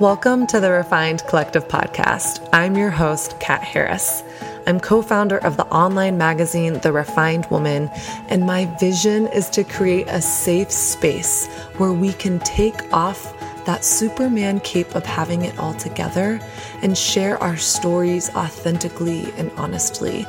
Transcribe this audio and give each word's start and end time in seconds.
Welcome 0.00 0.46
to 0.46 0.60
the 0.60 0.70
Refined 0.70 1.24
Collective 1.26 1.68
podcast. 1.68 2.48
I'm 2.54 2.74
your 2.74 2.88
host, 2.88 3.38
Kat 3.38 3.62
Harris. 3.62 4.22
I'm 4.66 4.80
co 4.80 5.02
founder 5.02 5.36
of 5.36 5.58
the 5.58 5.66
online 5.66 6.16
magazine, 6.16 6.80
The 6.80 6.90
Refined 6.90 7.44
Woman, 7.50 7.90
and 8.30 8.46
my 8.46 8.64
vision 8.80 9.26
is 9.26 9.50
to 9.50 9.62
create 9.62 10.06
a 10.08 10.22
safe 10.22 10.70
space 10.70 11.48
where 11.76 11.92
we 11.92 12.14
can 12.14 12.38
take 12.38 12.90
off 12.94 13.38
that 13.66 13.84
Superman 13.84 14.60
cape 14.60 14.94
of 14.94 15.04
having 15.04 15.44
it 15.44 15.58
all 15.58 15.74
together 15.74 16.40
and 16.80 16.96
share 16.96 17.36
our 17.42 17.58
stories 17.58 18.34
authentically 18.34 19.30
and 19.36 19.50
honestly. 19.58 20.24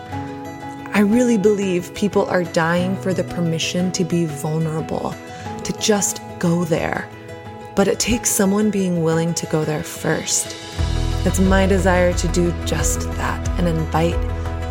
I 0.93 0.99
really 0.99 1.37
believe 1.37 1.95
people 1.95 2.25
are 2.25 2.43
dying 2.43 2.97
for 2.97 3.13
the 3.13 3.23
permission 3.23 3.93
to 3.93 4.03
be 4.03 4.25
vulnerable, 4.25 5.15
to 5.63 5.71
just 5.79 6.21
go 6.39 6.65
there 6.65 7.07
but 7.81 7.87
it 7.87 7.99
takes 7.99 8.29
someone 8.29 8.69
being 8.69 9.01
willing 9.01 9.33
to 9.33 9.47
go 9.47 9.65
there 9.65 9.81
first. 9.81 10.55
It's 11.25 11.39
my 11.39 11.65
desire 11.65 12.13
to 12.13 12.27
do 12.27 12.51
just 12.63 13.11
that 13.13 13.49
and 13.57 13.67
invite 13.67 14.13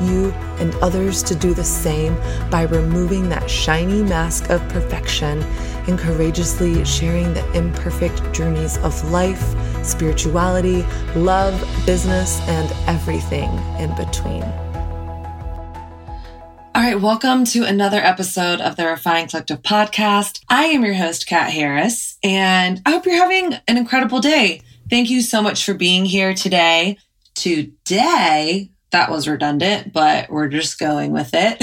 you 0.01 0.31
and 0.61 0.73
others 0.77 1.21
to 1.25 1.35
do 1.35 1.53
the 1.53 1.65
same 1.65 2.15
by 2.53 2.63
removing 2.71 3.29
that 3.29 3.51
shiny 3.51 4.05
mask 4.05 4.49
of 4.49 4.61
perfection 4.69 5.43
and 5.89 5.99
courageously 5.99 6.85
sharing 6.85 7.35
the 7.35 7.45
imperfect 7.53 8.33
journeys 8.33 8.79
of 8.79 9.11
life, 9.11 9.57
spirituality, 9.85 10.85
love, 11.17 11.61
business, 11.87 12.41
and 12.43 12.73
everything 12.87 13.51
in 13.81 13.93
between. 13.97 14.70
All 16.73 16.83
right, 16.83 17.01
welcome 17.01 17.45
to 17.47 17.65
another 17.65 17.99
episode 17.99 18.61
of 18.61 18.77
the 18.77 18.87
Refined 18.87 19.31
Collective 19.31 19.61
podcast. 19.61 20.41
I 20.49 20.67
am 20.67 20.85
your 20.85 20.95
host, 20.95 21.27
Kat 21.27 21.51
Harris, 21.51 22.17
and 22.23 22.81
I 22.87 22.93
hope 22.93 23.07
you're 23.07 23.17
having 23.17 23.55
an 23.67 23.77
incredible 23.77 24.21
day. 24.21 24.63
Thank 24.89 25.11
you 25.11 25.21
so 25.21 25.43
much 25.43 25.65
for 25.65 25.75
being 25.75 26.05
here 26.05 26.33
today. 26.33 26.97
Today, 27.35 28.71
that 28.93 29.11
was 29.11 29.27
redundant, 29.27 29.93
but 29.93 30.31
we're 30.31 30.47
just 30.47 30.79
going 30.79 31.11
with 31.11 31.31
it. 31.33 31.61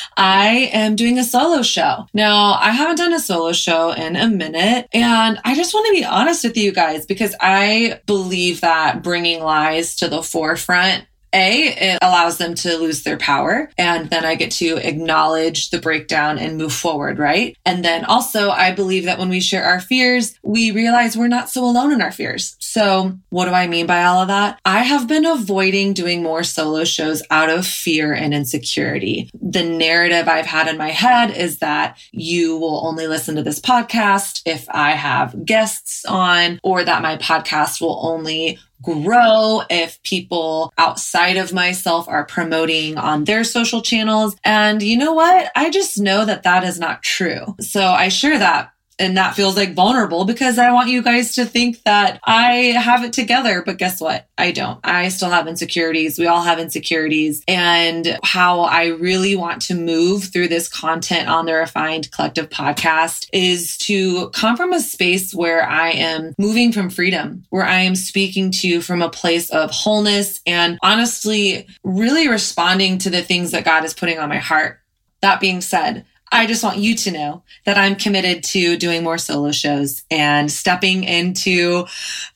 I 0.16 0.70
am 0.72 0.94
doing 0.94 1.18
a 1.18 1.24
solo 1.24 1.62
show. 1.62 2.06
Now, 2.14 2.54
I 2.54 2.70
haven't 2.70 2.96
done 2.96 3.12
a 3.12 3.20
solo 3.20 3.52
show 3.52 3.90
in 3.90 4.14
a 4.14 4.28
minute, 4.28 4.86
and 4.92 5.40
I 5.44 5.56
just 5.56 5.74
want 5.74 5.86
to 5.88 5.92
be 5.92 6.04
honest 6.04 6.44
with 6.44 6.56
you 6.56 6.70
guys 6.72 7.06
because 7.06 7.34
I 7.40 8.00
believe 8.06 8.60
that 8.60 9.02
bringing 9.02 9.42
lies 9.42 9.96
to 9.96 10.08
the 10.08 10.22
forefront 10.22 11.07
a, 11.32 11.92
it 11.92 11.98
allows 12.02 12.38
them 12.38 12.54
to 12.56 12.76
lose 12.76 13.02
their 13.02 13.16
power. 13.16 13.70
And 13.76 14.10
then 14.10 14.24
I 14.24 14.34
get 14.34 14.50
to 14.52 14.76
acknowledge 14.76 15.70
the 15.70 15.80
breakdown 15.80 16.38
and 16.38 16.56
move 16.56 16.72
forward, 16.72 17.18
right? 17.18 17.56
And 17.64 17.84
then 17.84 18.04
also, 18.04 18.50
I 18.50 18.72
believe 18.72 19.04
that 19.04 19.18
when 19.18 19.28
we 19.28 19.40
share 19.40 19.64
our 19.64 19.80
fears, 19.80 20.38
we 20.42 20.70
realize 20.70 21.16
we're 21.16 21.28
not 21.28 21.50
so 21.50 21.64
alone 21.64 21.92
in 21.92 22.02
our 22.02 22.12
fears. 22.12 22.56
So, 22.58 23.18
what 23.30 23.46
do 23.46 23.52
I 23.52 23.66
mean 23.66 23.86
by 23.86 24.04
all 24.04 24.22
of 24.22 24.28
that? 24.28 24.60
I 24.64 24.82
have 24.82 25.08
been 25.08 25.26
avoiding 25.26 25.92
doing 25.92 26.22
more 26.22 26.42
solo 26.42 26.84
shows 26.84 27.22
out 27.30 27.50
of 27.50 27.66
fear 27.66 28.12
and 28.12 28.34
insecurity. 28.34 29.30
The 29.40 29.64
narrative 29.64 30.28
I've 30.28 30.46
had 30.46 30.68
in 30.68 30.76
my 30.76 30.90
head 30.90 31.30
is 31.30 31.58
that 31.58 31.98
you 32.12 32.56
will 32.56 32.86
only 32.86 33.06
listen 33.06 33.36
to 33.36 33.42
this 33.42 33.60
podcast 33.60 34.42
if 34.44 34.66
I 34.70 34.92
have 34.92 35.44
guests 35.44 36.04
on, 36.04 36.60
or 36.62 36.84
that 36.84 37.02
my 37.02 37.16
podcast 37.16 37.80
will 37.80 38.00
only 38.02 38.58
grow 39.02 39.62
if 39.70 40.02
people 40.02 40.72
outside 40.78 41.36
of 41.36 41.52
myself 41.52 42.08
are 42.08 42.24
promoting 42.24 42.96
on 42.98 43.24
their 43.24 43.44
social 43.44 43.82
channels. 43.82 44.36
And 44.44 44.82
you 44.82 44.96
know 44.96 45.12
what? 45.12 45.50
I 45.54 45.70
just 45.70 45.98
know 45.98 46.24
that 46.24 46.42
that 46.44 46.64
is 46.64 46.78
not 46.78 47.02
true. 47.02 47.56
So 47.60 47.86
I 47.86 48.08
share 48.08 48.38
that 48.38 48.72
and 48.98 49.16
that 49.16 49.34
feels 49.34 49.56
like 49.56 49.74
vulnerable 49.74 50.24
because 50.24 50.58
I 50.58 50.72
want 50.72 50.88
you 50.88 51.02
guys 51.02 51.34
to 51.34 51.44
think 51.44 51.82
that 51.84 52.20
I 52.24 52.74
have 52.78 53.04
it 53.04 53.12
together. 53.12 53.62
But 53.64 53.78
guess 53.78 54.00
what? 54.00 54.26
I 54.36 54.52
don't. 54.52 54.80
I 54.84 55.08
still 55.08 55.30
have 55.30 55.46
insecurities. 55.46 56.18
We 56.18 56.26
all 56.26 56.42
have 56.42 56.58
insecurities. 56.58 57.42
And 57.46 58.18
how 58.22 58.60
I 58.60 58.86
really 58.86 59.36
want 59.36 59.62
to 59.62 59.74
move 59.74 60.24
through 60.24 60.48
this 60.48 60.68
content 60.68 61.28
on 61.28 61.46
the 61.46 61.54
Refined 61.54 62.10
Collective 62.10 62.48
podcast 62.48 63.28
is 63.32 63.76
to 63.78 64.30
come 64.30 64.56
from 64.56 64.72
a 64.72 64.80
space 64.80 65.34
where 65.34 65.62
I 65.62 65.90
am 65.90 66.34
moving 66.38 66.72
from 66.72 66.90
freedom, 66.90 67.44
where 67.50 67.64
I 67.64 67.80
am 67.80 67.96
speaking 67.96 68.50
to 68.52 68.68
you 68.68 68.80
from 68.80 69.02
a 69.02 69.10
place 69.10 69.50
of 69.50 69.70
wholeness 69.70 70.40
and 70.46 70.78
honestly, 70.82 71.66
really 71.84 72.28
responding 72.28 72.98
to 72.98 73.10
the 73.10 73.22
things 73.22 73.50
that 73.52 73.64
God 73.64 73.84
is 73.84 73.94
putting 73.94 74.18
on 74.18 74.28
my 74.28 74.38
heart. 74.38 74.80
That 75.20 75.40
being 75.40 75.60
said, 75.60 76.04
I 76.30 76.46
just 76.46 76.62
want 76.62 76.78
you 76.78 76.94
to 76.94 77.10
know 77.10 77.42
that 77.64 77.78
I'm 77.78 77.96
committed 77.96 78.44
to 78.44 78.76
doing 78.76 79.02
more 79.02 79.18
solo 79.18 79.52
shows 79.52 80.02
and 80.10 80.50
stepping 80.50 81.04
into 81.04 81.86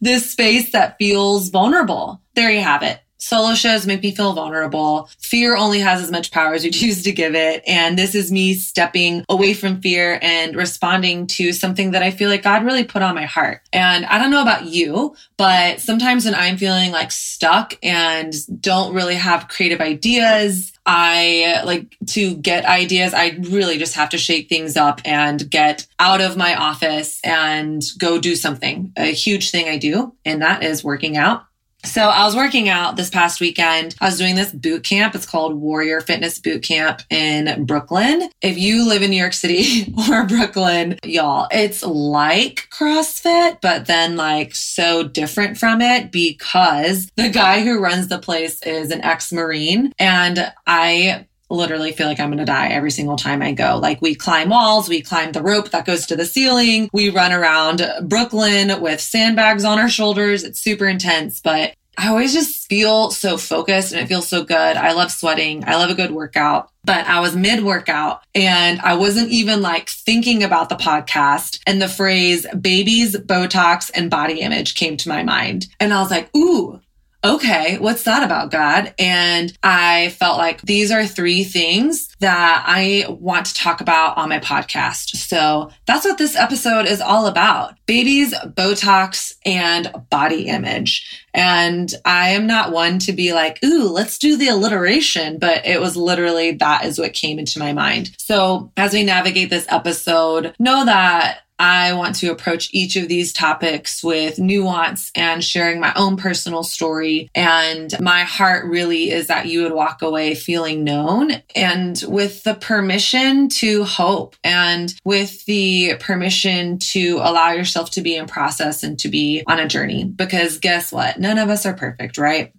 this 0.00 0.30
space 0.30 0.72
that 0.72 0.97
feels 0.98 1.50
vulnerable. 1.50 2.20
There 2.34 2.50
you 2.50 2.60
have 2.60 2.82
it. 2.82 3.00
Solo 3.22 3.55
shows 3.55 3.87
make 3.87 4.03
me 4.03 4.10
feel 4.10 4.33
vulnerable. 4.33 5.09
Fear 5.21 5.56
only 5.56 5.78
has 5.78 6.03
as 6.03 6.10
much 6.10 6.33
power 6.33 6.55
as 6.55 6.65
you 6.65 6.72
choose 6.72 7.05
to 7.05 7.12
give 7.12 7.37
it. 7.37 7.62
And 7.69 7.97
this 7.97 8.16
is 8.16 8.33
me 8.33 8.55
stepping 8.55 9.25
away 9.28 9.55
from 9.55 9.81
fear 9.81 10.19
and 10.21 10.56
responding 10.56 11.28
to 11.28 11.53
something 11.53 11.93
that 11.93 12.03
I 12.03 12.11
feel 12.11 12.28
like 12.28 12.43
God 12.43 12.65
really 12.65 12.82
put 12.82 13.00
on 13.00 13.15
my 13.15 13.27
heart. 13.27 13.61
And 13.72 14.05
I 14.06 14.19
don't 14.19 14.32
know 14.32 14.43
about 14.43 14.65
you, 14.65 15.15
but 15.37 15.81
sometimes 15.81 16.25
when 16.25 16.34
I'm 16.34 16.56
feeling 16.56 16.91
like 16.91 17.12
stuck 17.12 17.75
and 17.81 18.34
don't 18.61 18.93
really 18.93 19.15
have 19.15 19.47
creative 19.47 19.81
ideas, 19.81 20.72
I 20.84 21.62
like 21.65 21.97
to 22.09 22.34
get 22.34 22.65
ideas. 22.65 23.15
I 23.15 23.38
really 23.41 23.78
just 23.78 23.94
have 23.94 24.09
to 24.11 24.19
shake 24.19 24.49
things 24.49 24.77
up 24.77 25.00
and 25.05 25.49
get 25.49 25.87
out 26.00 26.21
of 26.21 26.37
my 26.37 26.56
office 26.56 27.21
and 27.22 27.84
go 27.99 28.19
do 28.19 28.34
something. 28.34 28.93
A 28.97 29.12
huge 29.12 29.53
thing 29.53 29.69
I 29.69 29.78
do, 29.78 30.12
and 30.25 30.43
that 30.43 30.65
is 30.65 30.82
working 30.82 31.16
out. 31.16 31.44
So 31.84 32.03
I 32.03 32.25
was 32.25 32.37
working 32.37 32.69
out 32.69 32.97
this 32.97 33.10
past 33.10 33.41
weekend. 33.41 33.94
I 34.00 34.06
was 34.06 34.16
doing 34.16 34.34
this 34.34 34.53
boot 34.53 34.84
camp. 34.84 35.15
It's 35.15 35.26
called 35.26 35.54
Warrior 35.54 36.00
Fitness 36.00 36.38
Boot 36.38 36.62
Camp 36.62 37.03
in 37.10 37.65
Brooklyn. 37.65 38.31
If 38.41 38.56
you 38.56 38.88
live 38.88 39.03
in 39.03 39.10
New 39.10 39.16
York 39.16 39.32
City 39.32 39.93
or 40.10 40.25
Brooklyn, 40.25 40.98
y'all, 41.04 41.48
it's 41.50 41.82
like 41.82 42.69
CrossFit, 42.70 43.60
but 43.60 43.87
then 43.87 44.16
like 44.16 44.54
so 44.54 45.03
different 45.03 45.59
from 45.59 45.81
it 45.81 46.12
because 46.12 47.10
the 47.16 47.28
guy 47.28 47.62
who 47.62 47.81
runs 47.81 48.09
the 48.09 48.19
place 48.19 48.62
is 48.62 48.91
an 48.91 49.03
ex-Marine 49.03 49.93
and 49.99 50.53
I 50.66 51.26
literally 51.56 51.92
feel 51.92 52.06
like 52.06 52.20
I'm 52.20 52.28
going 52.28 52.38
to 52.38 52.44
die 52.44 52.68
every 52.68 52.90
single 52.90 53.16
time 53.16 53.42
I 53.42 53.52
go. 53.52 53.78
Like 53.78 54.00
we 54.02 54.14
climb 54.14 54.48
walls, 54.48 54.88
we 54.88 55.02
climb 55.02 55.32
the 55.32 55.42
rope 55.42 55.70
that 55.70 55.86
goes 55.86 56.06
to 56.06 56.16
the 56.16 56.24
ceiling, 56.24 56.88
we 56.92 57.10
run 57.10 57.32
around 57.32 57.82
Brooklyn 58.02 58.80
with 58.80 59.00
sandbags 59.00 59.64
on 59.64 59.78
our 59.78 59.88
shoulders. 59.88 60.44
It's 60.44 60.60
super 60.60 60.86
intense, 60.86 61.40
but 61.40 61.74
I 61.98 62.08
always 62.08 62.32
just 62.32 62.68
feel 62.68 63.10
so 63.10 63.36
focused 63.36 63.92
and 63.92 64.00
it 64.00 64.06
feels 64.06 64.26
so 64.26 64.44
good. 64.44 64.76
I 64.76 64.92
love 64.92 65.12
sweating. 65.12 65.64
I 65.66 65.76
love 65.76 65.90
a 65.90 65.94
good 65.94 66.10
workout. 66.10 66.70
But 66.84 67.06
I 67.06 67.20
was 67.20 67.36
mid 67.36 67.62
workout 67.62 68.22
and 68.34 68.80
I 68.80 68.94
wasn't 68.94 69.30
even 69.30 69.60
like 69.60 69.88
thinking 69.88 70.42
about 70.42 70.69
the 70.69 70.74
podcast 70.74 71.60
and 71.66 71.80
the 71.80 71.88
phrase 71.88 72.46
babies, 72.60 73.14
Botox 73.16 73.90
and 73.94 74.10
body 74.10 74.40
image 74.40 74.74
came 74.74 74.96
to 74.96 75.08
my 75.08 75.22
mind. 75.22 75.69
And 75.78 75.92
I 75.92 76.00
was 76.00 76.10
like, 76.10 76.34
ooh, 76.34 76.80
okay, 77.25 77.78
what's 77.78 78.03
that 78.03 78.22
about, 78.22 78.50
God? 78.50 78.94
And 78.99 79.56
I 79.62 80.10
felt 80.19 80.38
like 80.38 80.60
these 80.62 80.91
are 80.91 81.06
three 81.06 81.44
things 81.44 82.09
that 82.19 82.65
I 82.66 83.06
want 83.09 83.47
to 83.47 83.55
talk 83.55 83.81
about 83.81 84.16
on 84.16 84.28
my 84.28 84.41
podcast. 84.41 85.16
So 85.16 85.71
that's 85.87 86.05
what 86.05 86.19
this 86.19 86.37
episode 86.37 86.87
is 86.87 87.00
all 87.00 87.27
about 87.27 87.75
babies, 87.87 88.34
Botox, 88.34 89.34
and 89.44 89.93
body 90.11 90.47
image. 90.47 91.25
And 91.34 91.93
I 92.05 92.31
am 92.31 92.47
not 92.47 92.72
one 92.72 92.99
to 93.00 93.12
be 93.12 93.32
like, 93.32 93.62
ooh, 93.65 93.88
let's 93.88 94.19
do 94.19 94.37
the 94.37 94.49
alliteration, 94.49 95.38
but 95.38 95.65
it 95.65 95.81
was 95.81 95.97
literally 95.97 96.53
that 96.53 96.84
is 96.84 96.99
what 96.99 97.12
came 97.12 97.38
into 97.38 97.59
my 97.59 97.72
mind. 97.72 98.15
So 98.19 98.72
as 98.77 98.93
we 98.93 99.05
navigate 99.05 99.50
this 99.50 99.66
episode, 99.69 100.55
know 100.59 100.84
that 100.84 101.41
I 101.58 101.92
want 101.92 102.16
to 102.16 102.30
approach 102.30 102.70
each 102.72 102.96
of 102.96 103.08
these 103.08 103.32
topics 103.32 104.02
with 104.02 104.38
nuance 104.38 105.12
and 105.14 105.44
sharing 105.44 105.78
my 105.78 105.93
own 105.94 106.16
personal 106.16 106.62
story. 106.62 107.31
And 107.34 107.94
my 108.00 108.22
heart 108.22 108.66
really 108.66 109.10
is 109.10 109.28
that 109.28 109.46
you 109.46 109.62
would 109.62 109.72
walk 109.72 110.02
away 110.02 110.34
feeling 110.34 110.82
known 110.82 111.31
and 111.54 112.02
with 112.08 112.43
the 112.43 112.54
permission 112.54 113.49
to 113.50 113.84
hope 113.84 114.34
and 114.43 114.93
with 115.04 115.44
the 115.44 115.94
permission 116.00 116.78
to 116.78 117.20
allow 117.22 117.52
yourself 117.52 117.90
to 117.93 118.02
be 118.02 118.16
in 118.16 118.26
process 118.26 118.82
and 118.82 118.98
to 118.98 119.08
be 119.08 119.44
on 119.46 119.60
a 119.60 119.69
journey. 119.69 120.05
Because 120.05 120.58
guess 120.58 120.90
what? 120.90 121.20
None 121.20 121.38
of 121.38 121.48
us 121.48 121.64
are 121.64 121.75
perfect, 121.75 122.19
right? 122.19 122.52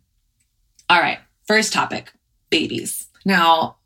All 0.89 0.99
right. 0.99 1.19
First 1.45 1.73
topic 1.73 2.13
babies. 2.49 3.07
Now, 3.25 3.77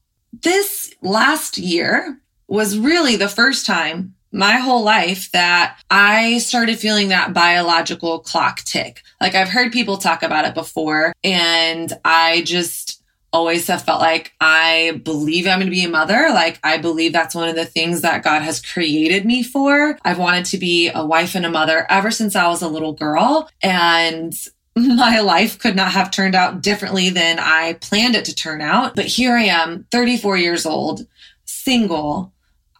this 0.43 0.93
last 1.01 1.57
year 1.57 2.19
was 2.47 2.77
really 2.77 3.15
the 3.15 3.29
first 3.29 3.65
time 3.65 4.13
my 4.31 4.53
whole 4.53 4.83
life 4.83 5.31
that 5.31 5.79
I 5.89 6.39
started 6.39 6.79
feeling 6.79 7.09
that 7.09 7.33
biological 7.33 8.19
clock 8.19 8.59
tick. 8.61 9.01
Like 9.21 9.35
I've 9.35 9.49
heard 9.49 9.71
people 9.71 9.97
talk 9.97 10.23
about 10.23 10.45
it 10.45 10.53
before 10.53 11.13
and 11.23 11.91
I 12.03 12.41
just 12.41 12.97
always 13.33 13.67
have 13.67 13.83
felt 13.83 14.01
like 14.01 14.33
I 14.39 15.01
believe 15.03 15.47
I'm 15.47 15.59
going 15.59 15.67
to 15.67 15.75
be 15.75 15.83
a 15.83 15.89
mother. 15.89 16.29
Like 16.29 16.59
I 16.63 16.77
believe 16.77 17.13
that's 17.13 17.35
one 17.35 17.49
of 17.49 17.55
the 17.55 17.65
things 17.65 18.01
that 18.01 18.23
God 18.23 18.41
has 18.41 18.61
created 18.61 19.25
me 19.25 19.43
for. 19.43 19.97
I've 20.03 20.17
wanted 20.17 20.45
to 20.45 20.57
be 20.57 20.89
a 20.93 21.05
wife 21.05 21.35
and 21.35 21.45
a 21.45 21.51
mother 21.51 21.85
ever 21.89 22.11
since 22.11 22.35
I 22.35 22.47
was 22.47 22.61
a 22.61 22.69
little 22.69 22.93
girl. 22.93 23.49
And 23.61 24.33
my 24.75 25.19
life 25.19 25.59
could 25.59 25.75
not 25.75 25.91
have 25.91 26.11
turned 26.11 26.35
out 26.35 26.61
differently 26.61 27.09
than 27.09 27.39
I 27.39 27.73
planned 27.73 28.15
it 28.15 28.25
to 28.25 28.35
turn 28.35 28.61
out. 28.61 28.95
But 28.95 29.05
here 29.05 29.35
I 29.35 29.43
am, 29.43 29.85
34 29.91 30.37
years 30.37 30.65
old, 30.65 31.05
single. 31.45 32.33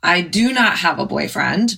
I 0.03 0.21
do 0.21 0.53
not 0.53 0.77
have 0.77 0.99
a 0.99 1.05
boyfriend. 1.05 1.75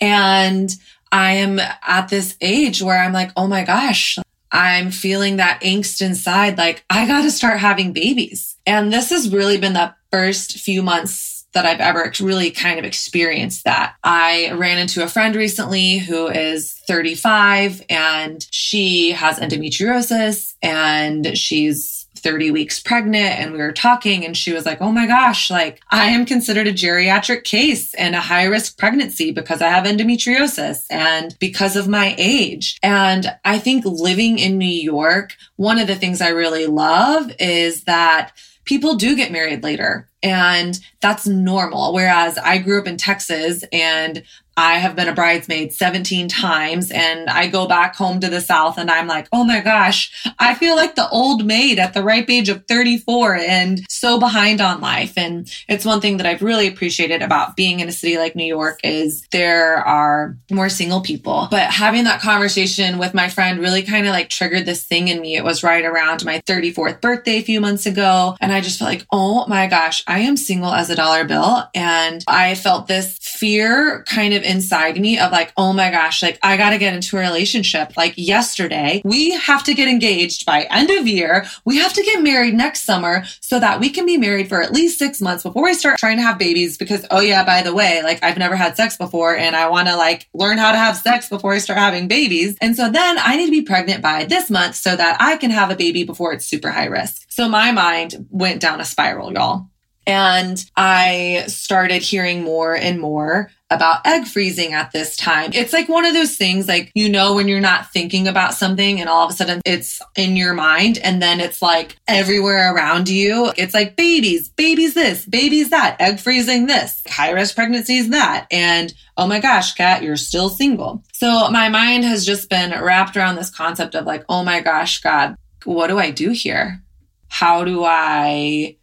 And 0.00 0.74
I 1.12 1.32
am 1.32 1.58
at 1.58 2.08
this 2.08 2.36
age 2.40 2.82
where 2.82 2.98
I'm 2.98 3.12
like, 3.12 3.30
oh 3.36 3.46
my 3.46 3.64
gosh, 3.64 4.18
I'm 4.52 4.90
feeling 4.90 5.36
that 5.36 5.60
angst 5.62 6.00
inside. 6.00 6.58
Like, 6.58 6.84
I 6.90 7.06
got 7.06 7.22
to 7.22 7.30
start 7.30 7.58
having 7.58 7.92
babies. 7.92 8.56
And 8.66 8.92
this 8.92 9.10
has 9.10 9.32
really 9.32 9.58
been 9.58 9.72
the 9.72 9.94
first 10.10 10.58
few 10.58 10.82
months 10.82 11.36
that 11.56 11.64
I've 11.64 11.80
ever 11.80 12.12
really 12.20 12.50
kind 12.50 12.78
of 12.78 12.84
experienced 12.84 13.64
that. 13.64 13.94
I 14.04 14.52
ran 14.52 14.78
into 14.78 15.02
a 15.02 15.08
friend 15.08 15.34
recently 15.34 15.96
who 15.96 16.28
is 16.28 16.74
35 16.86 17.82
and 17.88 18.46
she 18.50 19.12
has 19.12 19.38
endometriosis 19.38 20.54
and 20.62 21.36
she's 21.36 21.95
30 22.18 22.50
weeks 22.50 22.80
pregnant 22.80 23.38
and 23.38 23.52
we 23.52 23.58
were 23.58 23.72
talking 23.72 24.24
and 24.24 24.36
she 24.36 24.52
was 24.52 24.66
like, 24.66 24.80
Oh 24.80 24.92
my 24.92 25.06
gosh, 25.06 25.50
like 25.50 25.80
I 25.90 26.06
am 26.06 26.26
considered 26.26 26.66
a 26.66 26.72
geriatric 26.72 27.44
case 27.44 27.94
and 27.94 28.14
a 28.14 28.20
high 28.20 28.44
risk 28.44 28.78
pregnancy 28.78 29.32
because 29.32 29.62
I 29.62 29.68
have 29.68 29.84
endometriosis 29.84 30.86
and 30.90 31.36
because 31.38 31.76
of 31.76 31.88
my 31.88 32.14
age. 32.18 32.78
And 32.82 33.36
I 33.44 33.58
think 33.58 33.84
living 33.84 34.38
in 34.38 34.58
New 34.58 34.66
York, 34.66 35.36
one 35.56 35.78
of 35.78 35.86
the 35.86 35.96
things 35.96 36.20
I 36.20 36.28
really 36.28 36.66
love 36.66 37.30
is 37.38 37.84
that 37.84 38.32
people 38.64 38.96
do 38.96 39.16
get 39.16 39.32
married 39.32 39.62
later 39.62 40.08
and 40.22 40.78
that's 41.00 41.26
normal. 41.26 41.94
Whereas 41.94 42.36
I 42.36 42.58
grew 42.58 42.80
up 42.80 42.88
in 42.88 42.96
Texas 42.96 43.64
and 43.72 44.22
I 44.56 44.78
have 44.78 44.96
been 44.96 45.08
a 45.08 45.14
bridesmaid 45.14 45.72
17 45.72 46.28
times 46.28 46.90
and 46.90 47.28
I 47.28 47.48
go 47.48 47.66
back 47.66 47.94
home 47.94 48.20
to 48.20 48.28
the 48.28 48.40
South 48.40 48.78
and 48.78 48.90
I'm 48.90 49.06
like, 49.06 49.28
oh 49.32 49.44
my 49.44 49.60
gosh, 49.60 50.24
I 50.38 50.54
feel 50.54 50.76
like 50.76 50.94
the 50.94 51.08
old 51.10 51.44
maid 51.44 51.78
at 51.78 51.94
the 51.94 52.02
ripe 52.02 52.30
age 52.30 52.48
of 52.48 52.64
34 52.66 53.36
and 53.36 53.84
so 53.90 54.18
behind 54.18 54.60
on 54.60 54.80
life. 54.80 55.12
And 55.16 55.50
it's 55.68 55.84
one 55.84 56.00
thing 56.00 56.16
that 56.16 56.26
I've 56.26 56.42
really 56.42 56.66
appreciated 56.66 57.22
about 57.22 57.56
being 57.56 57.80
in 57.80 57.88
a 57.88 57.92
city 57.92 58.16
like 58.16 58.34
New 58.34 58.44
York 58.44 58.80
is 58.82 59.26
there 59.30 59.76
are 59.76 60.36
more 60.50 60.68
single 60.68 61.02
people. 61.02 61.48
But 61.50 61.70
having 61.70 62.04
that 62.04 62.20
conversation 62.20 62.98
with 62.98 63.14
my 63.14 63.28
friend 63.28 63.60
really 63.60 63.82
kind 63.82 64.06
of 64.06 64.12
like 64.12 64.30
triggered 64.30 64.66
this 64.66 64.84
thing 64.84 65.08
in 65.08 65.20
me. 65.20 65.36
It 65.36 65.44
was 65.44 65.62
right 65.62 65.84
around 65.84 66.24
my 66.24 66.40
34th 66.46 67.00
birthday 67.00 67.38
a 67.38 67.42
few 67.42 67.60
months 67.60 67.84
ago. 67.84 68.36
And 68.40 68.52
I 68.52 68.60
just 68.60 68.78
felt 68.78 68.90
like, 68.90 69.06
oh 69.12 69.46
my 69.48 69.66
gosh, 69.66 70.02
I 70.06 70.20
am 70.20 70.36
single 70.36 70.72
as 70.72 70.88
a 70.88 70.96
dollar 70.96 71.24
bill. 71.24 71.68
And 71.74 72.24
I 72.26 72.54
felt 72.54 72.86
this 72.86 73.18
fear 73.18 74.04
kind 74.04 74.32
of 74.32 74.45
inside 74.46 75.00
me 75.00 75.18
of 75.18 75.32
like, 75.32 75.52
oh 75.56 75.72
my 75.72 75.90
gosh, 75.90 76.22
like 76.22 76.38
I 76.42 76.56
got 76.56 76.70
to 76.70 76.78
get 76.78 76.94
into 76.94 77.16
a 77.16 77.20
relationship. 77.20 77.96
Like 77.96 78.14
yesterday, 78.16 79.02
we 79.04 79.30
have 79.32 79.64
to 79.64 79.74
get 79.74 79.88
engaged 79.88 80.46
by 80.46 80.62
end 80.70 80.90
of 80.90 81.06
year. 81.06 81.46
We 81.64 81.78
have 81.78 81.92
to 81.94 82.02
get 82.02 82.22
married 82.22 82.54
next 82.54 82.84
summer 82.84 83.24
so 83.40 83.58
that 83.60 83.80
we 83.80 83.90
can 83.90 84.06
be 84.06 84.16
married 84.16 84.48
for 84.48 84.62
at 84.62 84.72
least 84.72 84.98
six 84.98 85.20
months 85.20 85.42
before 85.42 85.64
we 85.64 85.74
start 85.74 85.98
trying 85.98 86.16
to 86.16 86.22
have 86.22 86.38
babies. 86.38 86.78
Because, 86.78 87.04
oh 87.10 87.20
yeah, 87.20 87.44
by 87.44 87.62
the 87.62 87.74
way, 87.74 88.02
like 88.02 88.22
I've 88.22 88.38
never 88.38 88.56
had 88.56 88.76
sex 88.76 88.96
before 88.96 89.36
and 89.36 89.56
I 89.56 89.68
want 89.68 89.88
to 89.88 89.96
like 89.96 90.28
learn 90.34 90.58
how 90.58 90.72
to 90.72 90.78
have 90.78 90.96
sex 90.96 91.28
before 91.28 91.52
I 91.52 91.58
start 91.58 91.78
having 91.78 92.08
babies. 92.08 92.56
And 92.60 92.76
so 92.76 92.90
then 92.90 93.18
I 93.18 93.36
need 93.36 93.46
to 93.46 93.50
be 93.50 93.62
pregnant 93.62 94.02
by 94.02 94.24
this 94.24 94.50
month 94.50 94.76
so 94.76 94.96
that 94.96 95.16
I 95.20 95.36
can 95.36 95.50
have 95.50 95.70
a 95.70 95.76
baby 95.76 96.04
before 96.04 96.32
it's 96.32 96.46
super 96.46 96.70
high 96.70 96.86
risk. 96.86 97.26
So 97.28 97.48
my 97.48 97.72
mind 97.72 98.26
went 98.30 98.60
down 98.60 98.80
a 98.80 98.84
spiral, 98.84 99.32
y'all. 99.32 99.68
And 100.06 100.64
I 100.76 101.44
started 101.48 102.02
hearing 102.02 102.42
more 102.42 102.74
and 102.76 103.00
more 103.00 103.50
about 103.70 104.06
egg 104.06 104.26
freezing 104.26 104.72
at 104.72 104.92
this 104.92 105.16
time. 105.16 105.50
It's 105.52 105.72
like 105.72 105.88
one 105.88 106.04
of 106.04 106.14
those 106.14 106.36
things 106.36 106.68
like, 106.68 106.92
you 106.94 107.08
know, 107.08 107.34
when 107.34 107.48
you're 107.48 107.60
not 107.60 107.90
thinking 107.92 108.28
about 108.28 108.54
something 108.54 109.00
and 109.00 109.08
all 109.08 109.24
of 109.24 109.30
a 109.30 109.34
sudden 109.34 109.60
it's 109.64 110.00
in 110.14 110.36
your 110.36 110.54
mind 110.54 110.98
and 110.98 111.20
then 111.20 111.40
it's 111.40 111.60
like 111.60 111.96
everywhere 112.06 112.72
around 112.72 113.08
you. 113.08 113.52
It's 113.56 113.74
like 113.74 113.96
babies, 113.96 114.48
babies 114.50 114.94
this, 114.94 115.26
babies 115.26 115.70
that, 115.70 116.00
egg 116.00 116.20
freezing 116.20 116.66
this, 116.66 117.02
high 117.08 117.30
risk 117.30 117.56
pregnancies 117.56 118.10
that. 118.10 118.46
And 118.52 118.94
oh 119.16 119.26
my 119.26 119.40
gosh, 119.40 119.74
Kat, 119.74 120.02
you're 120.02 120.16
still 120.16 120.48
single. 120.48 121.02
So 121.12 121.50
my 121.50 121.68
mind 121.68 122.04
has 122.04 122.24
just 122.24 122.48
been 122.48 122.70
wrapped 122.80 123.16
around 123.16 123.34
this 123.34 123.50
concept 123.50 123.96
of 123.96 124.06
like, 124.06 124.24
oh 124.28 124.44
my 124.44 124.60
gosh, 124.60 125.00
God, 125.00 125.36
what 125.64 125.88
do 125.88 125.98
I 125.98 126.12
do 126.12 126.30
here? 126.30 126.80
How 127.28 127.64
do 127.64 127.84
I 127.84 128.76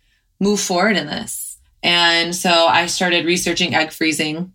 move 0.44 0.60
forward 0.60 0.98
in 0.98 1.08
this. 1.08 1.58
And 1.82 2.36
so 2.36 2.50
I 2.50 2.86
started 2.86 3.26
researching 3.26 3.74
egg 3.74 3.92
freezing 3.92 4.54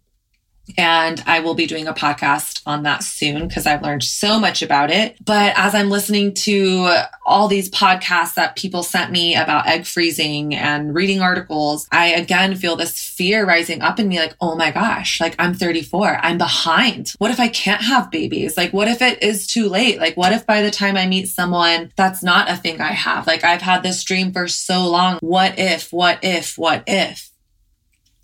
and 0.76 1.22
I 1.26 1.40
will 1.40 1.54
be 1.54 1.66
doing 1.66 1.86
a 1.86 1.94
podcast 1.94 2.62
on 2.66 2.82
that 2.82 3.02
soon 3.02 3.48
because 3.48 3.66
I've 3.66 3.82
learned 3.82 4.04
so 4.04 4.38
much 4.38 4.62
about 4.62 4.90
it. 4.90 5.16
But 5.24 5.54
as 5.56 5.74
I'm 5.74 5.90
listening 5.90 6.34
to 6.34 6.90
all 7.24 7.48
these 7.48 7.70
podcasts 7.70 8.34
that 8.34 8.56
people 8.56 8.82
sent 8.82 9.10
me 9.10 9.34
about 9.34 9.66
egg 9.66 9.86
freezing 9.86 10.54
and 10.54 10.94
reading 10.94 11.20
articles, 11.20 11.86
I 11.90 12.08
again 12.08 12.56
feel 12.56 12.76
this 12.76 13.02
fear 13.02 13.46
rising 13.46 13.82
up 13.82 13.98
in 13.98 14.08
me 14.08 14.18
like, 14.18 14.36
oh 14.40 14.56
my 14.56 14.70
gosh, 14.70 15.20
like 15.20 15.34
I'm 15.38 15.54
34, 15.54 16.18
I'm 16.22 16.38
behind. 16.38 17.12
What 17.18 17.30
if 17.30 17.40
I 17.40 17.48
can't 17.48 17.82
have 17.82 18.10
babies? 18.10 18.56
Like, 18.56 18.72
what 18.72 18.88
if 18.88 19.02
it 19.02 19.22
is 19.22 19.46
too 19.46 19.68
late? 19.68 19.98
Like, 19.98 20.16
what 20.16 20.32
if 20.32 20.46
by 20.46 20.62
the 20.62 20.70
time 20.70 20.96
I 20.96 21.06
meet 21.06 21.28
someone, 21.28 21.92
that's 21.96 22.22
not 22.22 22.50
a 22.50 22.56
thing 22.56 22.80
I 22.80 22.92
have? 22.92 23.26
Like, 23.26 23.44
I've 23.44 23.62
had 23.62 23.82
this 23.82 24.02
dream 24.04 24.32
for 24.32 24.48
so 24.48 24.88
long. 24.88 25.18
What 25.20 25.58
if, 25.58 25.92
what 25.92 26.18
if, 26.22 26.58
what 26.58 26.82
if? 26.86 27.27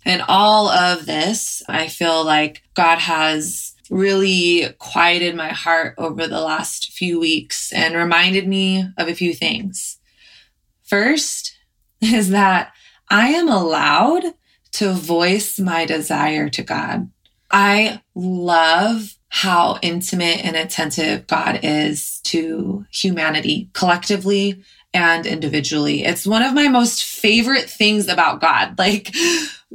And 0.05 0.23
all 0.27 0.69
of 0.69 1.05
this, 1.05 1.63
I 1.67 1.87
feel 1.87 2.23
like 2.23 2.61
God 2.75 2.99
has 2.99 3.73
really 3.89 4.67
quieted 4.77 5.35
my 5.35 5.49
heart 5.49 5.95
over 5.97 6.27
the 6.27 6.41
last 6.41 6.91
few 6.91 7.19
weeks 7.19 7.73
and 7.73 7.95
reminded 7.95 8.47
me 8.47 8.87
of 8.97 9.07
a 9.07 9.15
few 9.15 9.33
things. 9.33 9.97
First 10.83 11.57
is 12.01 12.29
that 12.29 12.73
I 13.09 13.29
am 13.29 13.49
allowed 13.49 14.23
to 14.73 14.93
voice 14.93 15.59
my 15.59 15.85
desire 15.85 16.49
to 16.49 16.61
God. 16.61 17.09
I 17.49 18.01
love 18.13 19.15
how 19.29 19.79
intimate 19.81 20.43
and 20.43 20.55
attentive 20.55 21.27
God 21.27 21.59
is 21.63 22.19
to 22.25 22.85
humanity 22.91 23.69
collectively 23.73 24.63
and 24.93 25.25
individually. 25.25 26.03
It's 26.05 26.25
one 26.25 26.41
of 26.41 26.53
my 26.53 26.69
most 26.69 27.03
favorite 27.03 27.69
things 27.69 28.07
about 28.07 28.41
God. 28.41 28.75
Like, 28.85 29.13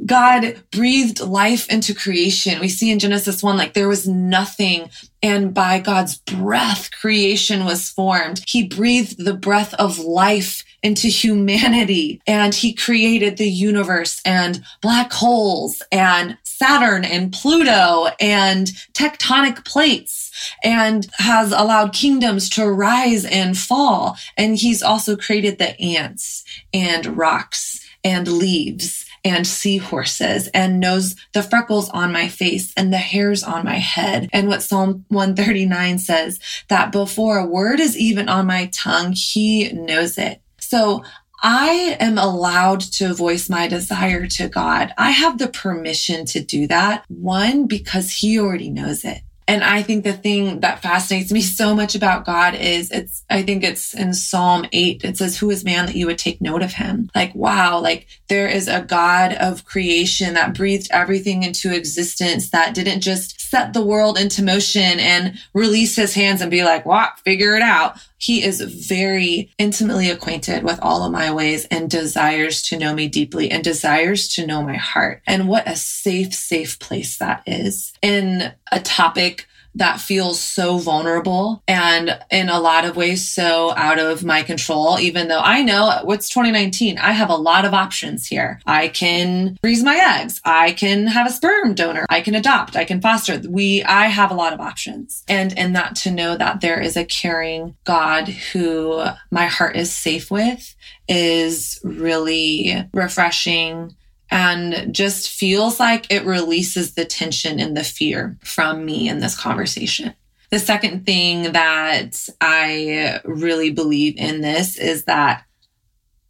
God 0.05 0.61
breathed 0.71 1.19
life 1.19 1.69
into 1.69 1.93
creation. 1.93 2.59
We 2.59 2.69
see 2.69 2.91
in 2.91 2.99
Genesis 2.99 3.43
1, 3.43 3.57
like 3.57 3.73
there 3.73 3.87
was 3.87 4.07
nothing. 4.07 4.89
And 5.21 5.53
by 5.53 5.79
God's 5.79 6.17
breath, 6.17 6.89
creation 6.91 7.65
was 7.65 7.89
formed. 7.89 8.43
He 8.47 8.67
breathed 8.67 9.23
the 9.23 9.35
breath 9.35 9.73
of 9.75 9.99
life 9.99 10.63
into 10.83 11.07
humanity 11.07 12.19
and 12.25 12.55
he 12.55 12.73
created 12.73 13.37
the 13.37 13.49
universe 13.49 14.19
and 14.25 14.63
black 14.81 15.13
holes 15.13 15.83
and 15.91 16.37
Saturn 16.43 17.05
and 17.05 17.31
Pluto 17.31 18.07
and 18.19 18.67
tectonic 18.93 19.63
plates 19.65 20.31
and 20.63 21.07
has 21.17 21.51
allowed 21.51 21.93
kingdoms 21.93 22.49
to 22.51 22.67
rise 22.67 23.25
and 23.25 23.57
fall. 23.57 24.17
And 24.37 24.57
he's 24.57 24.81
also 24.81 25.15
created 25.15 25.59
the 25.59 25.79
ants 25.79 26.43
and 26.73 27.17
rocks 27.17 27.85
and 28.03 28.27
leaves 28.27 29.00
and 29.23 29.45
seahorses 29.45 30.47
and 30.47 30.79
knows 30.79 31.15
the 31.33 31.43
freckles 31.43 31.89
on 31.89 32.11
my 32.11 32.27
face 32.27 32.73
and 32.75 32.91
the 32.91 32.97
hairs 32.97 33.43
on 33.43 33.65
my 33.65 33.77
head. 33.77 34.29
And 34.33 34.47
what 34.47 34.63
Psalm 34.63 35.05
139 35.09 35.99
says 35.99 36.39
that 36.69 36.91
before 36.91 37.37
a 37.37 37.45
word 37.45 37.79
is 37.79 37.97
even 37.97 38.29
on 38.29 38.47
my 38.47 38.67
tongue, 38.73 39.13
he 39.13 39.71
knows 39.71 40.17
it. 40.17 40.41
So 40.59 41.03
I 41.43 41.97
am 41.99 42.17
allowed 42.17 42.81
to 42.81 43.13
voice 43.13 43.49
my 43.49 43.67
desire 43.67 44.27
to 44.27 44.47
God. 44.47 44.93
I 44.97 45.11
have 45.11 45.39
the 45.39 45.47
permission 45.47 46.25
to 46.27 46.39
do 46.39 46.67
that. 46.67 47.03
One, 47.07 47.65
because 47.65 48.11
he 48.11 48.39
already 48.39 48.69
knows 48.69 49.03
it. 49.03 49.21
And 49.51 49.65
I 49.65 49.83
think 49.83 50.05
the 50.05 50.13
thing 50.13 50.61
that 50.61 50.81
fascinates 50.81 51.29
me 51.29 51.41
so 51.41 51.75
much 51.75 51.93
about 51.93 52.23
God 52.23 52.55
is 52.55 52.89
it's, 52.89 53.25
I 53.29 53.43
think 53.43 53.65
it's 53.65 53.93
in 53.93 54.13
Psalm 54.13 54.65
8, 54.71 55.03
it 55.03 55.17
says, 55.17 55.37
Who 55.37 55.49
is 55.49 55.65
man 55.65 55.87
that 55.87 55.95
you 55.95 56.05
would 56.05 56.17
take 56.17 56.39
note 56.39 56.63
of 56.63 56.71
him? 56.71 57.09
Like, 57.13 57.35
wow, 57.35 57.81
like 57.81 58.07
there 58.29 58.47
is 58.47 58.69
a 58.69 58.79
God 58.79 59.33
of 59.33 59.65
creation 59.65 60.35
that 60.35 60.53
breathed 60.53 60.87
everything 60.91 61.43
into 61.43 61.75
existence 61.75 62.51
that 62.51 62.73
didn't 62.73 63.01
just 63.01 63.40
set 63.51 63.73
the 63.73 63.85
world 63.85 64.17
into 64.17 64.41
motion 64.41 64.97
and 65.01 65.37
release 65.53 65.97
his 65.97 66.13
hands 66.13 66.39
and 66.39 66.49
be 66.49 66.63
like, 66.63 66.85
what, 66.85 67.19
figure 67.19 67.53
it 67.53 67.61
out. 67.61 67.97
He 68.17 68.43
is 68.43 68.61
very 68.61 69.51
intimately 69.57 70.09
acquainted 70.09 70.63
with 70.63 70.79
all 70.81 71.03
of 71.03 71.11
my 71.11 71.33
ways 71.33 71.65
and 71.65 71.89
desires 71.89 72.61
to 72.63 72.77
know 72.77 72.93
me 72.93 73.09
deeply 73.09 73.51
and 73.51 73.61
desires 73.61 74.29
to 74.35 74.47
know 74.47 74.63
my 74.63 74.77
heart. 74.77 75.21
And 75.27 75.49
what 75.49 75.67
a 75.67 75.75
safe, 75.75 76.33
safe 76.33 76.79
place 76.79 77.17
that 77.17 77.43
is 77.45 77.91
in 78.01 78.53
a 78.71 78.79
topic 78.79 79.47
that 79.75 80.01
feels 80.01 80.41
so 80.41 80.77
vulnerable 80.77 81.63
and 81.67 82.17
in 82.29 82.49
a 82.49 82.59
lot 82.59 82.85
of 82.85 82.95
ways 82.95 83.27
so 83.27 83.73
out 83.75 83.99
of 83.99 84.23
my 84.23 84.43
control, 84.43 84.99
even 84.99 85.27
though 85.27 85.39
I 85.39 85.61
know 85.61 85.99
what's 86.03 86.29
2019. 86.29 86.97
I 86.97 87.11
have 87.11 87.29
a 87.29 87.35
lot 87.35 87.65
of 87.65 87.73
options 87.73 88.27
here. 88.27 88.59
I 88.65 88.89
can 88.89 89.57
freeze 89.61 89.83
my 89.83 90.19
eggs. 90.19 90.41
I 90.43 90.73
can 90.73 91.07
have 91.07 91.27
a 91.27 91.31
sperm 91.31 91.73
donor. 91.73 92.05
I 92.09 92.21
can 92.21 92.35
adopt. 92.35 92.75
I 92.75 92.85
can 92.85 93.01
foster. 93.01 93.41
We, 93.47 93.83
I 93.83 94.05
have 94.07 94.31
a 94.31 94.35
lot 94.35 94.53
of 94.53 94.59
options. 94.59 95.23
And 95.27 95.57
and 95.57 95.75
that 95.75 95.95
to 95.97 96.11
know 96.11 96.35
that 96.37 96.61
there 96.61 96.79
is 96.79 96.97
a 96.97 97.05
caring 97.05 97.75
God 97.83 98.27
who 98.27 99.03
my 99.29 99.45
heart 99.45 99.75
is 99.75 99.93
safe 99.93 100.31
with 100.31 100.75
is 101.07 101.79
really 101.83 102.87
refreshing 102.93 103.95
and 104.31 104.95
just 104.95 105.29
feels 105.29 105.79
like 105.79 106.09
it 106.09 106.25
releases 106.25 106.93
the 106.93 107.05
tension 107.05 107.59
and 107.59 107.75
the 107.75 107.83
fear 107.83 108.37
from 108.43 108.85
me 108.85 109.09
in 109.09 109.19
this 109.19 109.37
conversation. 109.37 110.13
The 110.49 110.59
second 110.59 111.05
thing 111.05 111.51
that 111.51 112.27
I 112.39 113.19
really 113.25 113.71
believe 113.71 114.15
in 114.17 114.41
this 114.41 114.77
is 114.77 115.05
that 115.05 115.43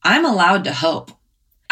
I'm 0.03 0.25
allowed 0.25 0.63
to 0.65 0.73
hope. 0.73 1.11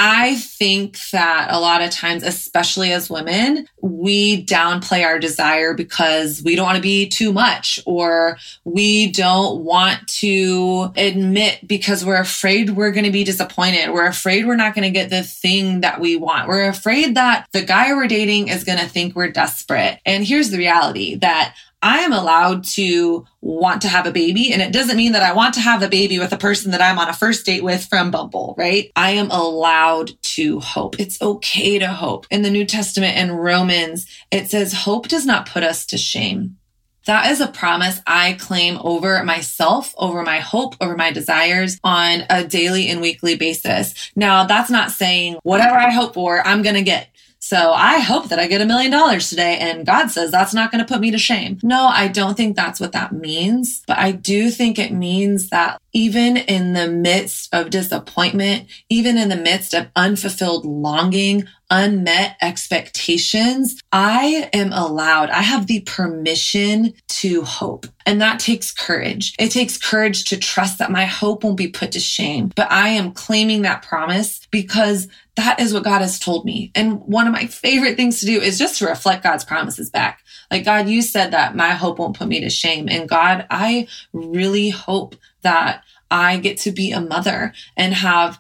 I 0.02 0.36
think 0.36 0.98
that 1.12 1.50
a 1.52 1.60
lot 1.60 1.82
of 1.82 1.90
times, 1.90 2.24
especially 2.24 2.94
as 2.94 3.10
women, 3.10 3.68
we 3.82 4.46
downplay 4.46 5.04
our 5.04 5.20
desire 5.20 5.74
because 5.74 6.42
we 6.42 6.56
don't 6.56 6.66
want 6.66 6.78
to 6.78 6.82
be 6.82 7.10
too 7.10 7.34
much 7.34 7.82
or 7.86 8.38
we 8.64 9.12
don't 9.12 9.66
want 9.66 10.08
to 10.20 10.94
admit 10.96 11.68
because 11.68 12.06
we're 12.06 12.22
afraid 12.22 12.70
we're 12.70 12.94
going 12.94 13.04
to 13.04 13.12
be 13.12 13.26
disappointed. 13.26 13.92
We're 13.92 14.08
afraid 14.08 14.48
we're 14.48 14.56
not 14.56 14.74
going 14.74 14.88
to 14.88 14.90
get 14.90 15.10
the 15.10 15.24
thing 15.24 15.82
that 15.82 16.00
we 16.00 16.16
want. 16.16 16.48
We're 16.48 16.70
afraid 16.70 17.16
that 17.16 17.50
the 17.52 17.64
guy 17.64 17.94
we're 17.94 18.08
dating 18.08 18.48
is 18.48 18.64
going 18.64 18.80
to 18.80 18.88
think 18.88 19.18
we're 19.18 19.32
desperate. 19.32 20.00
And 20.06 20.26
here's 20.26 20.50
the 20.50 20.58
reality 20.58 21.16
that 21.16 21.56
I 21.82 22.00
am 22.00 22.12
allowed 22.12 22.66
to 22.66 23.26
want 23.42 23.82
to 23.84 23.88
have 23.88 24.06
a 24.06 24.12
baby. 24.12 24.52
And 24.52 24.62
it 24.62 24.74
doesn't 24.74 24.98
mean 24.98 25.14
that 25.14 25.24
I 25.24 25.34
want 25.34 25.54
to 25.54 25.62
have 25.62 25.82
a 25.82 25.90
baby 25.90 26.20
with 26.20 26.34
a 26.34 26.38
person 26.38 26.72
that 26.72 26.82
I'm 26.82 27.00
on 27.00 27.08
a 27.08 27.14
first 27.14 27.46
date 27.46 27.64
with 27.64 27.86
from 27.86 28.12
Bumble, 28.12 28.54
right? 28.58 28.92
I 28.96 29.12
am 29.12 29.32
allowed 29.32 30.12
to 30.22 30.60
hope. 30.60 31.00
It's 31.00 31.22
okay 31.22 31.80
to 31.80 31.88
hope. 31.88 32.28
In 32.30 32.42
the 32.42 32.50
New 32.50 32.66
Testament 32.66 33.16
and 33.16 33.42
Romans, 33.42 34.06
it 34.30 34.50
says, 34.50 34.74
hope 34.74 35.08
does 35.08 35.26
not 35.26 35.48
put 35.48 35.64
us 35.64 35.86
to 35.88 35.98
shame. 35.98 36.58
That 37.06 37.32
is 37.32 37.40
a 37.40 37.48
promise 37.48 38.02
I 38.06 38.34
claim 38.34 38.78
over 38.84 39.24
myself, 39.24 39.96
over 39.98 40.22
my 40.22 40.40
hope, 40.40 40.76
over 40.82 40.98
my 40.98 41.12
desires 41.12 41.80
on 41.84 42.24
a 42.30 42.44
daily 42.44 42.90
and 42.90 43.02
weekly 43.02 43.36
basis. 43.36 44.12
Now, 44.16 44.46
that's 44.46 44.70
not 44.70 44.92
saying 44.92 45.38
whatever 45.44 45.76
I 45.76 45.92
hope 45.92 46.14
for, 46.14 46.46
I'm 46.46 46.62
going 46.62 46.76
to 46.76 46.84
get. 46.84 47.08
So 47.40 47.72
I 47.72 48.00
hope 48.00 48.30
that 48.30 48.40
I 48.40 48.48
get 48.48 48.62
a 48.62 48.66
million 48.66 48.92
dollars 48.92 49.30
today. 49.30 49.58
And 49.58 49.86
God 49.86 50.12
says 50.12 50.30
that's 50.30 50.54
not 50.54 50.72
going 50.72 50.84
to 50.84 50.88
put 50.88 51.02
me 51.02 51.10
to 51.12 51.18
shame. 51.18 51.58
No, 51.64 51.88
I 51.88 52.08
don't 52.10 52.36
think 52.36 52.56
that's 52.56 52.80
what 52.80 52.92
that 52.92 53.14
means. 53.14 53.82
But 53.88 53.98
I 53.98 54.12
do 54.12 54.52
think 54.52 54.78
it 54.78 54.92
means 54.92 55.50
that 55.50 55.82
even 55.94 56.38
in 56.38 56.74
the 56.74 56.88
midst 56.88 57.54
of 57.54 57.70
disappointment, 57.70 58.68
even 58.90 59.18
in 59.18 59.30
the 59.30 59.36
midst 59.36 59.74
of 59.74 59.88
unfulfilled 59.96 60.66
longing, 60.66 61.46
unmet 61.70 62.36
expectations, 62.42 63.80
I 63.92 64.50
am 64.54 64.74
allowed, 64.74 65.30
I 65.30 65.42
have 65.42 65.68
the 65.68 65.82
permission 65.82 66.94
to 67.08 67.44
hope. 67.44 67.86
And 68.06 68.22
that 68.22 68.40
takes 68.40 68.72
courage. 68.72 69.36
It 69.38 69.52
takes 69.52 69.78
courage 69.78 70.26
to 70.26 70.38
trust 70.38 70.80
that 70.80 70.92
my 70.92 71.06
hope 71.06 71.44
won't 71.44 71.58
be 71.58 71.68
put 71.68 71.92
to 71.92 72.00
shame. 72.00 72.52
But 72.56 72.72
I 72.72 72.90
am 72.90 73.12
claiming 73.12 73.64
that 73.64 73.84
promise 73.84 74.48
because 74.50 75.08
that 75.36 75.60
is 75.60 75.74
what 75.74 75.84
God 75.84 76.02
has 76.02 76.20
told 76.20 76.44
me. 76.44 76.72
And 76.76 77.02
one 77.02 77.28
of 77.28 77.34
my 77.34 77.46
favorite 77.46 77.96
things 77.96 78.20
to 78.20 78.26
do 78.26 78.42
is 78.42 78.58
just 78.58 78.80
to 78.80 78.88
reflect 78.88 79.24
God's 79.24 79.46
promises 79.46 79.90
back. 79.90 80.22
Like, 80.50 80.66
God, 80.66 80.90
you 80.90 81.02
said 81.02 81.32
that 81.32 81.56
my 81.56 81.70
hope 81.70 82.00
won't 82.00 82.18
put 82.18 82.28
me 82.28 82.40
to 82.42 82.50
shame. 82.50 82.90
And 82.90 83.08
God, 83.08 83.46
I 83.50 83.88
really 84.12 84.70
hope 84.70 85.16
that 85.42 85.84
I 86.12 86.38
get 86.38 86.58
to 86.60 86.72
be 86.72 86.92
a 86.92 87.02
mother 87.02 87.54
and 87.78 87.94
have 87.94 88.40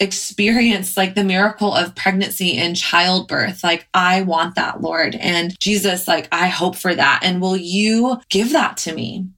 experienced 0.00 0.96
like 0.96 1.14
the 1.14 1.24
miracle 1.24 1.74
of 1.74 1.94
pregnancy 1.94 2.56
and 2.56 2.76
childbirth. 2.76 3.64
Like, 3.64 3.88
I 3.92 4.22
want 4.22 4.54
that, 4.54 4.80
Lord. 4.80 5.16
And 5.16 5.58
Jesus, 5.60 6.06
like, 6.06 6.28
I 6.30 6.46
hope 6.48 6.76
for 6.76 6.94
that. 6.94 7.20
And 7.22 7.40
will 7.40 7.56
you 7.56 8.20
give 8.30 8.52
that 8.52 8.76
to 8.78 8.94
me? 8.94 9.28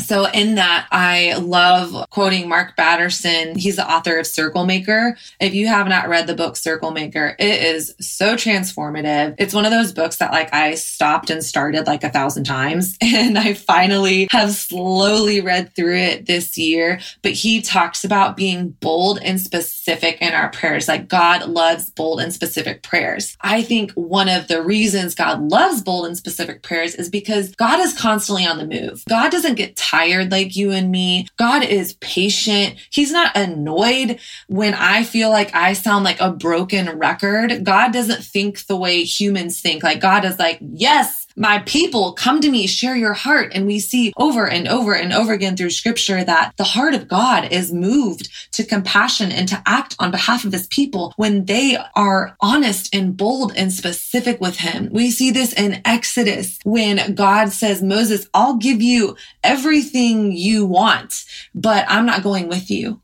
So 0.00 0.26
in 0.26 0.56
that, 0.56 0.88
I 0.90 1.34
love 1.34 2.08
quoting 2.10 2.48
Mark 2.48 2.74
Batterson. 2.76 3.56
He's 3.56 3.76
the 3.76 3.88
author 3.88 4.18
of 4.18 4.26
Circle 4.26 4.64
Maker. 4.64 5.16
If 5.38 5.54
you 5.54 5.68
have 5.68 5.88
not 5.88 6.08
read 6.08 6.26
the 6.26 6.34
book 6.34 6.56
Circle 6.56 6.90
Maker, 6.90 7.36
it 7.38 7.62
is 7.62 7.94
so 8.00 8.34
transformative. 8.34 9.34
It's 9.38 9.54
one 9.54 9.64
of 9.64 9.70
those 9.70 9.92
books 9.92 10.16
that 10.16 10.32
like 10.32 10.52
I 10.54 10.74
stopped 10.74 11.30
and 11.30 11.44
started 11.44 11.86
like 11.86 12.02
a 12.02 12.10
thousand 12.10 12.44
times 12.44 12.96
and 13.02 13.38
I 13.38 13.54
finally 13.54 14.26
have 14.30 14.52
slowly 14.52 15.40
read 15.40 15.74
through 15.76 15.96
it 15.96 16.26
this 16.26 16.56
year. 16.56 17.00
But 17.22 17.32
he 17.32 17.60
talks 17.60 18.04
about 18.04 18.36
being 18.36 18.70
bold 18.70 19.18
and 19.22 19.40
specific 19.40 20.18
in 20.20 20.32
our 20.32 20.48
prayers. 20.50 20.88
Like 20.88 21.08
God 21.08 21.48
loves 21.48 21.90
bold 21.90 22.20
and 22.20 22.32
specific 22.32 22.82
prayers. 22.82 23.36
I 23.42 23.62
think 23.62 23.92
one 23.92 24.28
of 24.28 24.48
the 24.48 24.62
reasons 24.62 25.14
God 25.14 25.40
loves 25.42 25.82
bold 25.82 26.06
and 26.06 26.16
specific 26.16 26.62
prayers 26.62 26.94
is 26.94 27.08
because 27.08 27.54
God 27.56 27.80
is 27.80 27.96
constantly 27.96 28.46
on 28.46 28.58
the 28.58 28.66
move. 28.66 29.04
God 29.08 29.30
doesn't 29.30 29.56
get 29.56 29.76
tired 29.76 29.89
like 29.92 30.56
you 30.56 30.70
and 30.70 30.90
me. 30.90 31.26
God 31.36 31.62
is 31.62 31.94
patient. 31.94 32.76
He's 32.90 33.12
not 33.12 33.36
annoyed 33.36 34.18
when 34.48 34.74
I 34.74 35.04
feel 35.04 35.30
like 35.30 35.54
I 35.54 35.72
sound 35.72 36.04
like 36.04 36.20
a 36.20 36.32
broken 36.32 36.98
record. 36.98 37.64
God 37.64 37.92
doesn't 37.92 38.24
think 38.24 38.66
the 38.66 38.76
way 38.76 39.04
humans 39.04 39.60
think. 39.60 39.82
Like 39.82 40.00
God 40.00 40.24
is 40.24 40.38
like, 40.38 40.58
yes, 40.60 41.19
my 41.40 41.60
people 41.60 42.12
come 42.12 42.42
to 42.42 42.50
me, 42.50 42.66
share 42.66 42.94
your 42.94 43.14
heart. 43.14 43.52
And 43.54 43.66
we 43.66 43.80
see 43.80 44.12
over 44.18 44.46
and 44.46 44.68
over 44.68 44.94
and 44.94 45.10
over 45.10 45.32
again 45.32 45.56
through 45.56 45.70
scripture 45.70 46.22
that 46.22 46.52
the 46.58 46.64
heart 46.64 46.92
of 46.92 47.08
God 47.08 47.50
is 47.50 47.72
moved 47.72 48.28
to 48.52 48.62
compassion 48.62 49.32
and 49.32 49.48
to 49.48 49.62
act 49.64 49.96
on 49.98 50.10
behalf 50.10 50.44
of 50.44 50.52
his 50.52 50.66
people 50.66 51.14
when 51.16 51.46
they 51.46 51.78
are 51.96 52.36
honest 52.42 52.94
and 52.94 53.16
bold 53.16 53.54
and 53.56 53.72
specific 53.72 54.38
with 54.38 54.58
him. 54.58 54.90
We 54.92 55.10
see 55.10 55.30
this 55.30 55.54
in 55.54 55.80
Exodus 55.86 56.58
when 56.64 57.14
God 57.14 57.48
says, 57.52 57.82
Moses, 57.82 58.28
I'll 58.34 58.56
give 58.56 58.82
you 58.82 59.16
everything 59.42 60.32
you 60.32 60.66
want, 60.66 61.24
but 61.54 61.86
I'm 61.88 62.04
not 62.04 62.22
going 62.22 62.48
with 62.48 62.70
you. 62.70 63.00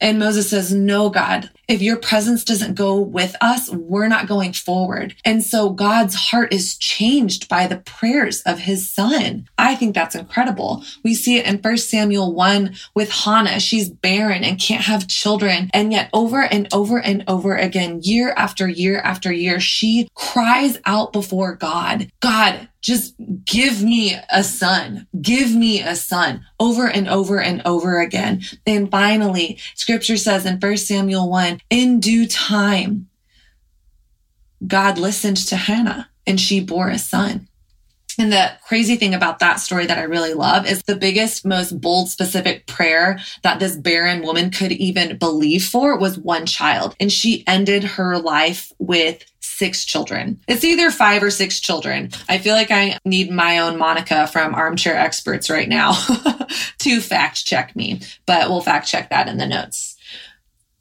And 0.00 0.18
Moses 0.18 0.50
says, 0.50 0.72
No, 0.72 1.08
God, 1.08 1.50
if 1.68 1.80
your 1.80 1.96
presence 1.96 2.44
doesn't 2.44 2.74
go 2.74 3.00
with 3.00 3.36
us, 3.40 3.70
we're 3.70 4.08
not 4.08 4.28
going 4.28 4.52
forward. 4.52 5.14
And 5.24 5.42
so 5.42 5.70
God's 5.70 6.14
heart 6.14 6.52
is 6.52 6.76
changed 6.76 7.48
by 7.48 7.66
the 7.66 7.78
prayers 7.78 8.42
of 8.42 8.58
his 8.60 8.90
son. 8.90 9.48
I 9.56 9.74
think 9.74 9.94
that's 9.94 10.14
incredible. 10.14 10.84
We 11.02 11.14
see 11.14 11.38
it 11.38 11.46
in 11.46 11.58
1 11.58 11.76
Samuel 11.78 12.34
1 12.34 12.74
with 12.94 13.10
Hannah. 13.10 13.60
She's 13.60 13.88
barren 13.88 14.44
and 14.44 14.60
can't 14.60 14.84
have 14.84 15.08
children. 15.08 15.70
And 15.72 15.92
yet 15.92 16.10
over 16.12 16.42
and 16.42 16.68
over 16.72 16.98
and 16.98 17.24
over 17.26 17.56
again, 17.56 18.00
year 18.02 18.34
after 18.36 18.68
year 18.68 19.00
after 19.00 19.32
year, 19.32 19.60
she 19.60 20.08
cries 20.14 20.78
out 20.84 21.12
before 21.12 21.54
God, 21.54 22.10
God, 22.20 22.68
just 22.84 23.14
give 23.46 23.82
me 23.82 24.14
a 24.30 24.44
son. 24.44 25.06
Give 25.22 25.54
me 25.54 25.80
a 25.80 25.96
son 25.96 26.44
over 26.60 26.86
and 26.86 27.08
over 27.08 27.40
and 27.40 27.62
over 27.64 27.98
again. 27.98 28.42
And 28.66 28.90
finally, 28.90 29.58
scripture 29.74 30.18
says 30.18 30.44
in 30.44 30.58
1 30.58 30.76
Samuel 30.76 31.30
1, 31.30 31.62
in 31.70 31.98
due 31.98 32.28
time, 32.28 33.08
God 34.66 34.98
listened 34.98 35.38
to 35.38 35.56
Hannah 35.56 36.10
and 36.26 36.38
she 36.38 36.60
bore 36.60 36.90
a 36.90 36.98
son. 36.98 37.48
And 38.18 38.30
the 38.30 38.52
crazy 38.66 38.96
thing 38.96 39.14
about 39.14 39.38
that 39.38 39.56
story 39.56 39.86
that 39.86 39.98
I 39.98 40.02
really 40.02 40.34
love 40.34 40.66
is 40.66 40.82
the 40.82 40.94
biggest, 40.94 41.44
most 41.44 41.80
bold, 41.80 42.10
specific 42.10 42.66
prayer 42.66 43.18
that 43.42 43.60
this 43.60 43.76
barren 43.76 44.22
woman 44.22 44.50
could 44.50 44.72
even 44.72 45.16
believe 45.16 45.64
for 45.64 45.98
was 45.98 46.18
one 46.18 46.46
child. 46.46 46.94
And 47.00 47.10
she 47.10 47.44
ended 47.46 47.82
her 47.82 48.18
life 48.18 48.72
with 48.78 49.24
six 49.54 49.84
children. 49.84 50.40
It's 50.48 50.64
either 50.64 50.90
five 50.90 51.22
or 51.22 51.30
six 51.30 51.60
children. 51.60 52.10
I 52.28 52.38
feel 52.38 52.54
like 52.54 52.70
I 52.70 52.98
need 53.04 53.30
my 53.30 53.58
own 53.58 53.78
Monica 53.78 54.26
from 54.26 54.54
Armchair 54.54 54.96
Experts 54.96 55.48
right 55.48 55.68
now 55.68 55.92
to 56.78 57.00
fact 57.00 57.44
check 57.44 57.74
me, 57.76 58.00
but 58.26 58.50
we'll 58.50 58.60
fact 58.60 58.88
check 58.88 59.10
that 59.10 59.28
in 59.28 59.38
the 59.38 59.46
notes. 59.46 59.96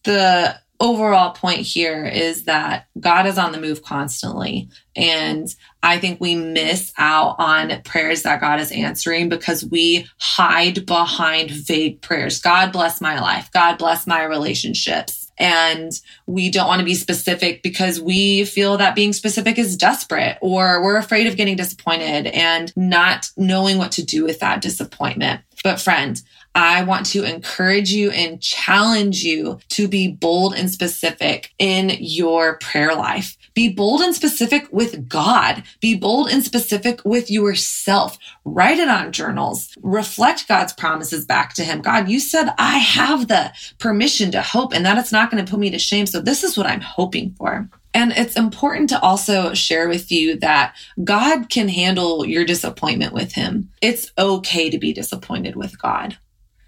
The 0.03 0.55
overall 0.79 1.31
point 1.31 1.59
here 1.59 2.03
is 2.05 2.43
that 2.43 2.87
God 2.99 3.25
is 3.25 3.37
on 3.37 3.53
the 3.53 3.61
move 3.61 3.83
constantly. 3.83 4.69
And 4.95 5.47
I 5.81 5.97
think 5.97 6.19
we 6.19 6.35
miss 6.35 6.91
out 6.97 7.35
on 7.39 7.81
prayers 7.83 8.23
that 8.23 8.41
God 8.41 8.59
is 8.59 8.71
answering 8.71 9.29
because 9.29 9.63
we 9.63 10.07
hide 10.19 10.85
behind 10.85 11.51
vague 11.51 12.01
prayers. 12.01 12.41
God 12.41 12.73
bless 12.73 12.99
my 12.99 13.19
life. 13.19 13.49
God 13.53 13.77
bless 13.77 14.05
my 14.05 14.23
relationships 14.23 15.22
and 15.43 15.91
we 16.25 16.49
don't 16.49 16.67
want 16.67 16.79
to 16.79 16.85
be 16.85 16.95
specific 16.95 17.61
because 17.61 17.99
we 17.99 18.45
feel 18.45 18.77
that 18.77 18.95
being 18.95 19.11
specific 19.11 19.59
is 19.59 19.75
desperate 19.75 20.37
or 20.41 20.81
we're 20.81 20.95
afraid 20.95 21.27
of 21.27 21.35
getting 21.35 21.57
disappointed 21.57 22.27
and 22.27 22.71
not 22.77 23.29
knowing 23.35 23.77
what 23.77 23.91
to 23.91 24.03
do 24.05 24.23
with 24.23 24.39
that 24.39 24.61
disappointment. 24.61 25.41
But 25.61 25.81
friend, 25.81 26.21
I 26.55 26.83
want 26.83 27.07
to 27.07 27.25
encourage 27.25 27.91
you 27.91 28.09
and 28.11 28.41
challenge 28.41 29.23
you 29.23 29.59
to 29.69 29.89
be 29.89 30.07
bold 30.07 30.53
and 30.55 30.71
specific 30.71 31.53
in 31.59 31.91
your 31.99 32.57
prayer 32.59 32.95
life 32.95 33.35
Be 33.53 33.69
bold 33.69 34.01
and 34.01 34.15
specific 34.15 34.67
with 34.71 35.07
God. 35.07 35.63
Be 35.79 35.95
bold 35.95 36.29
and 36.29 36.43
specific 36.43 37.01
with 37.05 37.29
yourself. 37.29 38.17
Write 38.45 38.79
it 38.79 38.89
on 38.89 39.11
journals. 39.11 39.73
Reflect 39.81 40.47
God's 40.47 40.73
promises 40.73 41.25
back 41.25 41.53
to 41.55 41.63
Him. 41.63 41.81
God, 41.81 42.09
you 42.09 42.19
said 42.19 42.53
I 42.57 42.77
have 42.77 43.27
the 43.27 43.51
permission 43.79 44.31
to 44.31 44.41
hope 44.41 44.73
and 44.73 44.85
that 44.85 44.97
it's 44.97 45.11
not 45.11 45.29
going 45.29 45.43
to 45.43 45.49
put 45.49 45.59
me 45.59 45.69
to 45.69 45.79
shame. 45.79 46.05
So 46.05 46.19
this 46.19 46.43
is 46.43 46.57
what 46.57 46.67
I'm 46.67 46.81
hoping 46.81 47.35
for. 47.35 47.69
And 47.93 48.11
it's 48.11 48.35
important 48.35 48.89
to 48.89 48.99
also 49.01 49.53
share 49.53 49.87
with 49.87 50.11
you 50.11 50.39
that 50.39 50.75
God 51.03 51.49
can 51.49 51.69
handle 51.69 52.25
your 52.25 52.43
disappointment 52.43 53.13
with 53.13 53.33
Him. 53.33 53.69
It's 53.81 54.11
okay 54.17 54.71
to 54.71 54.79
be 54.79 54.93
disappointed 54.93 55.55
with 55.55 55.79
God 55.79 56.17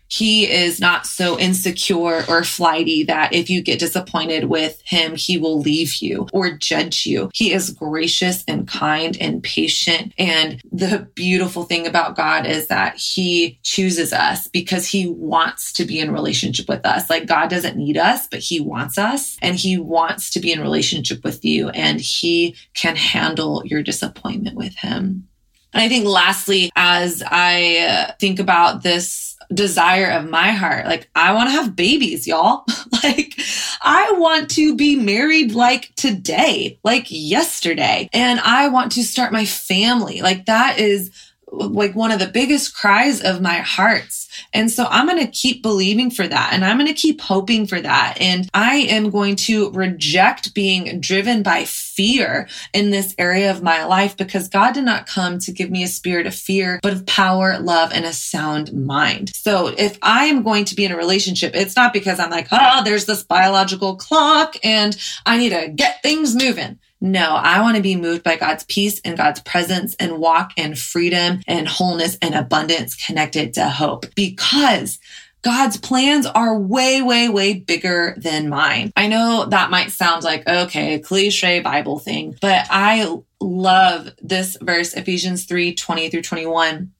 he 0.07 0.49
is 0.49 0.79
not 0.79 1.05
so 1.05 1.37
insecure 1.39 2.23
or 2.27 2.43
flighty 2.43 3.03
that 3.03 3.33
if 3.33 3.49
you 3.49 3.61
get 3.61 3.79
disappointed 3.79 4.45
with 4.45 4.81
him, 4.85 5.15
he 5.15 5.37
will 5.37 5.59
leave 5.59 5.95
you 6.01 6.27
or 6.33 6.51
judge 6.51 7.05
you. 7.05 7.29
He 7.33 7.53
is 7.53 7.71
gracious 7.71 8.43
and 8.47 8.67
kind 8.67 9.17
and 9.19 9.43
patient. 9.43 10.13
And 10.17 10.61
the 10.71 11.07
beautiful 11.15 11.63
thing 11.63 11.87
about 11.87 12.15
God 12.15 12.45
is 12.45 12.67
that 12.67 12.97
he 12.97 13.59
chooses 13.63 14.13
us 14.13 14.47
because 14.47 14.87
he 14.87 15.07
wants 15.07 15.73
to 15.73 15.85
be 15.85 15.99
in 15.99 16.11
relationship 16.11 16.69
with 16.69 16.85
us. 16.85 17.09
Like 17.09 17.27
God 17.27 17.49
doesn't 17.49 17.77
need 17.77 17.97
us, 17.97 18.27
but 18.27 18.39
he 18.39 18.59
wants 18.59 18.97
us 18.97 19.37
and 19.41 19.55
he 19.55 19.77
wants 19.77 20.29
to 20.31 20.39
be 20.39 20.51
in 20.51 20.61
relationship 20.61 21.23
with 21.23 21.43
you 21.43 21.69
and 21.69 21.99
he 21.99 22.55
can 22.73 22.95
handle 22.95 23.63
your 23.65 23.81
disappointment 23.81 24.55
with 24.55 24.75
him. 24.75 25.27
And 25.73 25.83
I 25.83 25.89
think 25.89 26.05
lastly, 26.05 26.71
as 26.77 27.21
I 27.25 27.77
uh, 27.79 28.13
think 28.17 28.39
about 28.39 28.81
this 28.81 29.34
desire 29.53 30.09
of 30.09 30.29
my 30.29 30.51
heart. 30.51 30.85
Like, 30.85 31.09
I 31.15 31.33
want 31.33 31.49
to 31.49 31.55
have 31.55 31.75
babies, 31.75 32.27
y'all. 32.27 32.65
like, 33.03 33.39
I 33.81 34.13
want 34.17 34.49
to 34.51 34.75
be 34.75 34.95
married 34.95 35.53
like 35.53 35.93
today, 35.95 36.79
like 36.83 37.05
yesterday. 37.09 38.09
And 38.13 38.39
I 38.39 38.67
want 38.69 38.91
to 38.93 39.03
start 39.03 39.31
my 39.31 39.45
family. 39.45 40.21
Like, 40.21 40.45
that 40.45 40.79
is 40.79 41.11
like 41.51 41.95
one 41.95 42.11
of 42.11 42.19
the 42.19 42.27
biggest 42.27 42.75
cries 42.75 43.21
of 43.21 43.41
my 43.41 43.57
hearts. 43.57 44.24
And 44.53 44.71
so 44.71 44.85
I'm 44.89 45.07
going 45.07 45.25
to 45.25 45.31
keep 45.31 45.61
believing 45.61 46.11
for 46.11 46.27
that 46.27 46.51
and 46.53 46.63
I'm 46.63 46.77
going 46.77 46.87
to 46.87 46.93
keep 46.93 47.21
hoping 47.21 47.67
for 47.67 47.79
that. 47.79 48.17
And 48.19 48.49
I 48.53 48.77
am 48.77 49.09
going 49.09 49.35
to 49.37 49.71
reject 49.71 50.53
being 50.53 50.99
driven 50.99 51.43
by 51.43 51.65
fear 51.65 52.47
in 52.73 52.91
this 52.91 53.15
area 53.17 53.51
of 53.51 53.63
my 53.63 53.85
life 53.85 54.17
because 54.17 54.49
God 54.49 54.73
did 54.73 54.83
not 54.83 55.07
come 55.07 55.39
to 55.39 55.51
give 55.51 55.69
me 55.69 55.83
a 55.83 55.87
spirit 55.87 56.27
of 56.27 56.35
fear, 56.35 56.79
but 56.81 56.93
of 56.93 57.05
power, 57.05 57.59
love, 57.59 57.91
and 57.93 58.05
a 58.05 58.13
sound 58.13 58.73
mind. 58.73 59.31
So 59.35 59.67
if 59.67 59.97
I 60.01 60.25
am 60.25 60.43
going 60.43 60.65
to 60.65 60.75
be 60.75 60.85
in 60.85 60.91
a 60.91 60.97
relationship, 60.97 61.55
it's 61.55 61.75
not 61.75 61.93
because 61.93 62.19
I'm 62.19 62.31
like, 62.31 62.47
oh, 62.51 62.83
there's 62.83 63.05
this 63.05 63.23
biological 63.23 63.95
clock 63.95 64.55
and 64.63 64.97
I 65.25 65.37
need 65.37 65.49
to 65.49 65.69
get 65.69 66.01
things 66.01 66.35
moving. 66.35 66.79
No, 67.01 67.35
I 67.35 67.61
want 67.61 67.77
to 67.77 67.83
be 67.83 67.95
moved 67.95 68.23
by 68.23 68.37
God's 68.37 68.63
peace 68.63 69.01
and 69.03 69.17
God's 69.17 69.41
presence 69.41 69.95
and 69.99 70.17
walk 70.17 70.53
in 70.57 70.75
freedom 70.75 71.41
and 71.47 71.67
wholeness 71.67 72.17
and 72.21 72.33
abundance 72.33 72.95
connected 72.95 73.53
to 73.55 73.69
hope 73.69 74.05
because 74.15 74.99
God's 75.45 75.77
plans 75.77 76.25
are 76.25 76.57
way, 76.57 77.03
way, 77.03 77.29
way 77.29 77.53
bigger 77.53 78.15
than 78.17 78.49
mine. 78.49 78.91
I 78.95 79.07
know 79.07 79.45
that 79.51 79.69
might 79.69 79.91
sound 79.91 80.23
like, 80.23 80.47
okay, 80.47 80.97
cliche 80.97 81.59
Bible 81.59 81.99
thing, 81.99 82.35
but 82.41 82.65
I 82.71 83.15
love 83.39 84.09
this 84.23 84.57
verse, 84.59 84.95
Ephesians 84.95 85.45
3 85.45 85.75
20 85.75 86.09
through 86.09 86.23
21 86.23 86.91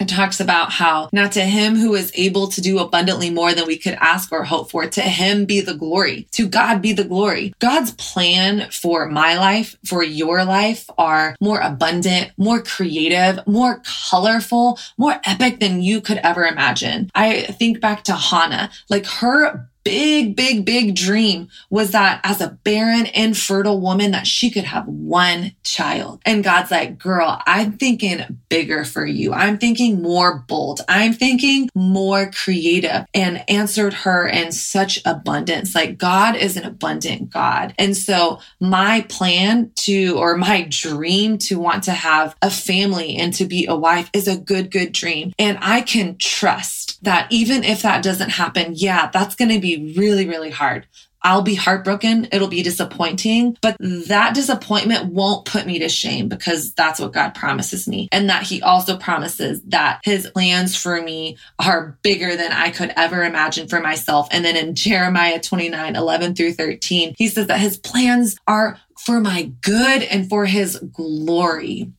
it 0.00 0.08
talks 0.08 0.40
about 0.40 0.70
how 0.70 1.08
now 1.12 1.28
to 1.28 1.40
him 1.42 1.76
who 1.76 1.94
is 1.94 2.12
able 2.14 2.48
to 2.48 2.60
do 2.60 2.78
abundantly 2.78 3.30
more 3.30 3.52
than 3.54 3.66
we 3.66 3.76
could 3.76 3.94
ask 3.94 4.30
or 4.32 4.44
hope 4.44 4.70
for, 4.70 4.86
to 4.86 5.00
him 5.00 5.44
be 5.44 5.60
the 5.60 5.74
glory. 5.74 6.28
To 6.32 6.48
God 6.48 6.80
be 6.80 6.92
the 6.92 7.04
glory. 7.04 7.54
God's 7.58 7.92
plan 7.92 8.70
for 8.70 9.08
my 9.08 9.36
life, 9.36 9.76
for 9.84 10.02
your 10.02 10.44
life 10.44 10.88
are 10.98 11.34
more 11.40 11.60
abundant, 11.60 12.30
more 12.36 12.62
creative, 12.62 13.44
more 13.46 13.82
colorful, 14.10 14.78
more 14.96 15.20
epic 15.24 15.60
than 15.60 15.82
you 15.82 16.00
could 16.00 16.18
ever 16.18 16.44
imagine. 16.44 17.10
I 17.14 17.42
think 17.42 17.80
back 17.80 18.04
to 18.04 18.14
Hannah, 18.14 18.70
like 18.88 19.06
her 19.06 19.68
big, 19.88 20.36
big, 20.36 20.66
big 20.66 20.94
dream 20.94 21.48
was 21.70 21.92
that 21.92 22.20
as 22.22 22.42
a 22.42 22.58
barren, 22.62 23.06
infertile 23.06 23.80
woman, 23.80 24.10
that 24.10 24.26
she 24.26 24.50
could 24.50 24.64
have 24.64 24.86
one 24.86 25.52
child. 25.64 26.20
And 26.26 26.44
God's 26.44 26.70
like, 26.70 26.98
girl, 26.98 27.40
I'm 27.46 27.72
thinking 27.72 28.38
bigger 28.50 28.84
for 28.84 29.06
you. 29.06 29.32
I'm 29.32 29.56
thinking 29.56 30.02
more 30.02 30.44
bold. 30.46 30.82
I'm 30.88 31.14
thinking 31.14 31.70
more 31.74 32.30
creative 32.30 33.06
and 33.14 33.42
answered 33.48 33.94
her 33.94 34.26
in 34.26 34.52
such 34.52 35.00
abundance. 35.06 35.74
Like 35.74 35.96
God 35.96 36.36
is 36.36 36.58
an 36.58 36.64
abundant 36.64 37.30
God. 37.30 37.72
And 37.78 37.96
so 37.96 38.40
my 38.60 39.06
plan 39.08 39.72
to, 39.76 40.18
or 40.18 40.36
my 40.36 40.66
dream 40.68 41.38
to 41.38 41.58
want 41.58 41.84
to 41.84 41.92
have 41.92 42.36
a 42.42 42.50
family 42.50 43.16
and 43.16 43.32
to 43.34 43.46
be 43.46 43.64
a 43.64 43.74
wife 43.74 44.10
is 44.12 44.28
a 44.28 44.36
good, 44.36 44.70
good 44.70 44.92
dream. 44.92 45.32
And 45.38 45.58
I 45.62 45.80
can 45.80 46.18
trust 46.18 47.02
that 47.02 47.26
even 47.30 47.64
if 47.64 47.82
that 47.82 48.02
doesn't 48.02 48.30
happen, 48.30 48.72
yeah, 48.74 49.08
that's 49.10 49.34
going 49.34 49.50
to 49.50 49.60
be 49.60 49.77
really, 49.96 50.26
really 50.26 50.50
hard. 50.50 50.86
I'll 51.22 51.42
be 51.42 51.54
heartbroken. 51.54 52.28
It'll 52.30 52.48
be 52.48 52.62
disappointing, 52.62 53.56
but 53.60 53.76
that 53.80 54.34
disappointment 54.34 55.12
won't 55.12 55.44
put 55.44 55.66
me 55.66 55.80
to 55.80 55.88
shame 55.88 56.28
because 56.28 56.72
that's 56.74 57.00
what 57.00 57.12
God 57.12 57.34
promises 57.34 57.88
me. 57.88 58.08
And 58.12 58.30
that 58.30 58.44
He 58.44 58.62
also 58.62 58.96
promises 58.96 59.60
that 59.64 60.00
His 60.04 60.30
plans 60.30 60.76
for 60.76 61.02
me 61.02 61.36
are 61.58 61.98
bigger 62.02 62.36
than 62.36 62.52
I 62.52 62.70
could 62.70 62.92
ever 62.96 63.24
imagine 63.24 63.68
for 63.68 63.80
myself. 63.80 64.28
And 64.30 64.44
then 64.44 64.56
in 64.56 64.74
Jeremiah 64.74 65.40
29 65.40 65.96
11 65.96 66.34
through 66.34 66.52
13, 66.52 67.14
He 67.18 67.28
says 67.28 67.48
that 67.48 67.60
His 67.60 67.76
plans 67.76 68.36
are 68.46 68.78
for 68.96 69.20
my 69.20 69.52
good 69.60 70.02
and 70.02 70.28
for 70.28 70.46
His 70.46 70.78
glory. 70.78 71.92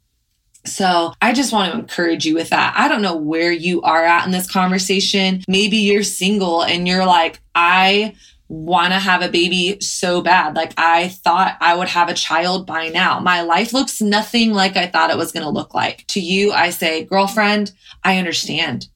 So 0.69 1.13
I 1.21 1.33
just 1.33 1.51
want 1.51 1.71
to 1.71 1.79
encourage 1.79 2.25
you 2.25 2.35
with 2.35 2.49
that. 2.49 2.73
I 2.77 2.87
don't 2.87 3.01
know 3.01 3.15
where 3.15 3.51
you 3.51 3.81
are 3.81 4.03
at 4.03 4.25
in 4.25 4.31
this 4.31 4.49
conversation. 4.49 5.43
Maybe 5.47 5.77
you're 5.77 6.03
single 6.03 6.63
and 6.63 6.87
you're 6.87 7.05
like, 7.05 7.39
I 7.55 8.15
want 8.49 8.93
to 8.93 8.99
have 8.99 9.21
a 9.21 9.29
baby 9.29 9.79
so 9.79 10.21
bad. 10.21 10.55
Like 10.55 10.73
I 10.77 11.09
thought 11.09 11.55
I 11.61 11.75
would 11.75 11.87
have 11.87 12.09
a 12.09 12.15
child 12.15 12.65
by 12.65 12.89
now. 12.89 13.19
My 13.19 13.41
life 13.41 13.73
looks 13.73 14.01
nothing 14.01 14.53
like 14.53 14.75
I 14.75 14.87
thought 14.87 15.11
it 15.11 15.17
was 15.17 15.31
going 15.31 15.43
to 15.43 15.51
look 15.51 15.73
like. 15.73 16.05
To 16.07 16.19
you, 16.19 16.51
I 16.51 16.71
say, 16.71 17.05
girlfriend, 17.05 17.71
I 18.03 18.17
understand. 18.17 18.87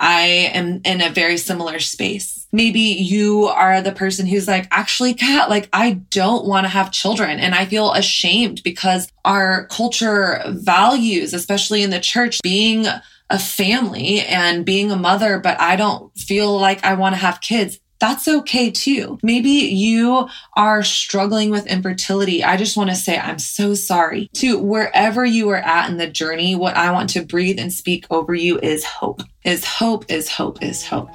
I 0.00 0.50
am 0.54 0.80
in 0.84 1.02
a 1.02 1.10
very 1.10 1.36
similar 1.36 1.78
space. 1.78 2.41
Maybe 2.52 2.80
you 2.80 3.46
are 3.46 3.80
the 3.80 3.92
person 3.92 4.26
who's 4.26 4.46
like, 4.46 4.68
actually, 4.70 5.14
Kat, 5.14 5.48
like, 5.48 5.68
I 5.72 5.92
don't 6.10 6.46
want 6.46 6.64
to 6.64 6.68
have 6.68 6.92
children. 6.92 7.38
And 7.38 7.54
I 7.54 7.64
feel 7.64 7.92
ashamed 7.92 8.62
because 8.62 9.08
our 9.24 9.66
culture 9.68 10.42
values, 10.48 11.32
especially 11.32 11.82
in 11.82 11.90
the 11.90 12.00
church, 12.00 12.40
being 12.42 12.86
a 13.30 13.38
family 13.38 14.20
and 14.20 14.66
being 14.66 14.90
a 14.90 14.96
mother, 14.96 15.38
but 15.38 15.58
I 15.58 15.76
don't 15.76 16.14
feel 16.18 16.58
like 16.58 16.84
I 16.84 16.94
want 16.94 17.14
to 17.14 17.20
have 17.20 17.40
kids 17.40 17.78
that's 18.02 18.26
okay 18.26 18.68
too. 18.68 19.16
Maybe 19.22 19.48
you 19.48 20.28
are 20.54 20.82
struggling 20.82 21.50
with 21.50 21.68
infertility. 21.68 22.42
I 22.42 22.56
just 22.56 22.76
want 22.76 22.90
to 22.90 22.96
say 22.96 23.16
I'm 23.16 23.38
so 23.38 23.74
sorry. 23.74 24.28
To 24.38 24.58
wherever 24.58 25.24
you 25.24 25.48
are 25.50 25.58
at 25.58 25.88
in 25.88 25.98
the 25.98 26.08
journey, 26.08 26.56
what 26.56 26.76
I 26.76 26.90
want 26.90 27.10
to 27.10 27.24
breathe 27.24 27.60
and 27.60 27.72
speak 27.72 28.06
over 28.10 28.34
you 28.34 28.58
is 28.58 28.84
hope. 28.84 29.22
Is 29.44 29.64
hope, 29.64 30.10
is 30.10 30.28
hope, 30.28 30.64
is 30.64 30.84
hope. 30.84 31.10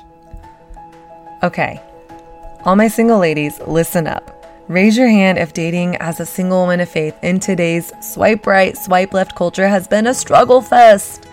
Okay. 1.44 1.80
All 2.66 2.76
my 2.76 2.88
single 2.88 3.20
ladies, 3.20 3.60
listen 3.62 4.08
up. 4.08 4.34
Raise 4.68 4.98
your 4.98 5.08
hand 5.08 5.38
if 5.38 5.54
dating 5.54 5.96
as 5.98 6.20
a 6.20 6.26
single 6.26 6.62
woman 6.62 6.80
of 6.80 6.90
faith 6.90 7.16
in 7.24 7.40
today's 7.40 7.94
swipe 8.02 8.48
right, 8.48 8.76
swipe 8.76 9.14
left 9.14 9.36
culture 9.36 9.68
has 9.68 9.88
been 9.88 10.08
a 10.08 10.14
struggle 10.14 10.62
fest. 10.62 11.28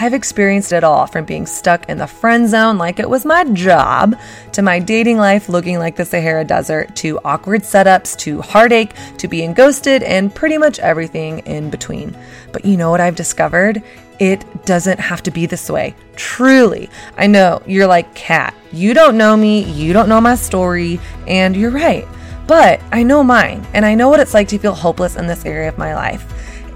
I've 0.00 0.14
experienced 0.14 0.72
it 0.72 0.84
all 0.84 1.08
from 1.08 1.24
being 1.24 1.44
stuck 1.44 1.88
in 1.88 1.98
the 1.98 2.06
friend 2.06 2.48
zone 2.48 2.78
like 2.78 3.00
it 3.00 3.10
was 3.10 3.24
my 3.24 3.42
job, 3.52 4.16
to 4.52 4.62
my 4.62 4.78
dating 4.78 5.18
life 5.18 5.48
looking 5.48 5.80
like 5.80 5.96
the 5.96 6.04
Sahara 6.04 6.44
Desert, 6.44 6.94
to 6.96 7.18
awkward 7.24 7.62
setups, 7.62 8.16
to 8.18 8.40
heartache, 8.40 8.94
to 9.18 9.26
being 9.26 9.54
ghosted, 9.54 10.04
and 10.04 10.32
pretty 10.32 10.56
much 10.56 10.78
everything 10.78 11.40
in 11.40 11.68
between. 11.68 12.16
But 12.52 12.64
you 12.64 12.76
know 12.76 12.92
what 12.92 13.00
I've 13.00 13.16
discovered? 13.16 13.82
It 14.18 14.64
doesn't 14.64 14.98
have 14.98 15.22
to 15.24 15.30
be 15.30 15.46
this 15.46 15.70
way. 15.70 15.94
Truly. 16.16 16.90
I 17.16 17.26
know 17.26 17.62
you're 17.66 17.86
like, 17.86 18.14
Kat, 18.14 18.54
you 18.72 18.94
don't 18.94 19.16
know 19.16 19.36
me, 19.36 19.62
you 19.62 19.92
don't 19.92 20.08
know 20.08 20.20
my 20.20 20.34
story, 20.34 21.00
and 21.26 21.56
you're 21.56 21.70
right. 21.70 22.06
But 22.46 22.80
I 22.90 23.02
know 23.02 23.22
mine, 23.22 23.66
and 23.74 23.84
I 23.84 23.94
know 23.94 24.08
what 24.08 24.20
it's 24.20 24.34
like 24.34 24.48
to 24.48 24.58
feel 24.58 24.74
hopeless 24.74 25.16
in 25.16 25.26
this 25.26 25.44
area 25.44 25.68
of 25.68 25.78
my 25.78 25.94
life. 25.94 26.26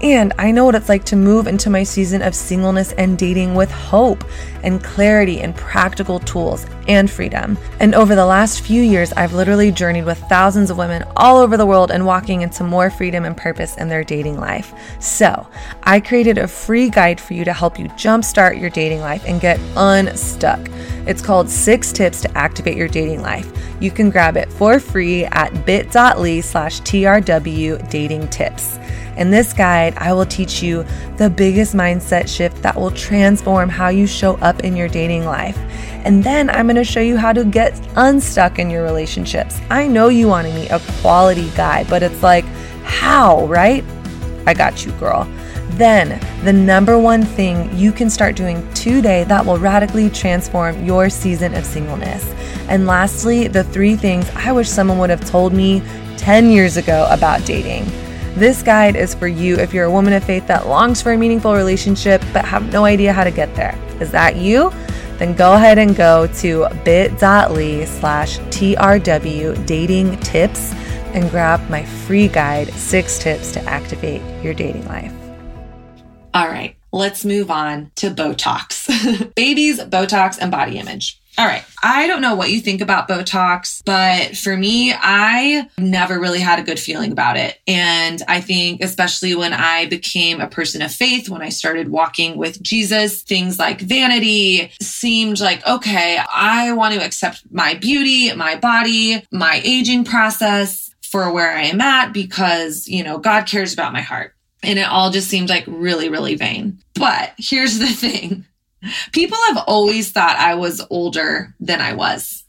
And 0.03 0.33
I 0.37 0.51
know 0.51 0.65
what 0.65 0.75
it's 0.75 0.89
like 0.89 1.05
to 1.05 1.15
move 1.15 1.47
into 1.47 1.69
my 1.69 1.83
season 1.83 2.21
of 2.21 2.35
singleness 2.35 2.91
and 2.91 3.17
dating 3.17 3.55
with 3.55 3.71
hope 3.71 4.25
and 4.61 4.83
clarity 4.83 5.39
and 5.39 5.55
practical 5.55 6.19
tools 6.19 6.65
and 6.89 7.09
freedom. 7.09 7.57
And 7.79 7.95
over 7.95 8.13
the 8.13 8.25
last 8.25 8.59
few 8.59 8.81
years, 8.81 9.13
I've 9.13 9.31
literally 9.31 9.71
journeyed 9.71 10.03
with 10.03 10.17
thousands 10.27 10.69
of 10.69 10.77
women 10.77 11.05
all 11.15 11.37
over 11.37 11.55
the 11.55 11.65
world 11.65 11.89
and 11.89 12.05
walking 12.05 12.41
into 12.41 12.65
more 12.65 12.89
freedom 12.89 13.23
and 13.23 13.37
purpose 13.37 13.77
in 13.77 13.87
their 13.87 14.03
dating 14.03 14.41
life. 14.41 14.73
So 14.99 15.47
I 15.83 16.01
created 16.01 16.37
a 16.37 16.49
free 16.49 16.89
guide 16.89 17.21
for 17.21 17.33
you 17.33 17.45
to 17.45 17.53
help 17.53 17.79
you 17.79 17.85
jumpstart 17.89 18.59
your 18.59 18.69
dating 18.69 18.99
life 18.99 19.23
and 19.25 19.39
get 19.39 19.57
unstuck. 19.77 20.59
It's 21.07 21.21
called 21.21 21.49
Six 21.49 21.93
Tips 21.93 22.19
to 22.23 22.37
Activate 22.37 22.75
Your 22.75 22.89
Dating 22.89 23.21
Life. 23.21 23.49
You 23.79 23.89
can 23.89 24.09
grab 24.09 24.35
it 24.35 24.51
for 24.51 24.81
free 24.81 25.23
at 25.25 25.65
bit.ly 25.65 26.41
slash 26.41 26.81
TRW 26.81 27.89
dating 27.89 28.27
tips. 28.27 28.79
In 29.17 29.29
this 29.29 29.53
guide, 29.53 29.93
I 29.97 30.13
will 30.13 30.25
teach 30.25 30.63
you 30.63 30.85
the 31.17 31.29
biggest 31.29 31.75
mindset 31.75 32.27
shift 32.27 32.61
that 32.63 32.75
will 32.75 32.91
transform 32.91 33.69
how 33.69 33.89
you 33.89 34.07
show 34.07 34.35
up 34.35 34.61
in 34.61 34.75
your 34.75 34.87
dating 34.87 35.25
life. 35.25 35.57
And 36.05 36.23
then 36.23 36.49
I'm 36.49 36.65
going 36.65 36.75
to 36.75 36.83
show 36.83 36.99
you 36.99 37.15
how 37.15 37.31
to 37.31 37.43
get 37.45 37.79
unstuck 37.95 38.59
in 38.59 38.69
your 38.69 38.83
relationships. 38.83 39.61
I 39.69 39.87
know 39.87 40.09
you 40.09 40.27
want 40.27 40.47
to 40.47 40.53
meet 40.53 40.69
a 40.69 40.81
quality 41.01 41.49
guy, 41.51 41.85
but 41.85 42.03
it's 42.03 42.23
like, 42.23 42.45
how, 42.83 43.45
right? 43.45 43.83
I 44.45 44.53
got 44.53 44.85
you, 44.85 44.91
girl. 44.93 45.27
Then, 45.71 46.19
the 46.43 46.53
number 46.53 46.99
one 46.99 47.23
thing 47.23 47.75
you 47.75 47.91
can 47.91 48.09
start 48.09 48.35
doing 48.35 48.71
today 48.73 49.23
that 49.23 49.45
will 49.45 49.57
radically 49.57 50.09
transform 50.09 50.85
your 50.85 51.09
season 51.09 51.55
of 51.55 51.65
singleness. 51.65 52.23
And 52.67 52.85
lastly, 52.85 53.47
the 53.47 53.63
three 53.63 53.95
things 53.95 54.29
I 54.35 54.51
wish 54.51 54.69
someone 54.69 54.99
would 54.99 55.09
have 55.09 55.25
told 55.25 55.53
me 55.53 55.81
10 56.17 56.51
years 56.51 56.77
ago 56.77 57.07
about 57.09 57.43
dating. 57.45 57.85
This 58.35 58.63
guide 58.63 58.95
is 58.95 59.13
for 59.13 59.27
you 59.27 59.57
if 59.57 59.75
you're 59.75 59.85
a 59.85 59.91
woman 59.91 60.11
of 60.13 60.23
faith 60.23 60.47
that 60.47 60.67
longs 60.67 61.03
for 61.03 61.11
a 61.11 61.17
meaningful 61.17 61.53
relationship 61.53 62.19
but 62.33 62.43
have 62.45 62.73
no 62.73 62.83
idea 62.83 63.13
how 63.13 63.23
to 63.23 63.29
get 63.29 63.53
there. 63.53 63.77
Is 63.99 64.09
that 64.09 64.37
you? 64.37 64.71
Then 65.19 65.35
go 65.35 65.53
ahead 65.53 65.77
and 65.77 65.95
go 65.95 66.25
to 66.37 66.67
bit.ly 66.83 67.85
slash 67.85 68.39
TRW 68.39 69.65
dating 69.67 70.19
tips 70.21 70.73
and 71.13 71.29
grab 71.29 71.69
my 71.69 71.83
free 71.85 72.27
guide, 72.27 72.73
Six 72.73 73.19
Tips 73.19 73.51
to 73.51 73.61
Activate 73.65 74.23
Your 74.43 74.55
Dating 74.55 74.87
Life. 74.87 75.13
All 76.33 76.47
right, 76.47 76.75
let's 76.91 77.23
move 77.23 77.51
on 77.51 77.91
to 77.97 78.09
Botox. 78.09 79.35
Babies, 79.35 79.79
Botox, 79.79 80.39
and 80.41 80.49
body 80.49 80.79
image. 80.79 81.21
All 81.37 81.45
right. 81.45 81.63
I 81.81 82.05
don't 82.05 82.21
know 82.21 82.35
what 82.35 82.51
you 82.51 82.61
think 82.61 82.79
about 82.79 83.07
Botox, 83.07 83.81
but 83.85 84.37
for 84.37 84.55
me, 84.55 84.93
I 84.93 85.67
never 85.79 86.19
really 86.19 86.39
had 86.39 86.59
a 86.59 86.63
good 86.63 86.79
feeling 86.79 87.11
about 87.11 87.37
it. 87.37 87.59
And 87.67 88.21
I 88.27 88.39
think, 88.39 88.83
especially 88.83 89.33
when 89.33 89.51
I 89.51 89.87
became 89.87 90.39
a 90.39 90.47
person 90.47 90.83
of 90.83 90.93
faith, 90.93 91.29
when 91.29 91.41
I 91.41 91.49
started 91.49 91.89
walking 91.89 92.37
with 92.37 92.61
Jesus, 92.61 93.23
things 93.23 93.57
like 93.57 93.81
vanity 93.81 94.71
seemed 94.79 95.39
like, 95.39 95.65
okay, 95.67 96.19
I 96.31 96.71
want 96.73 96.93
to 96.93 97.03
accept 97.03 97.43
my 97.51 97.73
beauty, 97.73 98.33
my 98.35 98.55
body, 98.55 99.25
my 99.31 99.59
aging 99.63 100.05
process 100.05 100.93
for 101.01 101.31
where 101.33 101.51
I 101.51 101.63
am 101.63 101.81
at 101.81 102.13
because, 102.13 102.87
you 102.87 103.03
know, 103.03 103.17
God 103.17 103.47
cares 103.47 103.73
about 103.73 103.93
my 103.93 104.01
heart. 104.01 104.35
And 104.61 104.79
it 104.79 104.87
all 104.87 105.09
just 105.09 105.29
seemed 105.29 105.49
like 105.49 105.65
really, 105.67 106.09
really 106.09 106.35
vain. 106.35 106.79
But 106.93 107.33
here's 107.37 107.79
the 107.79 107.87
thing 107.87 108.45
people 109.11 109.37
have 109.47 109.63
always 109.67 110.11
thought 110.11 110.37
I 110.37 110.55
was 110.55 110.81
older 110.89 111.53
than 111.59 111.81
I 111.81 111.93
was 111.93 112.43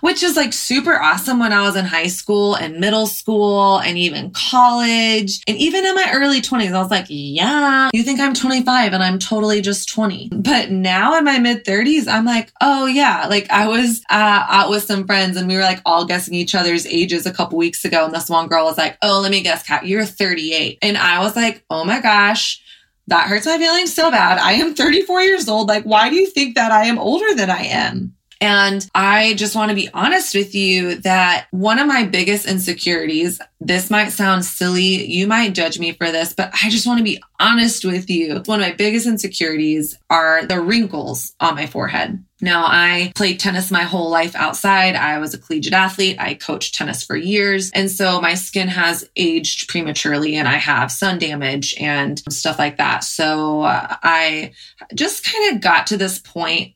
which 0.00 0.22
is 0.22 0.36
like 0.36 0.52
super 0.52 0.94
awesome 0.94 1.38
when 1.38 1.52
I 1.52 1.62
was 1.62 1.76
in 1.76 1.84
high 1.84 2.06
school 2.06 2.54
and 2.54 2.78
middle 2.78 3.06
school 3.06 3.78
and 3.78 3.96
even 3.98 4.30
college. 4.30 5.40
And 5.46 5.56
even 5.56 5.84
in 5.84 5.94
my 5.94 6.10
early 6.12 6.40
20s, 6.40 6.72
I 6.72 6.80
was 6.80 6.90
like, 6.90 7.06
yeah, 7.08 7.90
you 7.92 8.02
think 8.02 8.20
I'm 8.20 8.34
25 8.34 8.92
and 8.92 9.02
I'm 9.02 9.18
totally 9.18 9.60
just 9.60 9.88
20. 9.88 10.30
But 10.32 10.70
now 10.70 11.16
in 11.16 11.24
my 11.24 11.38
mid 11.38 11.64
30s, 11.64 12.08
I'm 12.08 12.24
like, 12.24 12.52
oh 12.60 12.86
yeah, 12.86 13.26
like 13.28 13.50
I 13.50 13.68
was 13.68 14.02
uh, 14.10 14.44
out 14.48 14.70
with 14.70 14.84
some 14.84 15.06
friends 15.06 15.36
and 15.36 15.48
we 15.48 15.56
were 15.56 15.62
like 15.62 15.80
all 15.84 16.04
guessing 16.04 16.34
each 16.34 16.54
other's 16.54 16.86
ages 16.86 17.26
a 17.26 17.32
couple 17.32 17.58
weeks 17.58 17.84
ago. 17.84 18.04
And 18.04 18.14
this 18.14 18.28
one 18.28 18.48
girl 18.48 18.64
was 18.64 18.78
like, 18.78 18.96
oh, 19.02 19.20
let 19.20 19.30
me 19.30 19.42
guess, 19.42 19.66
Kat, 19.66 19.86
you're 19.86 20.04
38. 20.04 20.78
And 20.82 20.96
I 20.96 21.20
was 21.20 21.36
like, 21.36 21.64
oh 21.70 21.84
my 21.84 22.00
gosh 22.00 22.62
that 23.10 23.28
hurts 23.28 23.46
my 23.46 23.58
feelings 23.58 23.92
so 23.92 24.10
bad. 24.10 24.38
I 24.38 24.52
am 24.52 24.74
34 24.74 25.22
years 25.22 25.48
old. 25.48 25.68
Like, 25.68 25.84
why 25.84 26.08
do 26.08 26.16
you 26.16 26.26
think 26.26 26.54
that 26.54 26.72
I 26.72 26.86
am 26.86 26.98
older 26.98 27.34
than 27.34 27.50
I 27.50 27.64
am? 27.64 28.14
And 28.40 28.88
I 28.94 29.34
just 29.34 29.54
want 29.54 29.68
to 29.68 29.74
be 29.74 29.90
honest 29.92 30.34
with 30.34 30.54
you 30.54 30.94
that 31.02 31.46
one 31.50 31.78
of 31.78 31.86
my 31.86 32.04
biggest 32.04 32.46
insecurities, 32.46 33.38
this 33.60 33.90
might 33.90 34.10
sound 34.10 34.46
silly. 34.46 35.04
You 35.04 35.26
might 35.26 35.54
judge 35.54 35.78
me 35.78 35.92
for 35.92 36.10
this, 36.10 36.32
but 36.32 36.50
I 36.62 36.70
just 36.70 36.86
want 36.86 36.98
to 36.98 37.04
be 37.04 37.22
honest 37.38 37.84
with 37.84 38.08
you. 38.08 38.40
One 38.46 38.60
of 38.60 38.66
my 38.66 38.72
biggest 38.72 39.06
insecurities 39.06 39.98
are 40.08 40.46
the 40.46 40.60
wrinkles 40.60 41.34
on 41.38 41.54
my 41.54 41.66
forehead. 41.66 42.24
Now, 42.42 42.64
I 42.66 43.12
played 43.14 43.38
tennis 43.38 43.70
my 43.70 43.82
whole 43.82 44.10
life 44.10 44.34
outside. 44.34 44.96
I 44.96 45.18
was 45.18 45.34
a 45.34 45.38
collegiate 45.38 45.74
athlete. 45.74 46.16
I 46.18 46.34
coached 46.34 46.74
tennis 46.74 47.04
for 47.04 47.16
years. 47.16 47.70
And 47.72 47.90
so 47.90 48.20
my 48.20 48.34
skin 48.34 48.68
has 48.68 49.08
aged 49.16 49.68
prematurely 49.68 50.36
and 50.36 50.48
I 50.48 50.56
have 50.56 50.90
sun 50.90 51.18
damage 51.18 51.74
and 51.78 52.18
stuff 52.32 52.58
like 52.58 52.78
that. 52.78 53.04
So 53.04 53.62
uh, 53.62 53.96
I 54.02 54.52
just 54.94 55.30
kind 55.30 55.54
of 55.54 55.60
got 55.60 55.86
to 55.88 55.96
this 55.96 56.18
point 56.18 56.74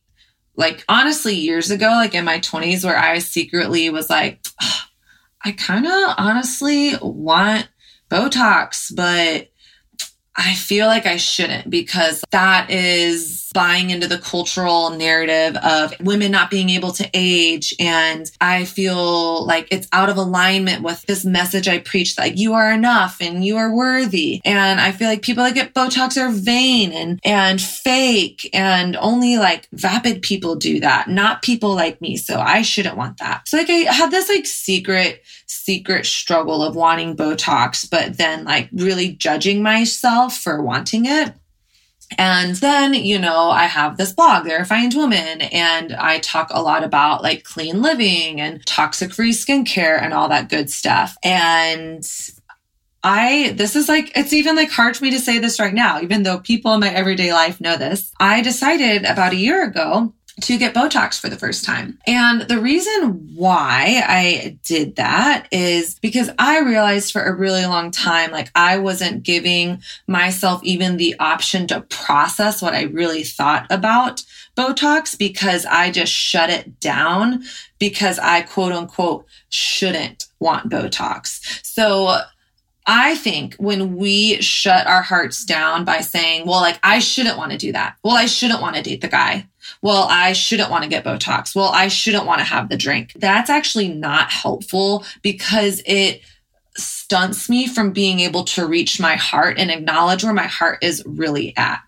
like 0.56 0.84
honestly 0.88 1.34
years 1.34 1.70
ago, 1.70 1.88
like 1.88 2.14
in 2.14 2.24
my 2.24 2.38
20s, 2.38 2.84
where 2.84 2.98
I 2.98 3.18
secretly 3.18 3.90
was 3.90 4.08
like, 4.08 4.40
oh, 4.62 4.80
I 5.44 5.52
kind 5.52 5.86
of 5.86 6.14
honestly 6.16 6.94
want 7.02 7.68
Botox, 8.10 8.94
but 8.94 9.48
I 10.36 10.54
feel 10.54 10.86
like 10.86 11.06
I 11.06 11.16
shouldn't 11.16 11.70
because 11.70 12.24
that 12.30 12.70
is 12.70 13.44
buying 13.54 13.90
into 13.90 14.08
the 14.08 14.18
cultural 14.18 14.90
narrative 14.90 15.56
of 15.62 15.94
women 16.00 16.32
not 16.32 16.50
being 16.50 16.70
able 16.70 16.90
to 16.92 17.08
age. 17.14 17.72
And 17.78 18.30
I 18.40 18.64
feel 18.64 19.46
like 19.46 19.68
it's 19.70 19.88
out 19.92 20.10
of 20.10 20.16
alignment 20.16 20.82
with 20.82 21.02
this 21.02 21.24
message 21.24 21.68
I 21.68 21.78
preach 21.78 22.16
that 22.16 22.36
you 22.36 22.52
are 22.54 22.72
enough 22.72 23.18
and 23.20 23.44
you 23.44 23.56
are 23.56 23.72
worthy. 23.72 24.42
And 24.44 24.80
I 24.80 24.90
feel 24.90 25.08
like 25.08 25.22
people 25.22 25.44
that 25.44 25.54
get 25.54 25.72
Botox 25.72 26.20
are 26.20 26.32
vain 26.32 26.92
and, 26.92 27.20
and 27.24 27.62
fake 27.62 28.50
and 28.52 28.96
only 28.96 29.36
like 29.36 29.68
vapid 29.72 30.20
people 30.20 30.56
do 30.56 30.80
that, 30.80 31.08
not 31.08 31.42
people 31.42 31.74
like 31.74 32.00
me. 32.00 32.16
So 32.16 32.40
I 32.40 32.62
shouldn't 32.62 32.96
want 32.96 33.18
that. 33.18 33.46
So 33.46 33.56
like 33.56 33.70
I 33.70 33.92
had 33.92 34.10
this 34.10 34.28
like 34.28 34.46
secret, 34.46 35.22
secret 35.54 36.06
struggle 36.06 36.62
of 36.62 36.76
wanting 36.76 37.16
Botox, 37.16 37.88
but 37.88 38.18
then 38.18 38.44
like 38.44 38.68
really 38.72 39.12
judging 39.12 39.62
myself 39.62 40.36
for 40.36 40.62
wanting 40.62 41.06
it. 41.06 41.32
And 42.18 42.54
then, 42.56 42.94
you 42.94 43.18
know, 43.18 43.50
I 43.50 43.64
have 43.64 43.96
this 43.96 44.12
blog, 44.12 44.44
The 44.44 44.54
Refined 44.54 44.94
Woman, 44.94 45.40
and 45.40 45.94
I 45.94 46.18
talk 46.18 46.50
a 46.50 46.62
lot 46.62 46.84
about 46.84 47.22
like 47.22 47.44
clean 47.44 47.82
living 47.82 48.40
and 48.40 48.64
toxic 48.66 49.12
free 49.12 49.32
skincare 49.32 50.00
and 50.00 50.12
all 50.12 50.28
that 50.28 50.50
good 50.50 50.70
stuff. 50.70 51.16
And 51.24 52.04
I, 53.02 53.54
this 53.56 53.74
is 53.74 53.88
like, 53.88 54.12
it's 54.16 54.32
even 54.32 54.54
like 54.54 54.70
hard 54.70 54.96
for 54.96 55.04
me 55.04 55.10
to 55.12 55.18
say 55.18 55.38
this 55.38 55.58
right 55.58 55.74
now, 55.74 56.00
even 56.00 56.22
though 56.22 56.38
people 56.38 56.72
in 56.74 56.80
my 56.80 56.90
everyday 56.90 57.32
life 57.32 57.60
know 57.60 57.76
this. 57.76 58.12
I 58.20 58.42
decided 58.42 59.04
about 59.04 59.32
a 59.32 59.36
year 59.36 59.64
ago 59.64 60.14
to 60.40 60.58
get 60.58 60.74
Botox 60.74 61.20
for 61.20 61.28
the 61.28 61.38
first 61.38 61.64
time. 61.64 61.98
And 62.06 62.42
the 62.42 62.58
reason 62.58 63.30
why 63.34 64.02
I 64.04 64.58
did 64.64 64.96
that 64.96 65.46
is 65.52 65.98
because 66.00 66.28
I 66.38 66.60
realized 66.60 67.12
for 67.12 67.22
a 67.22 67.34
really 67.34 67.64
long 67.66 67.92
time, 67.92 68.32
like 68.32 68.50
I 68.54 68.78
wasn't 68.78 69.22
giving 69.22 69.80
myself 70.08 70.62
even 70.64 70.96
the 70.96 71.14
option 71.20 71.68
to 71.68 71.82
process 71.82 72.60
what 72.60 72.74
I 72.74 72.82
really 72.82 73.22
thought 73.22 73.66
about 73.70 74.22
Botox 74.56 75.16
because 75.16 75.66
I 75.66 75.90
just 75.90 76.12
shut 76.12 76.50
it 76.50 76.80
down 76.80 77.44
because 77.78 78.18
I 78.18 78.42
quote 78.42 78.72
unquote 78.72 79.26
shouldn't 79.50 80.26
want 80.40 80.68
Botox. 80.70 81.64
So 81.64 82.18
I 82.86 83.14
think 83.14 83.54
when 83.54 83.96
we 83.96 84.40
shut 84.42 84.86
our 84.86 85.02
hearts 85.02 85.44
down 85.44 85.84
by 85.84 86.00
saying, 86.00 86.46
well, 86.46 86.60
like, 86.60 86.78
I 86.82 86.98
shouldn't 86.98 87.38
want 87.38 87.52
to 87.52 87.58
do 87.58 87.72
that. 87.72 87.96
Well, 88.04 88.16
I 88.16 88.26
shouldn't 88.26 88.60
want 88.60 88.76
to 88.76 88.82
date 88.82 89.00
the 89.00 89.08
guy. 89.08 89.48
Well, 89.82 90.06
I 90.10 90.32
shouldn't 90.32 90.70
want 90.70 90.84
to 90.84 90.90
get 90.90 91.04
Botox. 91.04 91.54
Well, 91.54 91.70
I 91.70 91.88
shouldn't 91.88 92.26
want 92.26 92.40
to 92.40 92.44
have 92.44 92.68
the 92.68 92.76
drink. 92.76 93.12
That's 93.16 93.50
actually 93.50 93.88
not 93.88 94.30
helpful 94.30 95.04
because 95.22 95.82
it 95.86 96.22
stunts 96.76 97.48
me 97.48 97.66
from 97.66 97.92
being 97.92 98.20
able 98.20 98.44
to 98.44 98.66
reach 98.66 98.98
my 98.98 99.16
heart 99.16 99.58
and 99.58 99.70
acknowledge 99.70 100.24
where 100.24 100.32
my 100.32 100.46
heart 100.46 100.78
is 100.82 101.02
really 101.06 101.56
at. 101.56 101.80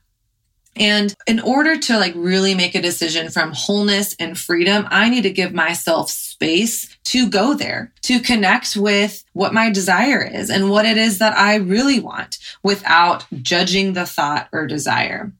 And 0.77 1.15
in 1.27 1.41
order 1.41 1.79
to 1.79 1.99
like 1.99 2.13
really 2.15 2.55
make 2.55 2.75
a 2.75 2.83
decision 2.83 3.31
from 3.31 3.53
wholeness 3.53 4.15
and 4.19 4.39
freedom, 4.39 4.87
I 4.91 5.09
need 5.09 5.23
to 5.23 5.31
give 5.31 5.55
myself 5.55 6.11
space 6.11 6.95
to 7.05 7.29
go 7.29 7.55
there, 7.55 7.93
to 8.03 8.21
connect 8.21 8.77
with 8.77 9.25
what 9.33 9.55
my 9.55 9.71
desire 9.71 10.23
is 10.23 10.51
and 10.51 10.71
what 10.71 10.85
it 10.85 10.99
is 10.99 11.19
that 11.19 11.37
I 11.37 11.57
really 11.57 11.99
want 11.99 12.39
without 12.63 13.25
judging 13.41 13.95
the 13.95 14.05
thought 14.05 14.49
or 14.53 14.67
desire. 14.67 15.33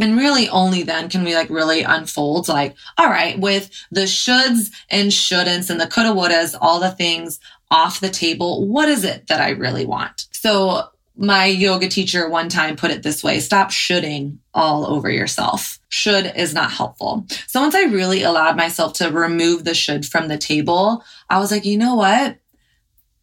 And 0.00 0.18
really 0.18 0.48
only 0.48 0.82
then 0.82 1.08
can 1.08 1.22
we 1.22 1.34
like 1.34 1.50
really 1.50 1.82
unfold 1.82 2.48
like, 2.48 2.74
all 2.98 3.08
right, 3.08 3.38
with 3.38 3.70
the 3.92 4.02
shoulds 4.02 4.70
and 4.90 5.10
shouldn'ts 5.10 5.70
and 5.70 5.80
the 5.80 5.86
coulda 5.86 6.10
wouldas, 6.10 6.56
all 6.60 6.80
the 6.80 6.90
things 6.90 7.38
off 7.70 8.00
the 8.00 8.10
table, 8.10 8.66
what 8.66 8.88
is 8.88 9.04
it 9.04 9.28
that 9.28 9.40
I 9.40 9.50
really 9.50 9.86
want? 9.86 10.26
So 10.32 10.88
my 11.16 11.46
yoga 11.46 11.88
teacher 11.88 12.28
one 12.28 12.48
time 12.48 12.74
put 12.74 12.90
it 12.90 13.04
this 13.04 13.22
way 13.22 13.38
stop 13.38 13.70
shoulding 13.70 14.40
all 14.52 14.86
over 14.86 15.08
yourself. 15.08 15.78
Should 15.88 16.32
is 16.34 16.54
not 16.54 16.72
helpful. 16.72 17.26
So 17.46 17.60
once 17.60 17.74
I 17.74 17.84
really 17.84 18.22
allowed 18.22 18.56
myself 18.56 18.94
to 18.94 19.10
remove 19.10 19.64
the 19.64 19.74
should 19.74 20.04
from 20.04 20.26
the 20.26 20.38
table, 20.38 21.04
I 21.30 21.38
was 21.38 21.52
like, 21.52 21.64
you 21.64 21.78
know 21.78 21.94
what? 21.94 22.38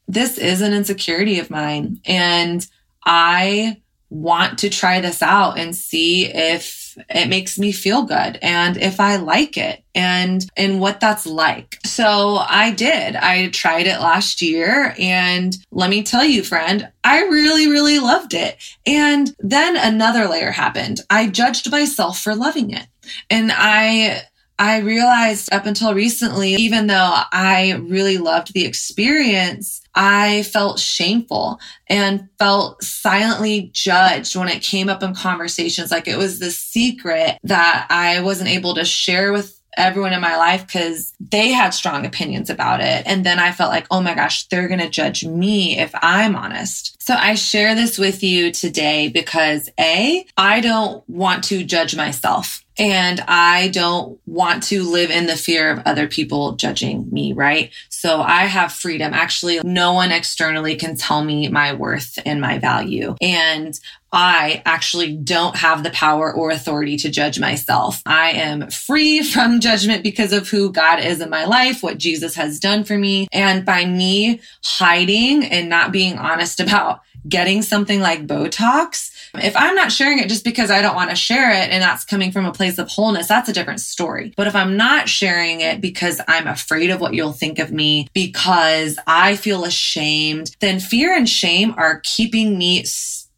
This 0.07 0.38
is 0.38 0.62
an 0.62 0.73
insecurity 0.73 1.39
of 1.39 1.49
mine. 1.49 1.99
And 2.05 2.65
I 3.05 3.81
want 4.12 4.60
to 4.60 4.69
try 4.69 5.00
this 5.00 5.21
out 5.21 5.58
and 5.58 5.76
see 5.76 6.26
if 6.26 6.97
it 7.10 7.30
makes 7.30 7.58
me 7.58 7.71
feel 7.71 8.04
good 8.04 8.38
and 8.41 8.76
if 8.76 9.00
I 9.00 9.15
like 9.15 9.58
it 9.58 9.82
and 9.95 10.45
and 10.58 10.82
what 10.82 11.00
that's 11.00 11.26
like. 11.26 11.80
So 11.86 12.36
I 12.36 12.71
did. 12.71 13.15
I 13.15 13.47
tried 13.50 13.88
it 13.88 14.02
last 14.02 14.41
year 14.41 14.93
and 15.00 15.56
let 15.71 15.89
me 15.89 16.04
tell 16.04 16.26
you 16.26 16.43
friend, 16.43 16.91
I 17.06 17.21
really 17.21 17.69
really 17.69 18.00
loved 18.00 18.34
it. 18.34 18.58
And 18.86 19.34
then 19.39 19.78
another 19.78 20.28
layer 20.28 20.52
happened. 20.52 21.00
I 21.10 21.28
judged 21.28 21.71
myself 21.71 22.19
for 22.19 22.36
loving 22.36 22.71
it. 22.71 22.88
And 23.30 23.52
I 23.54 24.24
I 24.62 24.78
realized 24.78 25.52
up 25.52 25.65
until 25.65 25.95
recently, 25.95 26.54
even 26.54 26.86
though 26.86 27.15
I 27.32 27.82
really 27.82 28.19
loved 28.19 28.54
the 28.54 28.63
experience, 28.63 29.82
I 29.95 30.43
felt 30.43 30.80
shameful 30.80 31.60
and 31.88 32.30
felt 32.38 32.84
silently 32.84 33.71
judged 33.74 34.36
when 34.36 34.50
it 34.50 34.62
came 34.62 34.88
up 34.88 35.02
in 35.02 35.15
conversations. 35.15 35.89
Like 35.89 36.08
it 36.08 36.15
was 36.15 36.38
the 36.38 36.52
secret 36.52 37.39
that 37.41 37.88
I 37.89 38.21
wasn't 38.21 38.52
able 38.52 38.76
to 38.76 38.86
share 38.86 39.34
with 39.34 39.60
everyone 39.78 40.13
in 40.13 40.21
my 40.21 40.38
life 40.38 40.67
because 40.67 41.13
they 41.19 41.50
had 41.50 41.74
strong 41.74 42.06
opinions 42.06 42.52
about 42.52 42.82
it. 42.82 43.02
And 43.08 43.26
then 43.26 43.39
I 43.39 43.52
felt 43.52 43.71
like, 43.71 43.88
oh 43.89 44.02
my 44.02 44.13
gosh, 44.13 44.47
they're 44.50 44.67
going 44.67 44.80
to 44.80 44.89
judge 44.89 45.26
me 45.26 45.80
if 45.80 45.91
I'm 45.95 46.36
honest. 46.36 47.02
So 47.02 47.15
I 47.15 47.34
share 47.34 47.74
this 47.74 47.97
with 47.97 48.21
you 48.21 48.52
today 48.52 49.08
because 49.08 49.71
A, 49.80 50.24
I 50.38 50.62
don't 50.62 51.08
want 51.10 51.45
to 51.45 51.63
judge 51.63 51.95
myself. 51.95 52.63
And 52.81 53.19
I 53.27 53.67
don't 53.67 54.19
want 54.25 54.63
to 54.63 54.81
live 54.81 55.11
in 55.11 55.27
the 55.27 55.35
fear 55.35 55.69
of 55.69 55.83
other 55.85 56.07
people 56.07 56.53
judging 56.53 57.07
me, 57.11 57.31
right? 57.31 57.69
So 57.89 58.23
I 58.23 58.45
have 58.45 58.73
freedom. 58.73 59.13
Actually, 59.13 59.61
no 59.63 59.93
one 59.93 60.11
externally 60.11 60.75
can 60.75 60.97
tell 60.97 61.23
me 61.23 61.47
my 61.49 61.73
worth 61.73 62.17
and 62.25 62.41
my 62.41 62.57
value. 62.57 63.15
And 63.21 63.79
I 64.11 64.63
actually 64.65 65.15
don't 65.15 65.55
have 65.57 65.83
the 65.83 65.91
power 65.91 66.33
or 66.33 66.49
authority 66.49 66.97
to 66.97 67.11
judge 67.11 67.39
myself. 67.39 68.01
I 68.07 68.31
am 68.31 68.71
free 68.71 69.21
from 69.31 69.59
judgment 69.59 70.01
because 70.01 70.33
of 70.33 70.49
who 70.49 70.71
God 70.71 71.01
is 71.01 71.21
in 71.21 71.29
my 71.29 71.45
life, 71.45 71.83
what 71.83 71.99
Jesus 71.99 72.33
has 72.33 72.59
done 72.59 72.83
for 72.83 72.97
me. 72.97 73.27
And 73.31 73.63
by 73.63 73.85
me 73.85 74.41
hiding 74.63 75.45
and 75.45 75.69
not 75.69 75.91
being 75.91 76.17
honest 76.17 76.59
about 76.59 77.01
getting 77.29 77.61
something 77.61 77.99
like 77.99 78.25
Botox, 78.25 79.11
if 79.35 79.55
I'm 79.55 79.75
not 79.75 79.91
sharing 79.91 80.19
it 80.19 80.29
just 80.29 80.43
because 80.43 80.71
I 80.71 80.81
don't 80.81 80.95
want 80.95 81.09
to 81.09 81.15
share 81.15 81.51
it 81.51 81.69
and 81.69 81.81
that's 81.81 82.05
coming 82.05 82.31
from 82.31 82.45
a 82.45 82.51
place 82.51 82.77
of 82.77 82.89
wholeness, 82.89 83.27
that's 83.27 83.49
a 83.49 83.53
different 83.53 83.79
story. 83.79 84.33
But 84.35 84.47
if 84.47 84.55
I'm 84.55 84.77
not 84.77 85.09
sharing 85.09 85.61
it 85.61 85.81
because 85.81 86.21
I'm 86.27 86.47
afraid 86.47 86.89
of 86.89 87.01
what 87.01 87.13
you'll 87.13 87.33
think 87.33 87.59
of 87.59 87.71
me, 87.71 88.07
because 88.13 88.97
I 89.07 89.35
feel 89.35 89.63
ashamed, 89.63 90.55
then 90.59 90.79
fear 90.79 91.15
and 91.15 91.27
shame 91.27 91.73
are 91.77 92.01
keeping 92.03 92.57
me 92.57 92.83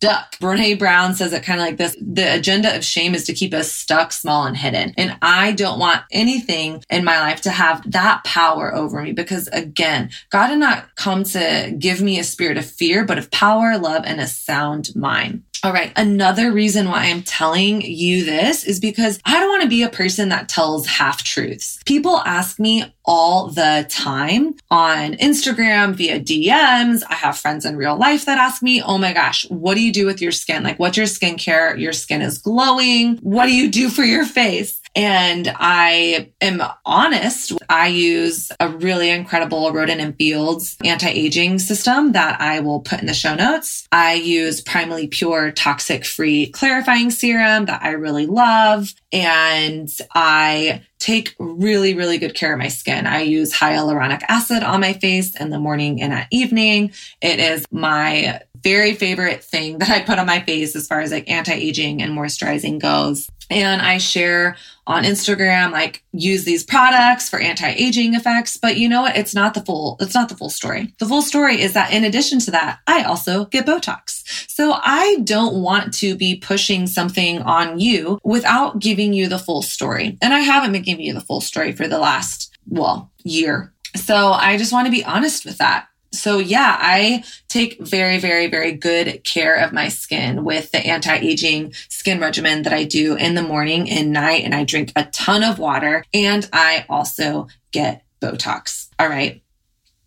stuck. 0.04 0.38
Brene 0.38 0.78
Brown 0.78 1.16
says 1.16 1.32
it 1.32 1.44
kind 1.44 1.62
of 1.62 1.66
like 1.66 1.78
this. 1.78 1.96
The 2.02 2.36
agenda 2.36 2.76
of 2.76 2.84
shame 2.84 3.16
is 3.16 3.24
to 3.26 3.34
keep 3.34 3.54
us 3.54 3.72
stuck, 3.72 4.12
small, 4.12 4.46
and 4.46 4.58
hidden. 4.58 4.94
And 4.98 5.18
I 5.22 5.54
don't 5.54 5.80
want 5.80 6.02
anything 6.12 6.84
in 6.90 7.06
my 7.06 7.20
life 7.22 7.42
to 7.42 7.52
have 7.52 7.90
that 7.92 8.24
power 8.26 8.76
over 8.76 9.02
me 9.02 9.14
because 9.14 9.48
again, 9.48 10.10
God 10.30 10.48
did 10.48 10.60
not 10.60 10.94
come 10.96 11.24
to 11.24 11.74
give 11.78 12.02
me 12.02 12.20
a 12.20 12.26
spirit 12.26 12.58
of 12.58 12.66
fear, 12.66 13.06
but 13.06 13.18
of 13.18 13.32
power, 13.32 13.78
love, 13.78 14.04
and 14.06 14.20
a 14.20 14.28
sound 14.28 14.94
mind. 14.94 15.44
All 15.64 15.72
right. 15.72 15.94
Another 15.96 16.52
reason 16.52 16.90
why 16.90 17.06
I'm 17.06 17.24
telling 17.24 17.82
you 17.82 18.26
this 18.26 18.66
is 18.66 18.82
because 18.82 19.18
I 19.24 19.40
don't 19.40 19.48
want 19.48 19.64
to 19.64 19.70
be 19.70 19.82
a 19.82 19.90
person 19.90 20.28
that 20.28 20.50
tells 20.50 20.86
half 20.86 21.24
truths. 21.24 21.80
People 21.86 22.18
ask 22.26 22.60
me 22.60 22.84
all 23.06 23.48
the 23.48 23.86
time 23.90 24.56
on 24.70 25.14
Instagram 25.14 25.94
via 25.96 26.20
DMs. 26.20 27.02
I 27.10 27.14
have 27.14 27.38
friends 27.38 27.66
in 27.66 27.78
real 27.78 27.96
life 27.96 28.26
that 28.26 28.38
ask 28.38 28.62
me, 28.62 28.82
Oh 28.84 28.98
my 28.98 29.14
gosh, 29.14 29.50
what 29.50 29.76
do 29.76 29.82
you 29.82 29.94
do 29.94 30.06
with 30.06 30.22
your 30.22 30.34
skin? 30.34 30.64
Like, 30.64 30.80
what's 30.80 30.98
your 30.98 31.06
skincare? 31.06 31.80
Your 31.80 31.94
skin 31.94 32.22
is 32.22 32.40
glowing. 32.40 33.16
What 33.20 33.46
do 33.46 33.56
you 33.56 33.72
do 33.72 33.88
for 33.88 34.04
your 34.04 34.26
face? 34.26 34.82
And 34.96 35.52
I 35.56 36.32
am 36.40 36.62
honest. 36.86 37.54
I 37.68 37.88
use 37.88 38.52
a 38.60 38.70
really 38.70 39.10
incredible 39.10 39.72
Rodan 39.72 40.00
and 40.00 40.16
Fields 40.16 40.78
anti-aging 40.84 41.60
system 41.60 42.12
that 42.12 42.40
I 42.40 42.60
will 42.60 42.82
put 42.82 43.00
in 43.00 43.08
the 43.08 43.14
show 43.14 43.34
notes. 43.34 43.88
I 43.92 44.14
use 44.14 44.64
Primally 44.64 45.10
Pure 45.10 45.52
toxic 45.54 46.06
free 46.06 46.48
clarifying 46.48 47.10
serum 47.10 47.66
that 47.66 47.82
I 47.82 47.92
really 47.92 48.28
love. 48.28 48.94
And 49.12 49.90
I 50.14 50.84
take 51.00 51.36
really, 51.38 51.94
really 51.94 52.18
good 52.18 52.34
care 52.34 52.54
of 52.54 52.60
my 52.60 52.70
skin. 52.70 53.06
I 53.06 53.22
use 53.22 53.54
hyaluronic 53.54 54.22
acid 54.30 54.64
on 54.64 54.80
my 54.80 54.94
face 54.94 55.36
in 55.40 55.50
the 55.50 55.60
morning 55.60 56.02
and 56.02 56.14
at 56.14 56.28
evening. 56.32 56.94
It 57.22 57.40
is 57.40 57.66
my 57.72 58.42
very 58.62 58.94
favorite 58.94 59.44
thing 59.44 59.80
that 59.80 59.90
I 59.90 60.00
put 60.00 60.18
on 60.18 60.26
my 60.26 60.40
face 60.40 60.74
as 60.78 60.88
far 60.88 61.02
as 61.02 61.12
like 61.12 61.30
anti-aging 61.30 62.02
and 62.02 62.18
moisturizing 62.18 62.80
goes. 62.80 63.30
And 63.54 63.82
I 63.82 64.00
share 64.00 64.58
on 64.86 65.04
Instagram, 65.04 65.72
like 65.72 66.04
use 66.12 66.44
these 66.44 66.64
products 66.64 67.30
for 67.30 67.40
anti-aging 67.40 68.16
effects. 68.16 68.58
But 68.58 68.78
you 68.78 68.90
know 68.90 69.04
what? 69.04 69.16
It's 69.16 69.34
not 69.34 69.54
the 69.54 69.62
full, 69.62 69.96
it's 70.00 70.16
not 70.16 70.28
the 70.28 70.36
full 70.36 70.50
story. 70.50 70.94
The 71.00 71.06
full 71.06 71.22
story 71.22 71.62
is 71.62 71.74
that 71.74 71.94
in 71.94 72.04
addition 72.04 72.40
to 72.40 72.52
that, 72.52 72.80
I 72.88 73.04
also 73.04 73.46
get 73.46 73.66
Botox. 73.66 74.50
So 74.50 74.74
I 74.84 75.20
don't 75.24 75.62
want 75.62 75.94
to 75.96 76.16
be 76.16 76.36
pushing 76.36 76.88
something 76.88 77.42
on 77.44 77.80
you 77.80 78.20
without 78.24 78.80
giving 78.80 79.14
you 79.14 79.30
the 79.30 79.40
full 79.40 79.62
story. 79.62 80.18
And 80.22 80.34
I 80.34 80.40
haven't 80.40 80.74
been 80.74 80.82
giving 80.82 81.06
you 81.06 81.14
the 81.14 81.22
full 81.22 81.42
story 81.42 81.72
for 81.72 81.88
the 81.88 82.00
last, 82.00 82.58
well, 82.68 83.12
year. 83.24 83.72
So 83.96 84.32
I 84.32 84.58
just 84.58 84.74
want 84.74 84.88
to 84.88 84.92
be 84.92 85.06
honest 85.06 85.46
with 85.46 85.60
that. 85.60 85.88
So 86.14 86.38
yeah, 86.38 86.78
I 86.80 87.24
take 87.50 87.80
very, 87.80 88.20
very, 88.20 88.48
very 88.48 88.72
good 88.72 89.24
care 89.24 89.56
of 89.56 89.74
my 89.74 89.90
skin 89.90 90.44
with 90.44 90.72
the 90.72 90.78
anti-aging 90.78 91.74
skin 91.90 92.20
regimen 92.20 92.62
that 92.62 92.74
I 92.74 92.84
do 92.84 93.16
in 93.16 93.34
the 93.34 93.42
morning 93.42 93.90
and 93.90 94.14
night. 94.14 94.44
And 94.44 94.54
I 94.54 94.64
drink 94.64 94.92
a 94.96 95.06
ton 95.06 95.44
of 95.44 95.58
water 95.60 96.06
and 96.14 96.48
I 96.54 96.86
also 96.88 97.48
get 97.72 98.06
Botox. 98.22 98.90
All 99.00 99.10
right. 99.10 99.42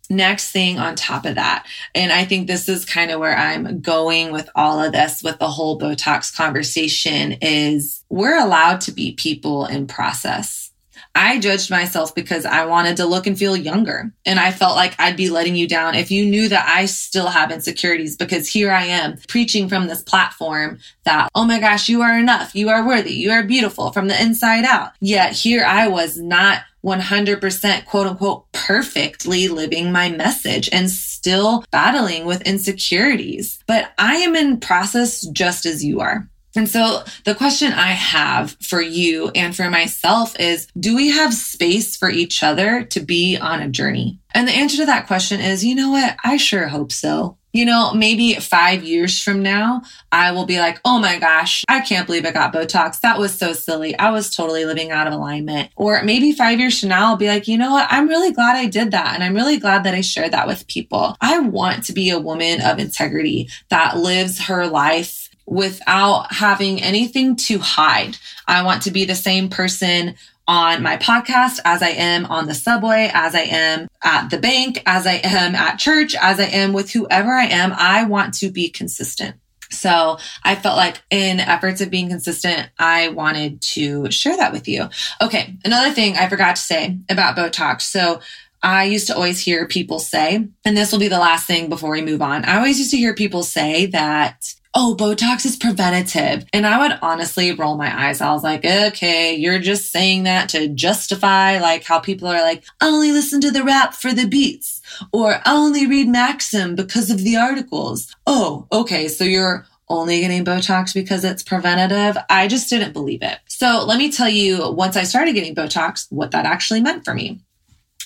Next 0.09 0.51
thing 0.51 0.79
on 0.79 0.95
top 0.95 1.25
of 1.25 1.35
that, 1.35 1.67
and 1.93 2.13
I 2.13 2.23
think 2.23 2.47
this 2.47 2.69
is 2.69 2.85
kind 2.85 3.11
of 3.11 3.19
where 3.19 3.35
I'm 3.35 3.81
going 3.81 4.31
with 4.31 4.49
all 4.55 4.81
of 4.81 4.93
this, 4.93 5.21
with 5.21 5.37
the 5.37 5.49
whole 5.49 5.77
Botox 5.77 6.33
conversation, 6.33 7.33
is 7.41 8.05
we're 8.07 8.39
allowed 8.39 8.79
to 8.81 8.93
be 8.93 9.11
people 9.11 9.65
in 9.65 9.85
process 9.85 10.71
I 11.15 11.39
judged 11.39 11.69
myself 11.69 12.13
because 12.13 12.45
I 12.45 12.65
wanted 12.65 12.97
to 12.97 13.05
look 13.05 13.27
and 13.27 13.37
feel 13.37 13.55
younger. 13.55 14.11
And 14.25 14.39
I 14.39 14.51
felt 14.51 14.75
like 14.75 14.95
I'd 14.99 15.17
be 15.17 15.29
letting 15.29 15.55
you 15.55 15.67
down 15.67 15.95
if 15.95 16.11
you 16.11 16.25
knew 16.25 16.49
that 16.49 16.67
I 16.67 16.85
still 16.85 17.27
have 17.27 17.51
insecurities 17.51 18.15
because 18.17 18.47
here 18.47 18.71
I 18.71 18.85
am 18.85 19.17
preaching 19.27 19.69
from 19.69 19.87
this 19.87 20.03
platform 20.03 20.79
that, 21.05 21.29
oh 21.35 21.45
my 21.45 21.59
gosh, 21.59 21.89
you 21.89 22.01
are 22.01 22.17
enough. 22.17 22.55
You 22.55 22.69
are 22.69 22.85
worthy. 22.85 23.13
You 23.13 23.31
are 23.31 23.43
beautiful 23.43 23.91
from 23.91 24.07
the 24.07 24.21
inside 24.21 24.65
out. 24.65 24.91
Yet 24.99 25.33
here 25.33 25.63
I 25.65 25.87
was 25.87 26.17
not 26.17 26.61
100% 26.83 27.85
quote 27.85 28.07
unquote 28.07 28.51
perfectly 28.53 29.47
living 29.47 29.91
my 29.91 30.09
message 30.09 30.69
and 30.71 30.89
still 30.89 31.65
battling 31.71 32.25
with 32.25 32.41
insecurities. 32.43 33.59
But 33.67 33.91
I 33.97 34.15
am 34.15 34.35
in 34.35 34.59
process 34.59 35.21
just 35.27 35.65
as 35.65 35.83
you 35.83 35.99
are. 35.99 36.29
And 36.57 36.67
so 36.67 37.03
the 37.23 37.35
question 37.35 37.71
I 37.71 37.91
have 37.91 38.57
for 38.61 38.81
you 38.81 39.29
and 39.35 39.55
for 39.55 39.69
myself 39.69 40.37
is 40.39 40.67
do 40.77 40.95
we 40.95 41.11
have 41.11 41.31
space 41.31 41.95
for 41.95 42.09
each 42.09 42.41
other 42.41 42.83
to 42.85 42.99
be 42.99 43.37
on 43.37 43.61
a 43.61 43.69
journey? 43.69 44.19
And 44.33 44.47
the 44.47 44.53
answer 44.53 44.77
to 44.77 44.87
that 44.87 45.05
question 45.05 45.39
is 45.39 45.63
you 45.63 45.75
know 45.75 45.91
what? 45.91 46.17
I 46.23 46.37
sure 46.37 46.67
hope 46.67 46.91
so. 46.91 47.37
You 47.53 47.65
know, 47.65 47.93
maybe 47.93 48.33
five 48.35 48.83
years 48.83 49.21
from 49.21 49.41
now, 49.41 49.81
I 50.11 50.31
will 50.31 50.45
be 50.45 50.59
like, 50.59 50.79
oh 50.83 50.99
my 50.99 51.17
gosh, 51.17 51.63
I 51.67 51.79
can't 51.79 52.05
believe 52.05 52.25
I 52.25 52.31
got 52.31 52.53
Botox. 52.53 52.99
That 53.01 53.17
was 53.17 53.37
so 53.37 53.53
silly. 53.53 53.97
I 53.97 54.11
was 54.11 54.35
totally 54.35 54.65
living 54.65 54.91
out 54.91 55.07
of 55.07 55.13
alignment. 55.13 55.71
Or 55.75 56.03
maybe 56.03 56.33
five 56.33 56.59
years 56.59 56.79
from 56.79 56.89
now, 56.89 57.07
I'll 57.07 57.17
be 57.17 57.29
like, 57.29 57.47
you 57.47 57.57
know 57.57 57.71
what? 57.71 57.87
I'm 57.89 58.07
really 58.07 58.31
glad 58.31 58.55
I 58.55 58.65
did 58.65 58.91
that. 58.91 59.13
And 59.15 59.23
I'm 59.23 59.33
really 59.33 59.57
glad 59.57 59.85
that 59.85 59.95
I 59.95 60.01
shared 60.01 60.33
that 60.33 60.47
with 60.47 60.67
people. 60.67 61.15
I 61.21 61.39
want 61.39 61.85
to 61.85 61.93
be 61.93 62.09
a 62.09 62.19
woman 62.19 62.61
of 62.61 62.79
integrity 62.79 63.49
that 63.69 63.97
lives 63.97 64.41
her 64.41 64.67
life 64.67 65.26
without 65.47 66.31
having 66.33 66.81
anything 66.81 67.35
to 67.37 67.57
hide. 67.57 68.17
I 68.47 68.63
want 68.63 68.83
to 68.83 68.91
be 68.91 69.05
the 69.05 69.15
same 69.15 69.49
person 69.49 70.15
on 70.47 70.83
my 70.83 70.97
podcast 70.97 71.59
as 71.65 71.81
I 71.81 71.89
am 71.89 72.25
on 72.25 72.47
the 72.47 72.53
subway, 72.53 73.09
as 73.13 73.33
I 73.33 73.41
am 73.41 73.87
at 74.03 74.29
the 74.29 74.37
bank, 74.37 74.81
as 74.85 75.07
I 75.07 75.15
am 75.23 75.55
at 75.55 75.79
church, 75.79 76.15
as 76.15 76.39
I 76.39 76.45
am 76.45 76.73
with 76.73 76.91
whoever 76.91 77.31
I 77.31 77.45
am. 77.45 77.73
I 77.75 78.03
want 78.03 78.33
to 78.35 78.49
be 78.49 78.69
consistent. 78.69 79.35
So 79.69 80.17
I 80.43 80.55
felt 80.55 80.77
like 80.77 81.01
in 81.09 81.41
efforts 81.41 81.81
of 81.81 81.89
being 81.89 82.07
consistent, 82.09 82.69
I 82.79 83.09
wanted 83.09 83.61
to 83.61 84.09
share 84.11 84.37
that 84.37 84.53
with 84.53 84.67
you. 84.67 84.89
Okay. 85.21 85.57
Another 85.65 85.91
thing 85.91 86.15
I 86.15 86.29
forgot 86.29 86.55
to 86.55 86.61
say 86.61 86.97
about 87.09 87.35
Botox. 87.35 87.81
So 87.81 88.21
I 88.63 88.85
used 88.85 89.07
to 89.07 89.15
always 89.15 89.39
hear 89.39 89.67
people 89.67 89.99
say, 89.99 90.47
and 90.65 90.77
this 90.77 90.91
will 90.91 90.99
be 90.99 91.09
the 91.09 91.19
last 91.19 91.45
thing 91.45 91.67
before 91.69 91.91
we 91.91 92.01
move 92.01 92.21
on. 92.21 92.45
I 92.45 92.57
always 92.57 92.79
used 92.79 92.91
to 92.91 92.97
hear 92.97 93.13
people 93.13 93.43
say 93.43 93.87
that 93.87 94.53
oh, 94.73 94.95
Botox 94.97 95.45
is 95.45 95.55
preventative. 95.55 96.45
And 96.53 96.65
I 96.65 96.79
would 96.79 96.99
honestly 97.01 97.51
roll 97.51 97.77
my 97.77 98.07
eyes. 98.07 98.21
I 98.21 98.31
was 98.31 98.43
like, 98.43 98.65
okay, 98.65 99.35
you're 99.35 99.59
just 99.59 99.91
saying 99.91 100.23
that 100.23 100.49
to 100.49 100.67
justify 100.67 101.59
like 101.59 101.83
how 101.83 101.99
people 101.99 102.27
are 102.27 102.41
like, 102.41 102.63
only 102.81 103.11
listen 103.11 103.41
to 103.41 103.51
the 103.51 103.63
rap 103.63 103.93
for 103.93 104.13
the 104.13 104.27
beats 104.27 104.81
or 105.11 105.41
only 105.45 105.87
read 105.87 106.07
Maxim 106.07 106.75
because 106.75 107.09
of 107.09 107.19
the 107.19 107.35
articles. 107.35 108.13
Oh, 108.25 108.67
okay. 108.71 109.07
So 109.07 109.23
you're 109.23 109.65
only 109.89 110.19
getting 110.19 110.43
Botox 110.43 110.93
because 110.93 111.23
it's 111.23 111.43
preventative. 111.43 112.17
I 112.29 112.47
just 112.47 112.69
didn't 112.69 112.93
believe 112.93 113.21
it. 113.21 113.39
So 113.47 113.85
let 113.85 113.97
me 113.97 114.11
tell 114.11 114.29
you, 114.29 114.71
once 114.71 114.97
I 114.97 115.03
started 115.03 115.33
getting 115.33 115.55
Botox, 115.55 116.07
what 116.09 116.31
that 116.31 116.45
actually 116.45 116.81
meant 116.81 117.05
for 117.05 117.13
me. 117.13 117.41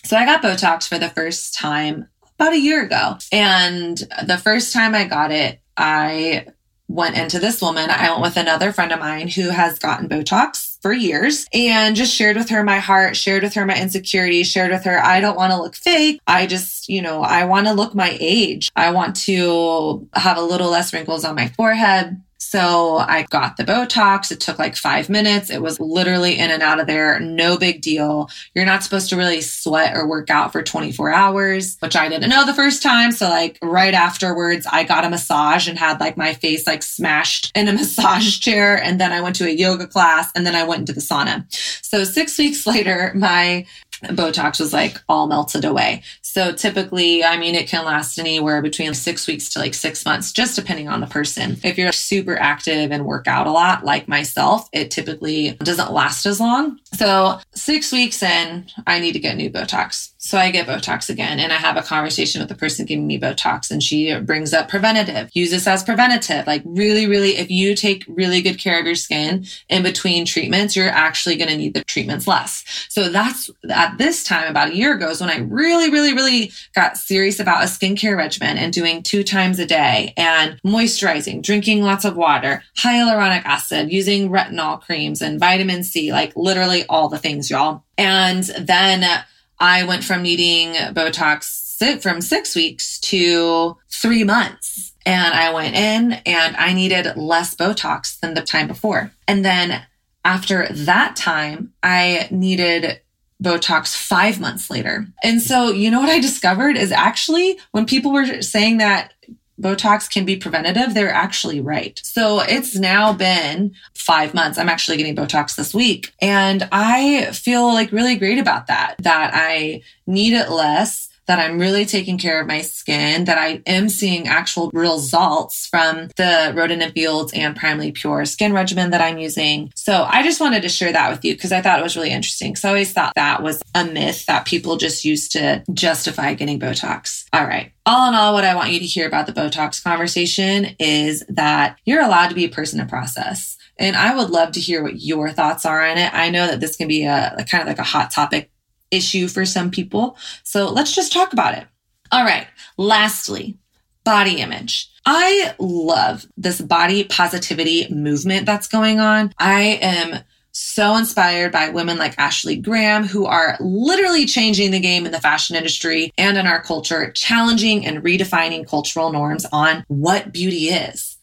So 0.04 0.17
I 0.17 0.26
got 0.26 0.43
Botox 0.43 0.88
for 0.88 0.97
the 0.97 1.10
first 1.10 1.54
time 1.54 2.08
about 2.36 2.54
a 2.54 2.60
year 2.60 2.84
ago. 2.84 3.17
And 3.32 3.97
the 4.26 4.38
first 4.38 4.74
time 4.74 4.95
I 4.95 5.06
got 5.06 5.32
it, 5.32 5.61
I 5.77 6.47
went 6.88 7.17
into 7.17 7.39
this 7.39 7.62
woman. 7.62 7.89
I 7.89 8.10
went 8.10 8.21
with 8.21 8.38
another 8.38 8.71
friend 8.71 8.91
of 8.91 8.99
mine 8.99 9.29
who 9.29 9.49
has 9.49 9.79
gotten 9.79 10.10
Botox 10.10 10.71
for 10.81 10.91
years 10.91 11.45
and 11.53 11.95
just 11.95 12.13
shared 12.13 12.36
with 12.36 12.49
her 12.49 12.63
my 12.63 12.79
heart, 12.79 13.15
shared 13.15 13.43
with 13.43 13.53
her 13.53 13.65
my 13.65 13.79
insecurities, 13.79 14.47
shared 14.47 14.71
with 14.71 14.84
her, 14.84 15.01
I 15.01 15.21
don't 15.21 15.38
want 15.38 15.51
to 15.51 15.62
look 15.62 15.75
fake. 15.75 16.19
I 16.27 16.47
just, 16.47 16.89
you 16.89 17.01
know, 17.01 17.21
I 17.21 17.45
want 17.45 17.67
to 17.67 17.73
look 17.73 17.93
my 17.93 18.17
age. 18.19 18.71
I 18.75 18.91
want 18.91 19.15
to 19.17 20.07
have 20.13 20.38
a 20.38 20.41
little 20.41 20.69
less 20.69 20.91
wrinkles 20.91 21.23
on 21.23 21.36
my 21.36 21.49
forehead. 21.49 22.21
So 22.43 22.97
I 22.97 23.27
got 23.30 23.56
the 23.56 23.63
Botox. 23.63 24.32
It 24.32 24.39
took 24.39 24.58
like 24.58 24.75
five 24.75 25.10
minutes. 25.10 25.51
It 25.51 25.62
was 25.62 25.80
literally 25.80 26.39
in 26.39 26.49
and 26.49 26.63
out 26.63 26.80
of 26.80 26.88
there. 26.88 27.19
No 27.19 27.56
big 27.56 27.82
deal. 27.82 28.32
You're 28.56 28.65
not 28.65 28.82
supposed 28.82 29.10
to 29.10 29.15
really 29.15 29.41
sweat 29.41 29.95
or 29.95 30.08
work 30.08 30.32
out 30.32 30.51
for 30.51 30.63
24 30.63 31.13
hours, 31.13 31.77
which 31.82 31.95
I 31.95 32.10
didn't 32.10 32.32
know 32.32 32.43
the 32.43 32.56
first 32.56 32.82
time. 32.82 33.12
So 33.12 33.30
like 33.30 33.60
right 33.62 33.93
afterwards, 33.93 34.65
I 34.69 34.84
got 34.84 35.06
a 35.06 35.10
massage 35.10 35.67
and 35.67 35.77
had 35.77 35.99
like 35.99 36.17
my 36.17 36.34
face 36.34 36.65
like 36.65 36.82
smashed 36.82 37.51
in 37.54 37.67
a 37.67 37.73
massage 37.82 38.39
chair. 38.39 38.75
And 38.82 38.99
then 38.99 39.12
I 39.12 39.21
went 39.21 39.36
to 39.36 39.45
a 39.45 39.51
yoga 39.51 39.86
class 39.86 40.32
and 40.36 40.45
then 40.45 40.56
I 40.56 40.63
went 40.63 40.80
into 40.80 40.93
the 40.93 40.99
sauna. 40.99 41.45
So 41.86 42.04
six 42.04 42.39
weeks 42.39 42.65
later, 42.71 43.12
my 43.13 43.67
Botox 44.03 44.59
was 44.59 44.73
like 44.73 44.97
all 45.07 45.27
melted 45.27 45.65
away. 45.65 46.03
So 46.21 46.51
typically, 46.51 47.23
I 47.23 47.37
mean, 47.37 47.55
it 47.55 47.67
can 47.67 47.85
last 47.85 48.17
anywhere 48.17 48.61
between 48.61 48.93
six 48.93 49.27
weeks 49.27 49.49
to 49.49 49.59
like 49.59 49.73
six 49.73 50.05
months, 50.05 50.31
just 50.31 50.55
depending 50.55 50.87
on 50.87 51.01
the 51.01 51.07
person. 51.07 51.57
If 51.63 51.77
you're 51.77 51.91
super 51.91 52.37
active 52.37 52.91
and 52.91 53.05
work 53.05 53.27
out 53.27 53.47
a 53.47 53.51
lot, 53.51 53.83
like 53.83 54.07
myself, 54.07 54.69
it 54.71 54.91
typically 54.91 55.51
doesn't 55.63 55.91
last 55.91 56.25
as 56.25 56.39
long. 56.39 56.79
So 56.93 57.39
six 57.53 57.91
weeks 57.91 58.23
in, 58.23 58.65
I 58.87 58.99
need 58.99 59.13
to 59.13 59.19
get 59.19 59.37
new 59.37 59.49
Botox. 59.49 60.11
So 60.17 60.37
I 60.37 60.51
get 60.51 60.67
Botox 60.67 61.09
again 61.09 61.39
and 61.39 61.51
I 61.51 61.57
have 61.57 61.77
a 61.77 61.81
conversation 61.81 62.41
with 62.41 62.49
the 62.49 62.55
person 62.55 62.85
giving 62.85 63.07
me 63.07 63.19
Botox 63.19 63.71
and 63.71 63.81
she 63.81 64.17
brings 64.19 64.53
up 64.53 64.69
preventative. 64.69 65.29
Use 65.33 65.49
this 65.51 65.67
as 65.67 65.83
preventative. 65.83 66.45
Like 66.45 66.61
really, 66.65 67.07
really, 67.07 67.37
if 67.37 67.49
you 67.49 67.75
take 67.75 68.05
really 68.07 68.41
good 68.41 68.59
care 68.59 68.79
of 68.79 68.85
your 68.85 68.95
skin 68.95 69.45
in 69.67 69.83
between 69.83 70.25
treatments, 70.25 70.75
you're 70.75 70.89
actually 70.89 71.37
going 71.37 71.49
to 71.49 71.57
need 71.57 71.73
the 71.73 71.83
treatments 71.83 72.27
less. 72.27 72.63
So 72.89 73.09
that's 73.09 73.49
at 73.69 73.90
this 73.97 74.23
time 74.23 74.49
about 74.49 74.69
a 74.69 74.75
year 74.75 74.93
ago 74.95 75.10
is 75.10 75.21
when 75.21 75.30
I 75.30 75.39
really, 75.39 75.89
really, 75.89 76.13
really 76.13 76.51
got 76.75 76.97
serious 76.97 77.39
about 77.39 77.63
a 77.63 77.67
skincare 77.67 78.17
regimen 78.17 78.58
and 78.58 78.73
doing 78.73 79.04
two 79.04 79.23
times 79.23 79.60
a 79.60 79.65
day 79.65 80.13
and 80.17 80.60
moisturizing, 80.65 81.41
drinking 81.41 81.84
lots 81.84 82.06
of 82.06 82.15
water, 82.15 82.63
hyaluronic 82.77 83.43
acid, 83.45 83.91
using 83.91 84.30
retinol 84.30 84.82
creams 84.82 85.21
and 85.21 85.39
vitamin 85.39 85.84
C, 85.84 86.12
like 86.12 86.34
literally 86.36 86.86
all 86.88 87.10
the 87.10 87.17
things, 87.17 87.49
y'all. 87.49 87.84
And 87.97 88.43
then 88.60 89.23
I 89.60 89.84
went 89.84 90.04
from 90.04 90.23
needing 90.23 90.73
Botox 90.73 91.62
from 92.01 92.21
six 92.21 92.56
weeks 92.56 92.99
to 92.99 93.77
three 93.89 94.23
months. 94.23 94.93
And 95.06 95.34
I 95.34 95.51
went 95.51 95.75
in 95.75 96.13
and 96.25 96.56
I 96.56 96.73
needed 96.73 97.15
less 97.17 97.56
Botox 97.56 98.19
than 98.19 98.36
the 98.36 98.43
time 98.43 98.67
before. 98.67 99.12
And 99.27 99.43
then 99.43 99.82
after 100.23 100.67
that 100.69 101.15
time, 101.15 101.73
I 101.82 102.27
needed 102.30 103.01
Botox 103.41 103.95
five 103.95 104.39
months 104.39 104.69
later. 104.69 105.08
And 105.23 105.41
so, 105.41 105.71
you 105.71 105.89
know 105.89 105.99
what 105.99 106.10
I 106.10 106.19
discovered 106.19 106.77
is 106.77 106.91
actually 106.91 107.60
when 107.71 107.86
people 107.86 108.12
were 108.13 108.41
saying 108.41 108.77
that 108.77 109.13
Botox 109.60 110.10
can 110.10 110.25
be 110.25 110.36
preventative, 110.36 110.93
they're 110.93 111.13
actually 111.13 111.62
right. 111.62 111.99
So 112.04 112.41
it's 112.41 112.75
now 112.75 113.13
been 113.13 113.73
five 113.93 114.34
months. 114.34 114.58
I'm 114.58 114.69
actually 114.69 114.97
getting 114.97 115.15
Botox 115.15 115.56
this 115.56 115.73
week. 115.73 116.13
And 116.21 116.67
I 116.71 117.32
feel 117.32 117.67
like 117.67 117.91
really 117.91 118.15
great 118.15 118.39
about 118.39 118.67
that, 118.67 118.95
that 118.99 119.32
I 119.34 119.84
need 120.08 120.34
it 120.34 120.49
less 120.49 121.11
that 121.31 121.39
I'm 121.39 121.59
really 121.59 121.85
taking 121.85 122.17
care 122.17 122.41
of 122.41 122.47
my 122.47 122.59
skin, 122.59 123.23
that 123.23 123.37
I 123.37 123.61
am 123.65 123.87
seeing 123.87 124.27
actual 124.27 124.69
results 124.73 125.65
from 125.65 126.09
the 126.17 126.51
Rodan 126.53 126.81
and 126.81 126.91
Fields 126.91 127.31
and 127.31 127.57
Primally 127.57 127.93
Pure 127.93 128.25
skin 128.25 128.51
regimen 128.51 128.91
that 128.91 128.99
I'm 128.99 129.17
using. 129.17 129.71
So 129.73 130.03
I 130.09 130.23
just 130.23 130.41
wanted 130.41 130.61
to 130.63 130.67
share 130.67 130.91
that 130.91 131.09
with 131.09 131.23
you 131.23 131.33
because 131.33 131.53
I 131.53 131.61
thought 131.61 131.79
it 131.79 131.83
was 131.83 131.95
really 131.95 132.09
interesting. 132.09 132.51
Because 132.51 132.65
I 132.65 132.67
always 132.67 132.91
thought 132.91 133.13
that 133.15 133.41
was 133.41 133.61
a 133.73 133.85
myth 133.85 134.25
that 134.25 134.45
people 134.45 134.75
just 134.75 135.05
used 135.05 135.31
to 135.31 135.63
justify 135.71 136.33
getting 136.33 136.59
Botox. 136.59 137.23
All 137.31 137.45
right. 137.45 137.71
All 137.85 138.09
in 138.09 138.13
all, 138.13 138.33
what 138.33 138.43
I 138.43 138.53
want 138.53 138.73
you 138.73 138.79
to 138.79 138.85
hear 138.85 139.07
about 139.07 139.25
the 139.25 139.31
Botox 139.31 139.81
conversation 139.81 140.75
is 140.79 141.23
that 141.29 141.77
you're 141.85 142.03
allowed 142.03 142.27
to 142.27 142.35
be 142.35 142.43
a 142.43 142.49
person 142.49 142.81
in 142.81 142.89
process. 142.89 143.55
And 143.79 143.95
I 143.95 144.15
would 144.15 144.29
love 144.29 144.51
to 144.51 144.59
hear 144.59 144.83
what 144.83 145.01
your 145.01 145.31
thoughts 145.31 145.65
are 145.65 145.81
on 145.81 145.97
it. 145.97 146.13
I 146.13 146.29
know 146.29 146.45
that 146.45 146.59
this 146.59 146.75
can 146.75 146.87
be 146.87 147.05
a 147.05 147.43
kind 147.49 147.61
of 147.61 147.67
like 147.67 147.79
a 147.79 147.83
hot 147.83 148.11
topic 148.11 148.50
issue 148.91 149.27
for 149.27 149.45
some 149.45 149.71
people. 149.71 150.17
So 150.43 150.69
let's 150.69 150.93
just 150.93 151.12
talk 151.12 151.34
about 151.34 151.58
it. 151.58 151.65
All 152.12 152.23
right. 152.23 152.47
Lastly, 152.77 153.58
body 154.04 154.41
image. 154.41 154.89
I 155.06 155.54
love 155.58 156.27
this 156.38 156.62
body 156.62 157.06
positivity 157.06 157.91
movement 157.91 158.45
that's 158.45 158.67
going 158.67 158.99
on. 158.99 159.34
I 159.39 159.80
am 159.82 160.23
so 160.51 160.95
inspired 160.97 161.51
by 161.51 161.69
women 161.69 161.97
like 161.97 162.19
Ashley 162.19 162.58
Graham, 162.58 163.06
who 163.06 163.25
are 163.25 163.58
literally 163.60 164.25
changing 164.25 164.71
the 164.71 164.80
game 164.80 165.06
in 165.06 165.12
the 165.12 165.21
fashion 165.21 165.56
industry 165.56 166.12
and 166.17 166.38
in 166.38 166.45
our 166.45 166.62
culture, 166.62 167.12
challenging 167.12 167.86
and 167.86 168.04
redefining 168.04 168.67
cultural 168.67 169.12
norms 169.12 169.45
on 169.51 169.86
what 169.88 170.34
beauty 170.34 170.67
is. 170.67 171.17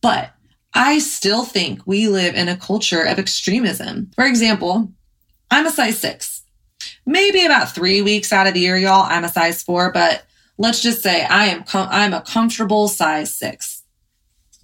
But 0.00 0.32
I 0.72 1.00
still 1.00 1.44
think 1.44 1.84
we 1.84 2.06
live 2.08 2.36
in 2.36 2.48
a 2.48 2.56
culture 2.56 3.02
of 3.02 3.18
extremism. 3.18 4.12
For 4.14 4.24
example, 4.24 4.92
I'm 5.50 5.66
a 5.66 5.70
size 5.70 5.98
six 5.98 6.39
maybe 7.10 7.44
about 7.44 7.74
three 7.74 8.00
weeks 8.00 8.32
out 8.32 8.46
of 8.46 8.54
the 8.54 8.60
year, 8.60 8.76
y'all, 8.76 9.02
I'm 9.02 9.24
a 9.24 9.28
size 9.28 9.62
four, 9.62 9.90
but 9.92 10.24
let's 10.58 10.80
just 10.80 11.02
say 11.02 11.24
I 11.24 11.46
am, 11.46 11.64
com- 11.64 11.88
I'm 11.90 12.14
a 12.14 12.22
comfortable 12.22 12.88
size 12.88 13.36
six. 13.36 13.82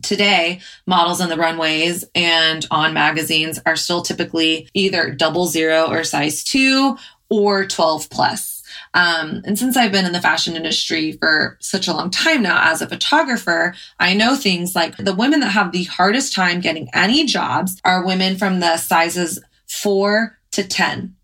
Today, 0.03 0.61
models 0.87 1.21
on 1.21 1.29
the 1.29 1.37
runways 1.37 2.05
and 2.15 2.65
on 2.71 2.95
magazines 2.95 3.59
are 3.67 3.77
still 3.77 4.03
typically 4.03 4.69
either 4.75 5.11
double 5.11 5.47
zero 5.47 5.91
or 5.91 6.05
size 6.05 6.45
two 6.45 6.97
or 7.31 7.67
12 7.67 8.11
plus. 8.11 8.63
Um, 8.95 9.43
and 9.45 9.59
since 9.59 9.77
I've 9.77 9.93
been 9.93 10.05
in 10.05 10.13
the 10.13 10.21
fashion 10.21 10.55
industry 10.55 11.13
for 11.13 11.57
such 11.61 11.89
a 11.89 11.93
long 11.93 12.11
time 12.11 12.43
now 12.43 12.71
as 12.71 12.81
a 12.81 12.89
photographer, 12.89 13.75
I 13.99 14.15
know 14.15 14.37
things 14.37 14.77
like 14.77 14.97
the 14.97 15.15
women 15.15 15.41
that 15.41 15.51
have 15.51 15.73
the 15.73 15.85
hardest 15.85 16.35
time 16.35 16.61
getting 16.61 16.89
any 16.95 17.25
jobs 17.25 17.81
are 17.85 18.07
women 18.07 18.37
from 18.37 18.61
the 18.61 18.77
sizes 18.77 19.41
four 19.67 20.39
to 20.53 20.63
10. 20.63 21.17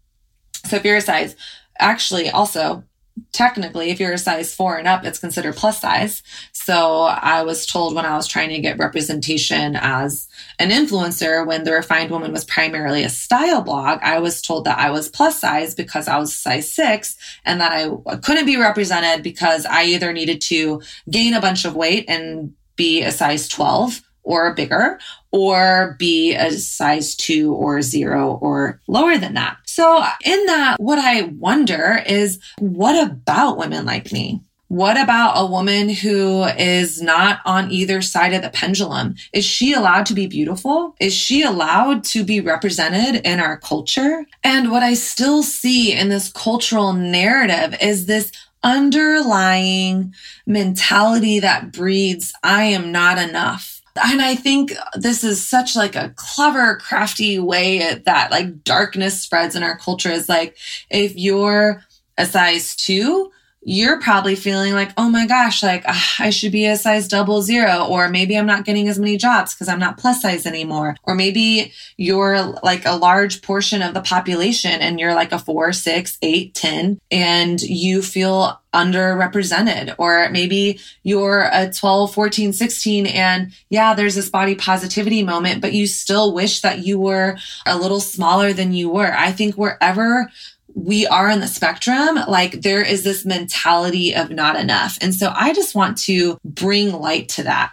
So 0.66 0.77
if 0.77 0.85
you're 0.85 0.96
a 0.96 1.01
size, 1.01 1.37
actually 1.79 2.31
also 2.31 2.85
technically 3.33 3.90
if 3.90 4.01
you're 4.01 4.12
a 4.12 4.18
size 4.18 4.55
four 4.55 4.77
and 4.77 4.88
up 4.88 5.05
it's 5.05 5.18
considered 5.18 5.55
plus 5.55 5.81
size. 5.81 6.22
So 6.53 7.03
i 7.03 7.42
was 7.42 7.66
told 7.66 7.94
when 7.94 8.07
i 8.07 8.16
was 8.16 8.27
trying 8.27 8.48
to 8.48 8.61
get 8.61 8.79
representation 8.79 9.77
as 9.77 10.29
an 10.59 10.70
influencer 10.70 11.46
when 11.46 11.64
the 11.64 11.72
refined 11.72 12.11
woman 12.11 12.33
was 12.33 12.44
primarily 12.44 13.03
a 13.03 13.11
style 13.11 13.61
blog 13.61 13.98
i 14.03 14.18
was 14.18 14.40
told 14.40 14.64
that 14.64 14.79
i 14.79 14.90
was 14.90 15.09
plus 15.09 15.40
size 15.40 15.75
because 15.75 16.09
i 16.09 16.18
was 16.18 16.35
size 16.35 16.72
six 16.72 17.16
and 17.44 17.61
that 17.61 17.72
i 17.72 18.16
couldn't 18.16 18.46
be 18.46 18.57
represented 18.57 19.22
because 19.22 19.66
i 19.66 19.85
either 19.85 20.12
needed 20.12 20.40
to 20.40 20.81
gain 21.11 21.35
a 21.35 21.40
bunch 21.40 21.64
of 21.64 21.77
weight 21.77 22.07
and 22.09 22.55
be 22.77 23.03
a 23.03 23.12
size 23.12 23.46
12 23.48 24.01
or 24.23 24.55
bigger 24.55 24.99
or 25.31 25.97
be 25.99 26.35
a 26.35 26.53
size 26.53 27.15
two 27.15 27.55
or 27.55 27.83
zero 27.83 28.39
or 28.41 28.81
lower 28.87 29.19
than 29.19 29.35
that. 29.35 29.57
So 29.65 30.05
in 30.25 30.47
that, 30.47 30.77
what 30.79 30.99
I 30.99 31.23
wonder 31.23 32.03
is 32.07 32.39
what 32.59 33.11
about 33.11 33.59
women 33.59 33.85
like 33.85 34.13
me? 34.13 34.41
What 34.69 34.99
about 34.99 35.35
a 35.37 35.45
woman 35.45 35.91
who 35.91 36.45
is 36.45 37.03
not 37.03 37.41
on 37.45 37.71
either 37.71 38.01
side 38.01 38.33
of 38.33 38.41
the 38.41 38.49
pendulum? 38.49 39.17
Is 39.35 39.45
she 39.45 39.75
allowed 39.75 40.07
to 40.07 40.15
be 40.15 40.27
beautiful? 40.27 40.97
Is 40.99 41.13
she 41.13 41.43
allowed 41.43 42.05
to 42.05 42.25
be 42.25 42.41
represented 42.41 43.21
in 43.27 43.39
our 43.39 43.59
culture? 43.59 44.25
And 44.43 44.71
what 44.71 44.83
I 44.83 44.95
still 44.95 45.43
see 45.43 45.93
in 45.93 46.09
this 46.09 46.33
cultural 46.33 46.95
narrative 46.95 47.77
is 47.83 48.07
this 48.07 48.33
underlying 48.63 50.15
mentality 50.47 51.41
that 51.41 51.71
breeds, 51.73 52.33
I 52.43 52.63
am 52.63 52.93
not 52.93 53.19
enough 53.19 53.72
and 53.97 54.23
I 54.23 54.35
think 54.35 54.73
this 54.95 55.23
is 55.23 55.47
such 55.47 55.77
like 55.77 55.97
a 55.97 56.13
clever, 56.17 56.77
crafty 56.77 57.39
way 57.39 58.01
that 58.07 58.31
like 58.31 58.65
darkness 58.65 59.21
spreads 59.21 59.55
in 59.55 59.63
our 59.63 59.77
culture 59.77 60.11
is 60.11 60.29
like, 60.29 60.57
if 60.91 61.17
you're 61.17 61.83
a 62.17 62.27
size 62.27 62.75
two, 62.77 63.31
you're 63.64 64.01
probably 64.01 64.35
feeling 64.35 64.75
like, 64.75 64.90
oh 64.96 65.09
my 65.09 65.27
gosh, 65.27 65.62
like 65.62 65.85
uh, 65.87 65.94
I 66.19 66.31
should 66.31 66.50
be 66.52 66.67
a 66.67 66.77
size 66.77 67.06
double 67.06 67.42
zero, 67.42 67.87
or 67.87 68.08
maybe 68.08 68.37
I'm 68.37 68.46
not 68.46 68.65
getting 68.65 68.88
as 68.88 68.98
many 68.98 69.17
jobs 69.17 69.54
because 69.54 69.69
I'm 69.69 69.79
not 69.79 69.98
plus 69.98 70.23
size 70.23 70.46
anymore. 70.46 70.96
Or 71.04 71.15
maybe 71.15 71.73
you're 71.96 72.42
like 72.63 72.85
a 72.85 72.96
large 72.96 73.40
portion 73.42 73.81
of 73.83 73.94
the 73.94 74.02
population 74.02 74.81
and 74.81 74.98
you're 74.98 75.15
like 75.15 75.33
a 75.33 75.38
four, 75.38 75.73
six, 75.73 76.19
eight, 76.23 76.54
10, 76.54 77.00
and 77.10 77.63
you 77.63 78.02
feel 78.02 78.60
underrepresented. 78.75 79.94
Or 79.98 80.29
maybe 80.31 80.81
you're 81.02 81.48
a 81.52 81.73
12, 81.73 82.13
14, 82.13 82.52
16, 82.52 83.06
and 83.06 83.52
yeah, 83.69 83.94
there's 83.94 84.15
this 84.15 84.31
body 84.31 84.54
positivity 84.54 85.23
moment, 85.23 85.60
but 85.60 85.73
you 85.73 85.87
still 85.87 86.35
wish 86.35 86.63
that 86.63 86.85
you 86.85 86.98
were 86.98 87.37
a 87.67 87.79
little 87.79 88.00
smaller 88.00 88.52
than 88.52 88.73
you 88.73 88.88
were. 88.88 89.13
I 89.13 89.31
think 89.31 89.56
wherever 89.56 90.31
we 90.75 91.06
are 91.06 91.31
on 91.31 91.40
the 91.40 91.46
spectrum, 91.46 92.18
like 92.29 92.62
there 92.62 92.83
is 92.83 93.04
this 93.04 93.25
mentality 93.25 94.14
of 94.14 94.31
not 94.31 94.56
enough. 94.56 94.98
And 95.00 95.14
so 95.14 95.33
I 95.35 95.52
just 95.52 95.75
want 95.75 95.98
to 95.98 96.38
bring 96.44 96.92
light 96.92 97.29
to 97.31 97.44
that 97.44 97.73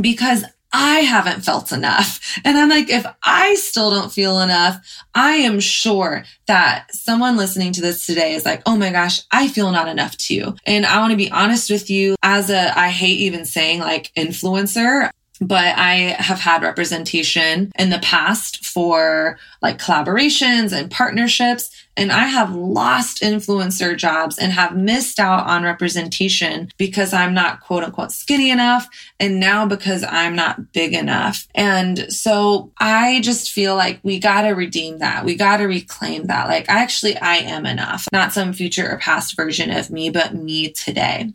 because 0.00 0.44
I 0.74 1.00
haven't 1.00 1.44
felt 1.44 1.70
enough. 1.70 2.20
And 2.44 2.58
I'm 2.58 2.68
like, 2.68 2.90
if 2.90 3.06
I 3.22 3.54
still 3.54 3.90
don't 3.90 4.12
feel 4.12 4.40
enough, 4.40 4.84
I 5.14 5.36
am 5.36 5.60
sure 5.60 6.24
that 6.46 6.92
someone 6.92 7.36
listening 7.36 7.72
to 7.74 7.80
this 7.80 8.04
today 8.04 8.34
is 8.34 8.44
like, 8.44 8.60
oh 8.66 8.76
my 8.76 8.90
gosh, 8.90 9.20
I 9.30 9.46
feel 9.46 9.70
not 9.70 9.86
enough 9.86 10.16
too. 10.16 10.56
And 10.66 10.84
I 10.84 10.98
want 10.98 11.12
to 11.12 11.16
be 11.16 11.30
honest 11.30 11.70
with 11.70 11.90
you 11.90 12.16
as 12.24 12.50
a, 12.50 12.76
I 12.76 12.88
hate 12.88 13.20
even 13.20 13.44
saying 13.44 13.78
like 13.78 14.10
influencer 14.16 15.10
but 15.40 15.76
I 15.76 16.16
have 16.18 16.38
had 16.38 16.62
representation 16.62 17.72
in 17.78 17.90
the 17.90 17.98
past 17.98 18.64
for 18.64 19.38
like 19.62 19.78
collaborations 19.78 20.72
and 20.72 20.90
partnerships. 20.90 21.70
And 21.96 22.10
I 22.10 22.26
have 22.26 22.54
lost 22.54 23.22
influencer 23.22 23.96
jobs 23.96 24.38
and 24.38 24.52
have 24.52 24.76
missed 24.76 25.20
out 25.20 25.46
on 25.46 25.62
representation 25.62 26.70
because 26.76 27.12
I'm 27.12 27.34
not 27.34 27.60
quote 27.60 27.84
unquote 27.84 28.12
skinny 28.12 28.50
enough. 28.50 28.88
And 29.20 29.38
now 29.38 29.66
because 29.66 30.04
I'm 30.04 30.34
not 30.34 30.72
big 30.72 30.92
enough. 30.92 31.46
And 31.54 32.12
so 32.12 32.72
I 32.78 33.20
just 33.20 33.52
feel 33.52 33.76
like 33.76 34.00
we 34.02 34.18
got 34.18 34.42
to 34.42 34.50
redeem 34.50 34.98
that. 34.98 35.24
We 35.24 35.36
got 35.36 35.58
to 35.58 35.64
reclaim 35.64 36.26
that. 36.26 36.48
Like 36.48 36.66
actually, 36.68 37.16
I 37.16 37.36
am 37.36 37.66
enough, 37.66 38.08
not 38.12 38.32
some 38.32 38.52
future 38.52 38.90
or 38.90 38.98
past 38.98 39.36
version 39.36 39.70
of 39.70 39.90
me, 39.90 40.10
but 40.10 40.34
me 40.34 40.70
today. 40.70 41.32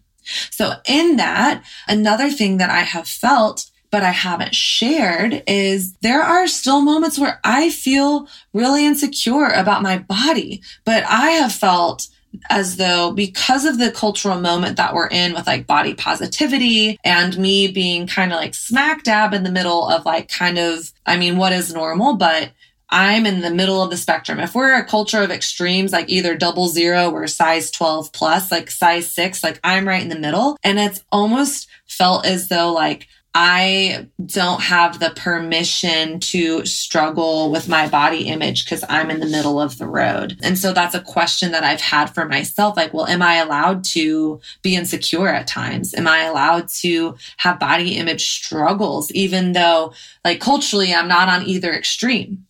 So 0.51 0.73
in 0.85 1.15
that, 1.17 1.63
another 1.87 2.29
thing 2.29 2.57
that 2.57 2.69
I 2.69 2.81
have 2.81 3.07
felt 3.07 3.68
but 3.91 4.03
I 4.03 4.11
haven't 4.11 4.55
shared 4.55 5.43
is 5.47 5.93
there 6.01 6.21
are 6.21 6.47
still 6.47 6.81
moments 6.81 7.17
where 7.17 7.39
I 7.43 7.69
feel 7.69 8.27
really 8.53 8.85
insecure 8.85 9.47
about 9.47 9.81
my 9.81 9.97
body, 9.97 10.61
but 10.85 11.03
I 11.05 11.31
have 11.31 11.53
felt 11.53 12.07
as 12.49 12.77
though 12.77 13.11
because 13.11 13.65
of 13.65 13.79
the 13.79 13.91
cultural 13.91 14.39
moment 14.39 14.77
that 14.77 14.93
we're 14.93 15.07
in 15.07 15.33
with 15.33 15.47
like 15.47 15.65
body 15.65 15.95
positivity 15.95 16.99
and 17.03 17.37
me 17.37 17.71
being 17.71 18.05
kind 18.05 18.31
of 18.31 18.37
like 18.37 18.53
smack 18.53 19.03
dab 19.03 19.33
in 19.33 19.43
the 19.43 19.51
middle 19.51 19.87
of 19.87 20.05
like 20.05 20.29
kind 20.29 20.59
of, 20.59 20.91
I 21.05 21.17
mean, 21.17 21.37
what 21.37 21.53
is 21.53 21.73
normal, 21.73 22.15
but 22.15 22.51
I'm 22.91 23.25
in 23.25 23.41
the 23.41 23.51
middle 23.51 23.83
of 23.83 23.91
the 23.91 23.97
spectrum. 23.97 24.39
If 24.39 24.55
we're 24.55 24.77
a 24.77 24.85
culture 24.85 25.21
of 25.21 25.31
extremes, 25.31 25.91
like 25.91 26.09
either 26.09 26.35
double 26.35 26.67
zero 26.67 27.11
or 27.11 27.27
size 27.27 27.69
12 27.71 28.11
plus, 28.13 28.51
like 28.51 28.71
size 28.71 29.13
six, 29.13 29.43
like 29.43 29.59
I'm 29.63 29.87
right 29.87 30.01
in 30.01 30.09
the 30.09 30.17
middle. 30.17 30.57
And 30.63 30.79
it's 30.79 31.03
almost 31.11 31.67
felt 31.85 32.25
as 32.25 32.47
though 32.47 32.73
like 32.73 33.07
I 33.35 34.07
don't 34.25 34.61
have 34.61 34.99
the 34.99 35.11
permission 35.11 36.19
to 36.19 36.65
struggle 36.65 37.51
with 37.51 37.69
my 37.69 37.87
body 37.87 38.27
image 38.27 38.65
because 38.65 38.83
I'm 38.89 39.11
in 39.11 39.19
the 39.19 39.27
middle 39.27 39.61
of 39.61 39.77
the 39.77 39.85
road. 39.85 40.37
And 40.41 40.57
so 40.57 40.73
that's 40.73 40.95
a 40.95 41.01
question 41.01 41.51
that 41.51 41.63
I've 41.63 41.81
had 41.81 42.07
for 42.07 42.25
myself. 42.25 42.75
Like, 42.75 42.91
well, 42.91 43.05
am 43.05 43.21
I 43.21 43.35
allowed 43.35 43.83
to 43.85 44.41
be 44.63 44.75
insecure 44.75 45.27
at 45.27 45.45
times? 45.45 45.93
Am 45.93 46.07
I 46.07 46.23
allowed 46.23 46.69
to 46.69 47.17
have 47.37 47.59
body 47.59 47.97
image 47.97 48.29
struggles, 48.29 49.11
even 49.11 49.51
though 49.53 49.93
like 50.25 50.41
culturally 50.41 50.93
I'm 50.93 51.07
not 51.07 51.29
on 51.29 51.47
either 51.47 51.71
extreme? 51.71 52.45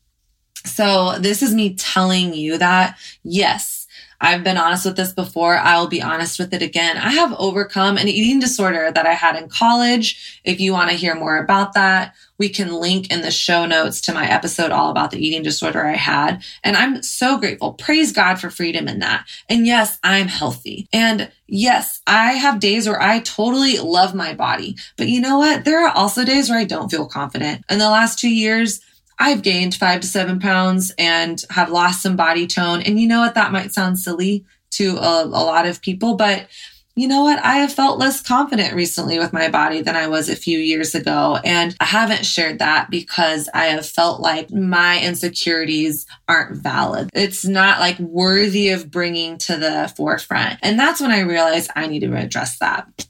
So 0.65 1.17
this 1.19 1.41
is 1.41 1.53
me 1.53 1.75
telling 1.75 2.33
you 2.33 2.57
that 2.57 2.97
yes, 3.23 3.78
I've 4.21 4.43
been 4.43 4.57
honest 4.57 4.85
with 4.85 4.97
this 4.97 5.13
before. 5.13 5.57
I'll 5.57 5.87
be 5.87 6.01
honest 6.01 6.39
with 6.39 6.53
it 6.53 6.61
again. 6.61 6.97
I 6.97 7.11
have 7.11 7.33
overcome 7.37 7.97
an 7.97 8.07
eating 8.07 8.39
disorder 8.39 8.91
that 8.91 9.05
I 9.05 9.13
had 9.13 9.35
in 9.35 9.49
college. 9.49 10.41
If 10.43 10.59
you 10.59 10.73
want 10.73 10.89
to 10.89 10.95
hear 10.95 11.15
more 11.15 11.37
about 11.37 11.73
that, 11.73 12.15
we 12.37 12.49
can 12.49 12.73
link 12.73 13.11
in 13.11 13.21
the 13.21 13.31
show 13.31 13.65
notes 13.65 14.01
to 14.01 14.13
my 14.13 14.29
episode 14.29 14.71
all 14.71 14.89
about 14.89 15.11
the 15.11 15.25
eating 15.25 15.43
disorder 15.43 15.85
I 15.85 15.95
had. 15.95 16.43
And 16.63 16.75
I'm 16.75 17.03
so 17.03 17.37
grateful. 17.37 17.73
Praise 17.73 18.11
God 18.11 18.39
for 18.39 18.49
freedom 18.49 18.87
in 18.87 18.99
that. 18.99 19.25
And 19.47 19.65
yes, 19.65 19.99
I'm 20.03 20.27
healthy. 20.27 20.87
And 20.91 21.31
yes, 21.47 22.01
I 22.07 22.33
have 22.33 22.59
days 22.59 22.87
where 22.87 23.01
I 23.01 23.19
totally 23.19 23.77
love 23.77 24.15
my 24.15 24.33
body. 24.33 24.77
But 24.97 25.09
you 25.09 25.21
know 25.21 25.37
what? 25.37 25.65
There 25.65 25.85
are 25.85 25.95
also 25.95 26.23
days 26.23 26.49
where 26.49 26.59
I 26.59 26.65
don't 26.65 26.89
feel 26.89 27.07
confident. 27.07 27.63
In 27.69 27.77
the 27.77 27.89
last 27.89 28.19
two 28.19 28.33
years, 28.33 28.81
I've 29.19 29.41
gained 29.41 29.75
five 29.75 29.99
to 30.01 30.07
seven 30.07 30.39
pounds 30.39 30.93
and 30.97 31.43
have 31.49 31.69
lost 31.69 32.01
some 32.01 32.15
body 32.15 32.47
tone. 32.47 32.81
And 32.81 32.99
you 32.99 33.07
know 33.07 33.19
what? 33.19 33.35
That 33.35 33.51
might 33.51 33.73
sound 33.73 33.99
silly 33.99 34.45
to 34.71 34.97
a, 34.97 35.23
a, 35.23 35.25
lot 35.25 35.67
of 35.67 35.81
people, 35.81 36.15
but 36.15 36.47
you 36.95 37.07
know 37.07 37.23
what? 37.23 37.43
I 37.43 37.57
have 37.57 37.71
felt 37.71 37.97
less 37.97 38.21
confident 38.21 38.73
recently 38.73 39.19
with 39.19 39.31
my 39.31 39.49
body 39.49 39.81
than 39.81 39.95
I 39.95 40.07
was 40.07 40.27
a 40.27 40.35
few 40.35 40.59
years 40.59 40.95
ago. 40.95 41.39
And 41.45 41.75
I 41.79 41.85
haven't 41.85 42.25
shared 42.25 42.59
that 42.59 42.89
because 42.89 43.49
I 43.53 43.65
have 43.65 43.87
felt 43.87 44.19
like 44.19 44.51
my 44.51 45.01
insecurities 45.01 46.05
aren't 46.27 46.61
valid. 46.61 47.09
It's 47.13 47.45
not 47.45 47.79
like 47.79 47.99
worthy 47.99 48.69
of 48.69 48.91
bringing 48.91 49.37
to 49.39 49.55
the 49.55 49.93
forefront. 49.95 50.59
And 50.61 50.77
that's 50.77 50.99
when 50.99 51.11
I 51.11 51.21
realized 51.21 51.71
I 51.75 51.87
need 51.87 52.01
to 52.01 52.15
address 52.15 52.57
that 52.59 53.07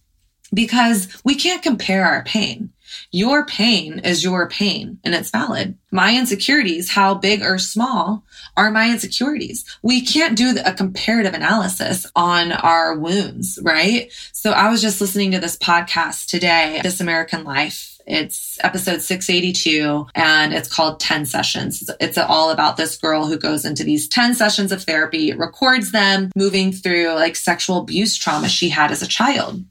because 0.53 1.07
we 1.23 1.35
can't 1.35 1.63
compare 1.63 2.05
our 2.05 2.23
pain. 2.23 2.71
Your 3.11 3.45
pain 3.45 3.99
is 3.99 4.23
your 4.23 4.49
pain 4.49 4.99
and 5.03 5.15
it's 5.15 5.29
valid. 5.29 5.77
My 5.91 6.15
insecurities, 6.15 6.89
how 6.89 7.15
big 7.15 7.41
or 7.41 7.57
small, 7.57 8.23
are 8.55 8.71
my 8.71 8.89
insecurities. 8.89 9.65
We 9.81 10.01
can't 10.01 10.37
do 10.37 10.55
a 10.63 10.73
comparative 10.73 11.33
analysis 11.33 12.05
on 12.15 12.51
our 12.51 12.97
wounds, 12.97 13.59
right? 13.61 14.11
So 14.31 14.51
I 14.51 14.69
was 14.69 14.81
just 14.81 15.01
listening 15.01 15.31
to 15.31 15.39
this 15.39 15.57
podcast 15.57 16.27
today, 16.27 16.79
This 16.83 17.01
American 17.01 17.43
Life. 17.43 17.97
It's 18.07 18.57
episode 18.63 19.01
682 19.01 20.07
and 20.15 20.51
it's 20.51 20.73
called 20.73 20.99
10 20.99 21.27
sessions. 21.27 21.87
It's 21.99 22.17
all 22.17 22.49
about 22.49 22.75
this 22.75 22.97
girl 22.97 23.27
who 23.27 23.37
goes 23.37 23.65
into 23.65 23.83
these 23.83 24.07
10 24.07 24.33
sessions 24.33 24.71
of 24.71 24.83
therapy, 24.83 25.31
records 25.33 25.91
them 25.91 26.31
moving 26.35 26.71
through 26.71 27.13
like 27.13 27.35
sexual 27.35 27.77
abuse 27.77 28.17
trauma 28.17 28.49
she 28.49 28.69
had 28.69 28.91
as 28.91 29.03
a 29.03 29.07
child. 29.07 29.63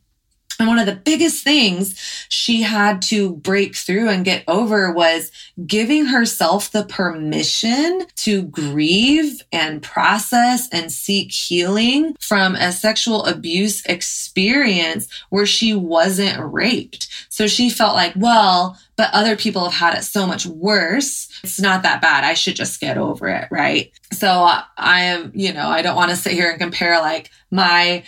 And 0.59 0.67
one 0.67 0.79
of 0.79 0.87
the 0.87 0.97
biggest 0.97 1.45
things 1.45 1.95
she 2.29 2.63
had 2.63 3.01
to 3.03 3.37
break 3.37 3.77
through 3.77 4.09
and 4.09 4.25
get 4.25 4.43
over 4.49 4.93
was 4.93 5.31
giving 5.67 6.07
herself 6.07 6.73
the 6.73 6.85
permission 6.85 8.07
to 8.17 8.43
grieve 8.43 9.43
and 9.53 9.83
process 9.83 10.69
and 10.73 10.91
seek 10.91 11.31
healing 11.31 12.17
from 12.19 12.57
a 12.57 12.73
sexual 12.73 13.25
abuse 13.27 13.85
experience 13.87 15.09
where 15.31 15.47
she 15.47 15.75
wasn't 15.75 16.53
raped. 16.53 17.09
So 17.29 17.47
she 17.47 17.71
felt 17.71 17.95
like, 17.95 18.15
well, 18.17 18.77
but 18.97 19.11
other 19.13 19.37
people 19.37 19.63
have 19.63 19.75
had 19.75 19.97
it 19.97 20.03
so 20.03 20.27
much 20.27 20.45
worse. 20.45 21.29
It's 21.45 21.61
not 21.61 21.85
that 21.85 22.03
bad. 22.03 22.25
I 22.25 22.35
should 22.35 22.57
just 22.57 22.81
get 22.81 22.99
over 22.99 23.29
it. 23.29 23.47
Right. 23.51 23.93
So 24.13 24.33
I 24.77 25.03
am, 25.03 25.31
you 25.35 25.53
know, 25.53 25.69
I 25.69 25.83
don't 25.83 25.95
want 25.95 26.11
to 26.11 26.17
sit 26.17 26.33
here 26.33 26.51
and 26.51 26.59
compare 26.59 26.99
like 27.01 27.31
my 27.53 28.03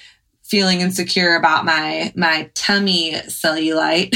feeling 0.51 0.81
insecure 0.81 1.37
about 1.37 1.65
my 1.65 2.13
my 2.17 2.51
tummy 2.55 3.13
cellulite 3.29 4.15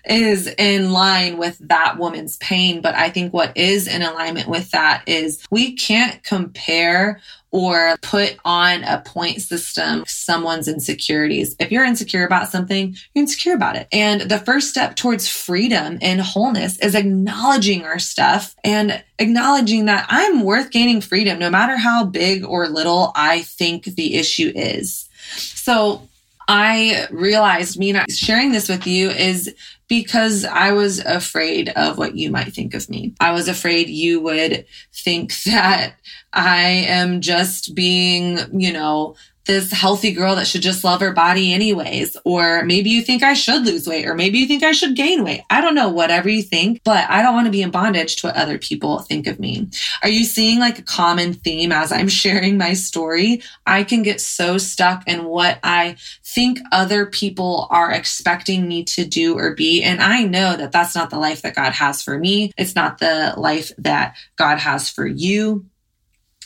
is 0.04 0.46
in 0.58 0.92
line 0.92 1.38
with 1.38 1.58
that 1.60 1.98
woman's 1.98 2.36
pain 2.36 2.82
but 2.82 2.94
i 2.94 3.08
think 3.08 3.32
what 3.32 3.56
is 3.56 3.88
in 3.88 4.02
alignment 4.02 4.48
with 4.48 4.70
that 4.70 5.02
is 5.06 5.42
we 5.50 5.74
can't 5.74 6.22
compare 6.22 7.20
or 7.50 7.96
put 8.02 8.36
on 8.44 8.84
a 8.84 9.00
point 9.00 9.40
system 9.40 10.04
someone's 10.06 10.68
insecurities. 10.68 11.56
If 11.58 11.72
you're 11.72 11.84
insecure 11.84 12.26
about 12.26 12.48
something, 12.48 12.96
you're 13.14 13.22
insecure 13.22 13.54
about 13.54 13.76
it. 13.76 13.88
And 13.92 14.22
the 14.22 14.38
first 14.38 14.68
step 14.68 14.96
towards 14.96 15.28
freedom 15.28 15.98
and 16.02 16.20
wholeness 16.20 16.78
is 16.80 16.94
acknowledging 16.94 17.84
our 17.84 17.98
stuff 17.98 18.54
and 18.64 19.02
acknowledging 19.18 19.86
that 19.86 20.06
I'm 20.08 20.42
worth 20.42 20.70
gaining 20.70 21.00
freedom 21.00 21.38
no 21.38 21.50
matter 21.50 21.76
how 21.76 22.04
big 22.04 22.44
or 22.44 22.68
little 22.68 23.12
I 23.14 23.42
think 23.42 23.84
the 23.84 24.16
issue 24.16 24.52
is. 24.54 25.07
So 25.36 26.08
I 26.48 27.06
realized 27.10 27.78
me 27.78 27.92
not 27.92 28.10
sharing 28.10 28.52
this 28.52 28.68
with 28.68 28.86
you 28.86 29.10
is 29.10 29.54
because 29.86 30.44
I 30.46 30.72
was 30.72 30.98
afraid 30.98 31.68
of 31.70 31.98
what 31.98 32.16
you 32.16 32.30
might 32.30 32.54
think 32.54 32.74
of 32.74 32.88
me. 32.88 33.14
I 33.20 33.32
was 33.32 33.48
afraid 33.48 33.88
you 33.88 34.20
would 34.20 34.64
think 34.94 35.34
that 35.44 35.94
I 36.32 36.62
am 36.88 37.20
just 37.20 37.74
being, 37.74 38.38
you 38.58 38.72
know, 38.72 39.16
this 39.48 39.72
healthy 39.72 40.12
girl 40.12 40.36
that 40.36 40.46
should 40.46 40.60
just 40.60 40.84
love 40.84 41.00
her 41.00 41.12
body 41.12 41.52
anyways. 41.54 42.16
Or 42.24 42.62
maybe 42.64 42.90
you 42.90 43.02
think 43.02 43.22
I 43.22 43.32
should 43.32 43.64
lose 43.64 43.88
weight, 43.88 44.06
or 44.06 44.14
maybe 44.14 44.38
you 44.38 44.46
think 44.46 44.62
I 44.62 44.72
should 44.72 44.94
gain 44.94 45.24
weight. 45.24 45.40
I 45.50 45.62
don't 45.62 45.74
know, 45.74 45.88
whatever 45.88 46.28
you 46.28 46.42
think, 46.42 46.82
but 46.84 47.08
I 47.10 47.22
don't 47.22 47.34
want 47.34 47.46
to 47.46 47.50
be 47.50 47.62
in 47.62 47.70
bondage 47.70 48.16
to 48.16 48.28
what 48.28 48.36
other 48.36 48.58
people 48.58 49.00
think 49.00 49.26
of 49.26 49.40
me. 49.40 49.68
Are 50.02 50.08
you 50.08 50.24
seeing 50.24 50.60
like 50.60 50.78
a 50.78 50.82
common 50.82 51.32
theme 51.32 51.72
as 51.72 51.90
I'm 51.90 52.08
sharing 52.18 52.58
my 52.58 52.74
story? 52.74 53.42
I 53.66 53.84
can 53.84 54.02
get 54.02 54.20
so 54.20 54.58
stuck 54.58 55.08
in 55.08 55.24
what 55.24 55.58
I 55.64 55.96
think 56.22 56.60
other 56.70 57.06
people 57.06 57.66
are 57.70 57.90
expecting 57.90 58.68
me 58.68 58.84
to 58.84 59.06
do 59.06 59.36
or 59.38 59.54
be. 59.54 59.82
And 59.82 60.02
I 60.02 60.24
know 60.24 60.56
that 60.56 60.72
that's 60.72 60.94
not 60.94 61.08
the 61.08 61.18
life 61.18 61.40
that 61.42 61.54
God 61.54 61.72
has 61.72 62.02
for 62.02 62.18
me. 62.18 62.52
It's 62.58 62.74
not 62.74 62.98
the 62.98 63.32
life 63.38 63.72
that 63.78 64.14
God 64.36 64.58
has 64.58 64.90
for 64.90 65.06
you. 65.06 65.64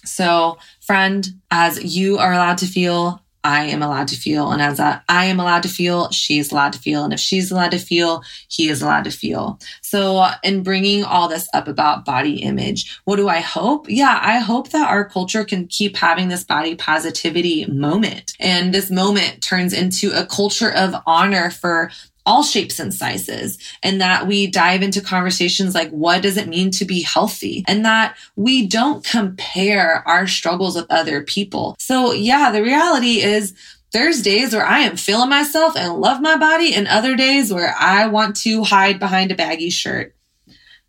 So, 0.04 0.58
friend, 0.80 1.26
as 1.50 1.96
you 1.96 2.18
are 2.18 2.32
allowed 2.32 2.58
to 2.58 2.66
feel, 2.66 3.22
I 3.44 3.64
am 3.64 3.82
allowed 3.82 4.08
to 4.08 4.16
feel. 4.16 4.52
And 4.52 4.62
as 4.62 4.78
I, 4.78 5.00
am 5.08 5.40
allowed 5.40 5.64
to 5.64 5.68
feel, 5.68 6.10
she 6.10 6.38
is 6.38 6.52
allowed 6.52 6.74
to 6.74 6.78
feel. 6.78 7.04
And 7.04 7.12
if 7.12 7.18
she's 7.18 7.50
allowed 7.50 7.72
to 7.72 7.78
feel, 7.78 8.22
he 8.48 8.68
is 8.68 8.82
allowed 8.82 9.04
to 9.04 9.10
feel. 9.10 9.58
So, 9.80 10.28
in 10.44 10.62
bringing 10.62 11.02
all 11.02 11.28
this 11.28 11.48
up 11.52 11.66
about 11.66 12.04
body 12.04 12.42
image, 12.42 13.00
what 13.04 13.16
do 13.16 13.28
I 13.28 13.40
hope? 13.40 13.86
Yeah, 13.88 14.18
I 14.22 14.38
hope 14.38 14.70
that 14.70 14.88
our 14.88 15.04
culture 15.04 15.44
can 15.44 15.66
keep 15.66 15.96
having 15.96 16.28
this 16.28 16.44
body 16.44 16.76
positivity 16.76 17.66
moment. 17.66 18.32
And 18.38 18.72
this 18.72 18.90
moment 18.90 19.42
turns 19.42 19.72
into 19.72 20.12
a 20.12 20.24
culture 20.24 20.70
of 20.70 20.94
honor 21.06 21.50
for 21.50 21.90
all 22.24 22.42
shapes 22.42 22.78
and 22.78 22.94
sizes 22.94 23.58
and 23.82 24.00
that 24.00 24.26
we 24.26 24.46
dive 24.46 24.82
into 24.82 25.00
conversations 25.00 25.74
like 25.74 25.90
what 25.90 26.22
does 26.22 26.36
it 26.36 26.48
mean 26.48 26.70
to 26.70 26.84
be 26.84 27.02
healthy 27.02 27.64
and 27.66 27.84
that 27.84 28.16
we 28.36 28.66
don't 28.66 29.04
compare 29.04 30.06
our 30.06 30.26
struggles 30.26 30.76
with 30.76 30.86
other 30.90 31.22
people. 31.22 31.76
So 31.78 32.12
yeah, 32.12 32.50
the 32.52 32.62
reality 32.62 33.20
is 33.20 33.54
there's 33.92 34.22
days 34.22 34.54
where 34.54 34.64
I 34.64 34.80
am 34.80 34.96
feeling 34.96 35.28
myself 35.28 35.76
and 35.76 36.00
love 36.00 36.20
my 36.20 36.36
body 36.36 36.74
and 36.74 36.88
other 36.88 37.14
days 37.14 37.52
where 37.52 37.74
I 37.78 38.06
want 38.06 38.36
to 38.36 38.64
hide 38.64 38.98
behind 38.98 39.30
a 39.30 39.34
baggy 39.34 39.70
shirt. 39.70 40.14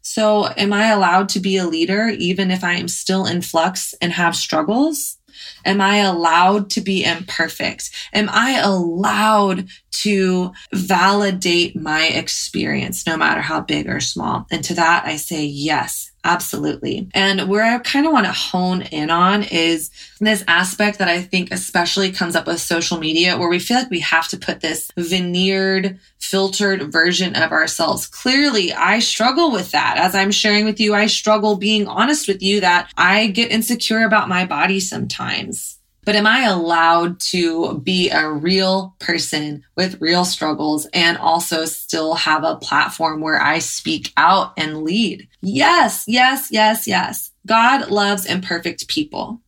So 0.01 0.47
am 0.57 0.73
I 0.73 0.87
allowed 0.87 1.29
to 1.29 1.39
be 1.39 1.57
a 1.57 1.65
leader 1.65 2.07
even 2.09 2.51
if 2.51 2.63
I 2.63 2.73
am 2.73 2.87
still 2.87 3.25
in 3.25 3.41
flux 3.41 3.93
and 4.01 4.11
have 4.11 4.35
struggles? 4.35 5.17
Am 5.65 5.81
I 5.81 5.97
allowed 5.97 6.69
to 6.71 6.81
be 6.81 7.03
imperfect? 7.03 7.91
Am 8.13 8.29
I 8.29 8.59
allowed 8.59 9.67
to 9.91 10.51
validate 10.73 11.75
my 11.75 12.07
experience, 12.07 13.05
no 13.05 13.17
matter 13.17 13.41
how 13.41 13.61
big 13.61 13.89
or 13.89 13.99
small? 13.99 14.47
And 14.51 14.63
to 14.65 14.73
that, 14.75 15.05
I 15.05 15.17
say 15.17 15.45
yes. 15.45 16.12
Absolutely. 16.25 17.09
And 17.13 17.49
where 17.49 17.63
I 17.63 17.77
kind 17.79 18.05
of 18.05 18.13
want 18.13 18.25
to 18.27 18.31
hone 18.31 18.83
in 18.83 19.09
on 19.09 19.43
is 19.43 19.91
this 20.21 20.41
aspect 20.47 20.99
that 20.99 21.09
I 21.09 21.21
think 21.21 21.51
especially 21.51 22.13
comes 22.13 22.33
up 22.35 22.47
with 22.47 22.61
social 22.61 22.97
media 22.97 23.37
where 23.37 23.49
we 23.49 23.59
feel 23.59 23.77
like 23.77 23.89
we 23.89 23.99
have 23.99 24.29
to 24.29 24.37
put 24.37 24.61
this 24.61 24.89
veneered, 24.97 25.99
filtered 26.19 26.93
version 26.93 27.35
of 27.35 27.51
ourselves. 27.51 28.07
Clearly, 28.07 28.71
I 28.71 28.99
struggle 28.99 29.51
with 29.51 29.71
that. 29.71 29.97
As 29.97 30.15
I'm 30.15 30.31
sharing 30.31 30.63
with 30.63 30.79
you, 30.79 30.93
I 30.93 31.07
struggle 31.07 31.57
being 31.57 31.87
honest 31.87 32.29
with 32.29 32.41
you 32.41 32.61
that 32.61 32.89
I 32.95 33.27
get 33.27 33.51
insecure 33.51 34.03
about 34.05 34.29
my 34.29 34.45
body 34.45 34.79
sometimes. 34.79 35.79
But 36.05 36.15
am 36.15 36.27
I 36.27 36.43
allowed 36.43 37.19
to 37.21 37.79
be 37.79 38.09
a 38.09 38.29
real 38.29 38.95
person 38.99 39.63
with 39.75 40.01
real 40.01 40.25
struggles 40.25 40.85
and 40.93 41.17
also 41.17 41.65
still 41.65 42.15
have 42.15 42.43
a 42.43 42.57
platform 42.57 43.21
where 43.21 43.41
I 43.41 43.59
speak 43.59 44.11
out 44.17 44.53
and 44.57 44.83
lead? 44.83 45.27
Yes, 45.41 46.03
yes, 46.07 46.49
yes, 46.51 46.87
yes. 46.87 47.31
God 47.45 47.89
loves 47.89 48.25
imperfect 48.25 48.87
people. 48.87 49.41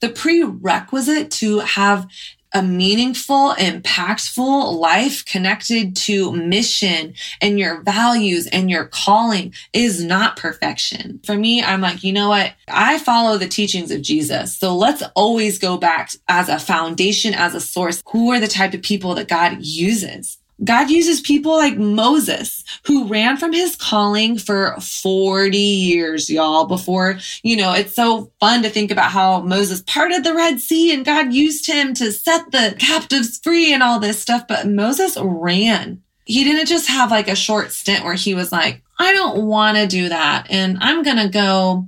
The 0.00 0.10
prerequisite 0.10 1.30
to 1.32 1.60
have 1.60 2.06
a 2.52 2.62
meaningful, 2.62 3.54
impactful 3.54 4.78
life 4.78 5.24
connected 5.24 5.96
to 5.96 6.32
mission 6.32 7.14
and 7.40 7.58
your 7.58 7.82
values 7.82 8.46
and 8.46 8.70
your 8.70 8.86
calling 8.86 9.52
is 9.72 10.02
not 10.02 10.36
perfection. 10.36 11.20
For 11.24 11.36
me, 11.36 11.62
I'm 11.62 11.80
like, 11.80 12.02
you 12.02 12.12
know 12.12 12.28
what? 12.28 12.54
I 12.68 12.98
follow 12.98 13.38
the 13.38 13.48
teachings 13.48 13.90
of 13.90 14.02
Jesus. 14.02 14.56
So 14.56 14.74
let's 14.74 15.02
always 15.14 15.58
go 15.58 15.76
back 15.76 16.12
as 16.28 16.48
a 16.48 16.58
foundation, 16.58 17.34
as 17.34 17.54
a 17.54 17.60
source. 17.60 18.02
Who 18.08 18.32
are 18.32 18.40
the 18.40 18.48
type 18.48 18.74
of 18.74 18.82
people 18.82 19.14
that 19.16 19.28
God 19.28 19.58
uses? 19.60 20.38
God 20.64 20.90
uses 20.90 21.20
people 21.20 21.52
like 21.52 21.76
Moses, 21.76 22.64
who 22.84 23.06
ran 23.06 23.36
from 23.36 23.52
his 23.52 23.76
calling 23.76 24.38
for 24.38 24.74
40 24.80 25.58
years, 25.58 26.30
y'all, 26.30 26.64
before, 26.64 27.18
you 27.42 27.56
know, 27.56 27.72
it's 27.72 27.94
so 27.94 28.32
fun 28.40 28.62
to 28.62 28.70
think 28.70 28.90
about 28.90 29.10
how 29.10 29.40
Moses 29.40 29.82
parted 29.82 30.24
the 30.24 30.34
Red 30.34 30.60
Sea 30.60 30.94
and 30.94 31.04
God 31.04 31.32
used 31.32 31.66
him 31.66 31.92
to 31.94 32.10
set 32.10 32.50
the 32.52 32.74
captives 32.78 33.38
free 33.38 33.72
and 33.74 33.82
all 33.82 34.00
this 34.00 34.18
stuff. 34.18 34.48
But 34.48 34.66
Moses 34.66 35.18
ran. 35.20 36.02
He 36.24 36.42
didn't 36.42 36.66
just 36.66 36.88
have 36.88 37.10
like 37.10 37.28
a 37.28 37.36
short 37.36 37.72
stint 37.72 38.04
where 38.04 38.14
he 38.14 38.34
was 38.34 38.50
like, 38.50 38.82
I 38.98 39.12
don't 39.12 39.44
want 39.46 39.76
to 39.76 39.86
do 39.86 40.08
that. 40.08 40.46
And 40.48 40.78
I'm 40.80 41.02
going 41.02 41.18
to 41.18 41.28
go 41.28 41.86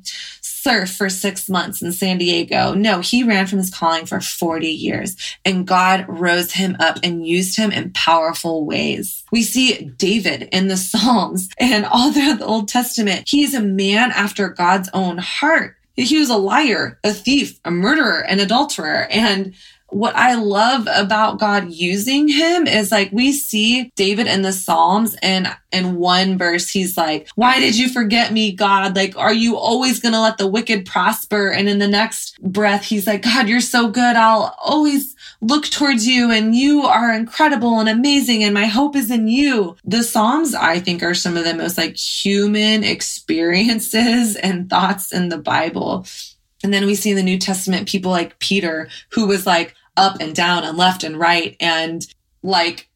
surf 0.63 0.91
for 0.91 1.09
six 1.09 1.49
months 1.49 1.83
in 1.83 1.93
San 1.93 2.19
Diego. 2.19 2.75
No, 2.75 3.01
he 3.01 3.23
ran 3.23 3.47
from 3.47 3.59
his 3.59 3.71
calling 3.71 4.07
for 4.07 4.21
40 4.21 4.69
years 4.69 5.17
and 5.45 5.67
God 5.67 6.05
rose 6.09 6.53
him 6.53 6.77
up 6.81 6.99
and 7.03 7.27
used 7.27 7.57
him 7.57 7.71
in 7.71 7.93
powerful 7.93 8.65
ways. 8.67 9.25
We 9.31 9.43
see 9.43 9.93
David 9.97 10.49
in 10.53 10.69
the 10.69 10.77
Psalms 10.89 11.49
and 11.59 11.85
all 11.85 12.13
throughout 12.13 12.39
the 12.39 12.47
Old 12.47 12.69
Testament. 12.69 13.25
He's 13.27 13.55
a 13.55 13.61
man 13.61 14.11
after 14.13 14.49
God's 14.49 14.89
own 14.93 15.19
heart. 15.19 15.77
He 15.95 16.19
was 16.19 16.31
a 16.31 16.37
liar, 16.37 17.01
a 17.03 17.13
thief, 17.13 17.59
a 17.65 17.73
murderer, 17.73 18.21
an 18.21 18.39
adulterer. 18.39 19.09
And 19.11 19.55
what 19.91 20.15
I 20.15 20.35
love 20.35 20.87
about 20.93 21.39
God 21.39 21.73
using 21.73 22.29
him 22.29 22.67
is 22.67 22.93
like 22.93 23.11
we 23.11 23.33
see 23.33 23.91
David 23.97 24.27
in 24.27 24.43
the 24.43 24.53
Psalms 24.53 25.17
and 25.23 25.55
in 25.73 25.97
one 25.97 26.37
verse 26.37 26.69
he's 26.69 26.97
like, 26.97 27.29
"Why 27.37 27.59
did 27.59 27.77
you 27.77 27.89
forget 27.89 28.33
me, 28.33 28.53
God? 28.53 28.95
Like 28.95 29.17
are 29.17 29.33
you 29.33 29.57
always 29.57 29.99
going 29.99 30.13
to 30.13 30.21
let 30.21 30.37
the 30.37 30.47
wicked 30.47 30.85
prosper?" 30.85 31.49
And 31.49 31.69
in 31.69 31.79
the 31.79 31.89
next 31.89 32.41
breath 32.43 32.85
he's 32.85 33.07
like, 33.07 33.23
"God, 33.23 33.49
you're 33.49 33.61
so 33.61 33.89
good. 33.89 34.17
I'll 34.17 34.55
always 34.63 35.15
look 35.41 35.67
towards 35.67 36.07
you 36.07 36.31
and 36.31 36.55
you 36.55 36.83
are 36.83 37.15
incredible 37.15 37.81
and 37.81 37.89
amazing 37.89 38.45
and 38.45 38.53
my 38.53 38.67
hope 38.67 38.95
is 38.95 39.11
in 39.11 39.27
you." 39.27 39.77
The 39.85 40.03
Psalms 40.03 40.55
I 40.55 40.81
think 40.81 41.03
are 41.03 41.15
some 41.15 41.37
of 41.37 41.45
the 41.45 41.55
most 41.55 41.79
like 41.79 41.97
human 41.97 42.85
experiences 42.99 44.37
and 44.37 44.69
thoughts 44.69 45.13
in 45.13 45.31
the 45.31 45.39
Bible. 45.39 46.07
And 46.63 46.73
then 46.73 46.87
we 46.87 46.95
see 46.95 47.11
in 47.11 47.17
the 47.17 47.23
New 47.23 47.39
Testament 47.39 47.89
people 47.89 48.11
like 48.11 48.39
Peter, 48.39 48.89
who 49.11 49.27
was 49.27 49.47
like 49.47 49.75
up 49.97 50.21
and 50.21 50.35
down 50.35 50.65
and 50.65 50.77
left 50.77 51.05
and 51.05 51.19
right 51.19 51.57
and 51.61 52.07
like 52.43 52.89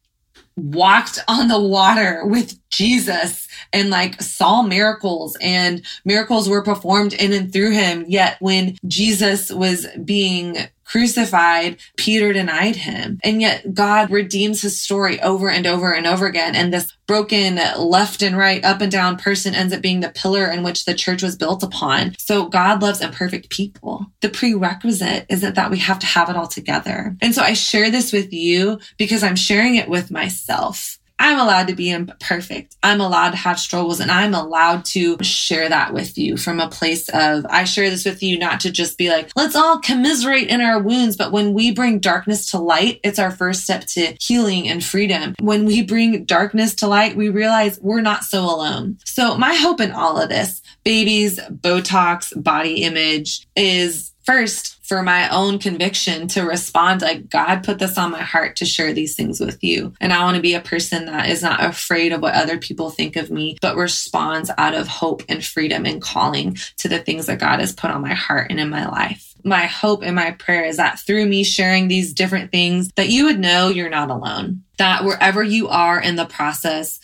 walked 0.55 1.19
on 1.27 1.47
the 1.47 1.59
water 1.59 2.25
with 2.25 2.57
Jesus 2.69 3.47
and 3.71 3.89
like 3.89 4.21
saw 4.21 4.61
miracles 4.61 5.35
and 5.41 5.83
miracles 6.05 6.47
were 6.47 6.61
performed 6.61 7.13
in 7.13 7.33
and 7.33 7.51
through 7.51 7.71
him. 7.71 8.05
Yet 8.07 8.37
when 8.39 8.77
Jesus 8.87 9.51
was 9.51 9.87
being 10.03 10.57
crucified, 10.83 11.77
Peter 11.97 12.33
denied 12.33 12.75
him. 12.75 13.19
And 13.23 13.41
yet 13.41 13.73
God 13.73 14.11
redeems 14.11 14.61
his 14.61 14.79
story 14.79 15.21
over 15.21 15.49
and 15.49 15.65
over 15.65 15.91
and 15.91 16.05
over 16.05 16.25
again. 16.25 16.55
And 16.55 16.73
this 16.73 16.91
broken 17.07 17.59
left 17.77 18.21
and 18.21 18.37
right, 18.37 18.63
up 18.63 18.81
and 18.81 18.91
down 18.91 19.17
person 19.17 19.53
ends 19.53 19.73
up 19.73 19.81
being 19.81 19.99
the 19.99 20.09
pillar 20.09 20.47
in 20.47 20.63
which 20.63 20.85
the 20.85 20.93
church 20.93 21.21
was 21.21 21.35
built 21.35 21.63
upon. 21.63 22.15
So 22.17 22.47
God 22.47 22.81
loves 22.81 23.01
imperfect 23.01 23.49
people. 23.49 24.07
The 24.21 24.29
prerequisite 24.29 25.25
isn't 25.29 25.55
that 25.55 25.71
we 25.71 25.79
have 25.79 25.99
to 25.99 26.05
have 26.05 26.29
it 26.29 26.35
all 26.35 26.47
together. 26.47 27.15
And 27.21 27.35
so 27.35 27.41
I 27.41 27.53
share 27.53 27.91
this 27.91 28.13
with 28.13 28.31
you 28.33 28.79
because 28.97 29.23
I'm 29.23 29.35
sharing 29.35 29.75
it 29.75 29.89
with 29.89 30.11
myself. 30.11 30.97
I'm 31.23 31.39
allowed 31.39 31.69
to 31.69 31.75
be 31.75 31.89
imperfect. 31.89 32.75
I'm 32.83 32.99
allowed 32.99 33.29
to 33.29 33.37
have 33.37 33.57
struggles 33.57 34.01
and 34.01 34.11
I'm 34.11 34.33
allowed 34.33 34.83
to 34.87 35.17
share 35.23 35.69
that 35.69 35.93
with 35.93 36.17
you 36.17 36.35
from 36.35 36.59
a 36.59 36.67
place 36.67 37.07
of, 37.07 37.45
I 37.49 37.63
share 37.63 37.89
this 37.89 38.03
with 38.03 38.21
you 38.21 38.37
not 38.37 38.59
to 38.59 38.71
just 38.71 38.97
be 38.97 39.09
like, 39.09 39.31
let's 39.33 39.55
all 39.55 39.79
commiserate 39.79 40.49
in 40.49 40.59
our 40.59 40.79
wounds. 40.79 41.15
But 41.15 41.31
when 41.31 41.53
we 41.53 41.71
bring 41.71 41.99
darkness 41.99 42.51
to 42.51 42.59
light, 42.59 42.99
it's 43.05 43.19
our 43.19 43.31
first 43.31 43.63
step 43.63 43.85
to 43.85 44.17
healing 44.19 44.67
and 44.67 44.83
freedom. 44.83 45.33
When 45.39 45.63
we 45.63 45.81
bring 45.81 46.25
darkness 46.25 46.75
to 46.75 46.87
light, 46.87 47.15
we 47.15 47.29
realize 47.29 47.79
we're 47.79 48.01
not 48.01 48.25
so 48.25 48.43
alone. 48.43 48.97
So 49.05 49.37
my 49.37 49.53
hope 49.53 49.79
in 49.79 49.91
all 49.91 50.19
of 50.19 50.27
this, 50.27 50.61
babies, 50.83 51.39
Botox, 51.39 52.33
body 52.43 52.83
image 52.83 53.47
is 53.55 54.11
first 54.23 54.72
for 54.83 55.01
my 55.01 55.29
own 55.29 55.59
conviction 55.59 56.27
to 56.27 56.43
respond 56.43 57.01
like 57.01 57.29
God 57.29 57.63
put 57.63 57.79
this 57.79 57.97
on 57.97 58.11
my 58.11 58.21
heart 58.21 58.57
to 58.57 58.65
share 58.65 58.93
these 58.93 59.15
things 59.15 59.39
with 59.39 59.63
you. 59.63 59.93
And 59.99 60.11
I 60.11 60.23
want 60.23 60.35
to 60.35 60.41
be 60.41 60.53
a 60.53 60.61
person 60.61 61.05
that 61.05 61.29
is 61.29 61.41
not 61.41 61.63
afraid 61.63 62.11
of 62.11 62.21
what 62.21 62.35
other 62.35 62.57
people 62.57 62.89
think 62.89 63.15
of 63.15 63.31
me, 63.31 63.57
but 63.61 63.77
responds 63.77 64.51
out 64.57 64.75
of 64.75 64.87
hope 64.87 65.23
and 65.29 65.43
freedom 65.43 65.85
and 65.85 66.01
calling 66.01 66.57
to 66.77 66.89
the 66.89 66.99
things 66.99 67.27
that 67.27 67.39
God 67.39 67.61
has 67.61 67.73
put 67.73 67.91
on 67.91 68.01
my 68.01 68.13
heart 68.13 68.47
and 68.51 68.59
in 68.59 68.69
my 68.69 68.85
life. 68.85 69.33
My 69.45 69.65
hope 69.65 70.03
and 70.03 70.15
my 70.15 70.31
prayer 70.31 70.65
is 70.65 70.77
that 70.77 70.99
through 70.99 71.25
me 71.25 71.43
sharing 71.43 71.87
these 71.87 72.13
different 72.13 72.51
things 72.51 72.89
that 72.95 73.09
you 73.09 73.25
would 73.25 73.39
know 73.39 73.69
you're 73.69 73.89
not 73.89 74.09
alone. 74.09 74.63
That 74.77 75.03
wherever 75.03 75.43
you 75.43 75.69
are 75.69 75.99
in 75.99 76.15
the 76.15 76.25
process, 76.25 76.99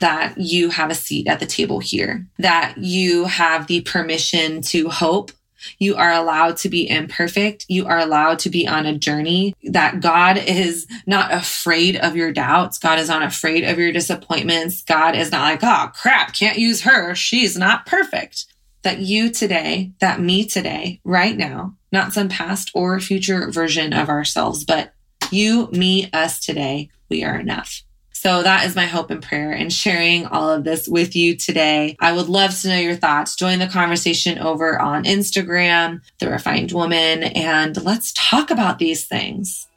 that 0.00 0.36
you 0.38 0.70
have 0.70 0.90
a 0.90 0.94
seat 0.94 1.28
at 1.28 1.40
the 1.40 1.46
table 1.46 1.78
here, 1.78 2.26
that 2.38 2.74
you 2.78 3.24
have 3.24 3.66
the 3.66 3.80
permission 3.80 4.60
to 4.62 4.88
hope 4.88 5.32
You 5.78 5.96
are 5.96 6.12
allowed 6.12 6.56
to 6.58 6.68
be 6.68 6.88
imperfect. 6.88 7.66
You 7.68 7.86
are 7.86 7.98
allowed 7.98 8.38
to 8.40 8.50
be 8.50 8.66
on 8.66 8.86
a 8.86 8.98
journey 8.98 9.54
that 9.64 10.00
God 10.00 10.36
is 10.38 10.86
not 11.06 11.32
afraid 11.32 11.96
of 11.96 12.16
your 12.16 12.32
doubts. 12.32 12.78
God 12.78 12.98
is 12.98 13.08
not 13.08 13.22
afraid 13.22 13.64
of 13.64 13.78
your 13.78 13.92
disappointments. 13.92 14.82
God 14.82 15.14
is 15.16 15.30
not 15.30 15.42
like, 15.42 15.60
oh 15.62 15.90
crap, 15.94 16.34
can't 16.34 16.58
use 16.58 16.82
her. 16.82 17.14
She's 17.14 17.56
not 17.56 17.86
perfect. 17.86 18.46
That 18.82 18.98
you 18.98 19.30
today, 19.30 19.92
that 20.00 20.20
me 20.20 20.44
today, 20.44 21.00
right 21.04 21.34
now, 21.34 21.74
not 21.90 22.12
some 22.12 22.28
past 22.28 22.70
or 22.74 23.00
future 23.00 23.50
version 23.50 23.94
of 23.94 24.10
ourselves, 24.10 24.64
but 24.64 24.92
you, 25.30 25.68
me, 25.72 26.10
us 26.12 26.38
today, 26.38 26.90
we 27.08 27.24
are 27.24 27.38
enough. 27.38 27.82
So 28.24 28.42
that 28.42 28.64
is 28.64 28.74
my 28.74 28.86
hope 28.86 29.10
and 29.10 29.22
prayer 29.22 29.52
and 29.52 29.70
sharing 29.70 30.24
all 30.24 30.50
of 30.50 30.64
this 30.64 30.88
with 30.88 31.14
you 31.14 31.36
today. 31.36 31.94
I 32.00 32.14
would 32.14 32.30
love 32.30 32.58
to 32.60 32.68
know 32.68 32.78
your 32.78 32.96
thoughts. 32.96 33.36
Join 33.36 33.58
the 33.58 33.66
conversation 33.66 34.38
over 34.38 34.80
on 34.80 35.04
Instagram, 35.04 36.00
The 36.20 36.30
Refined 36.30 36.72
Woman, 36.72 37.24
and 37.24 37.84
let's 37.84 38.14
talk 38.14 38.50
about 38.50 38.78
these 38.78 39.04
things. 39.04 39.68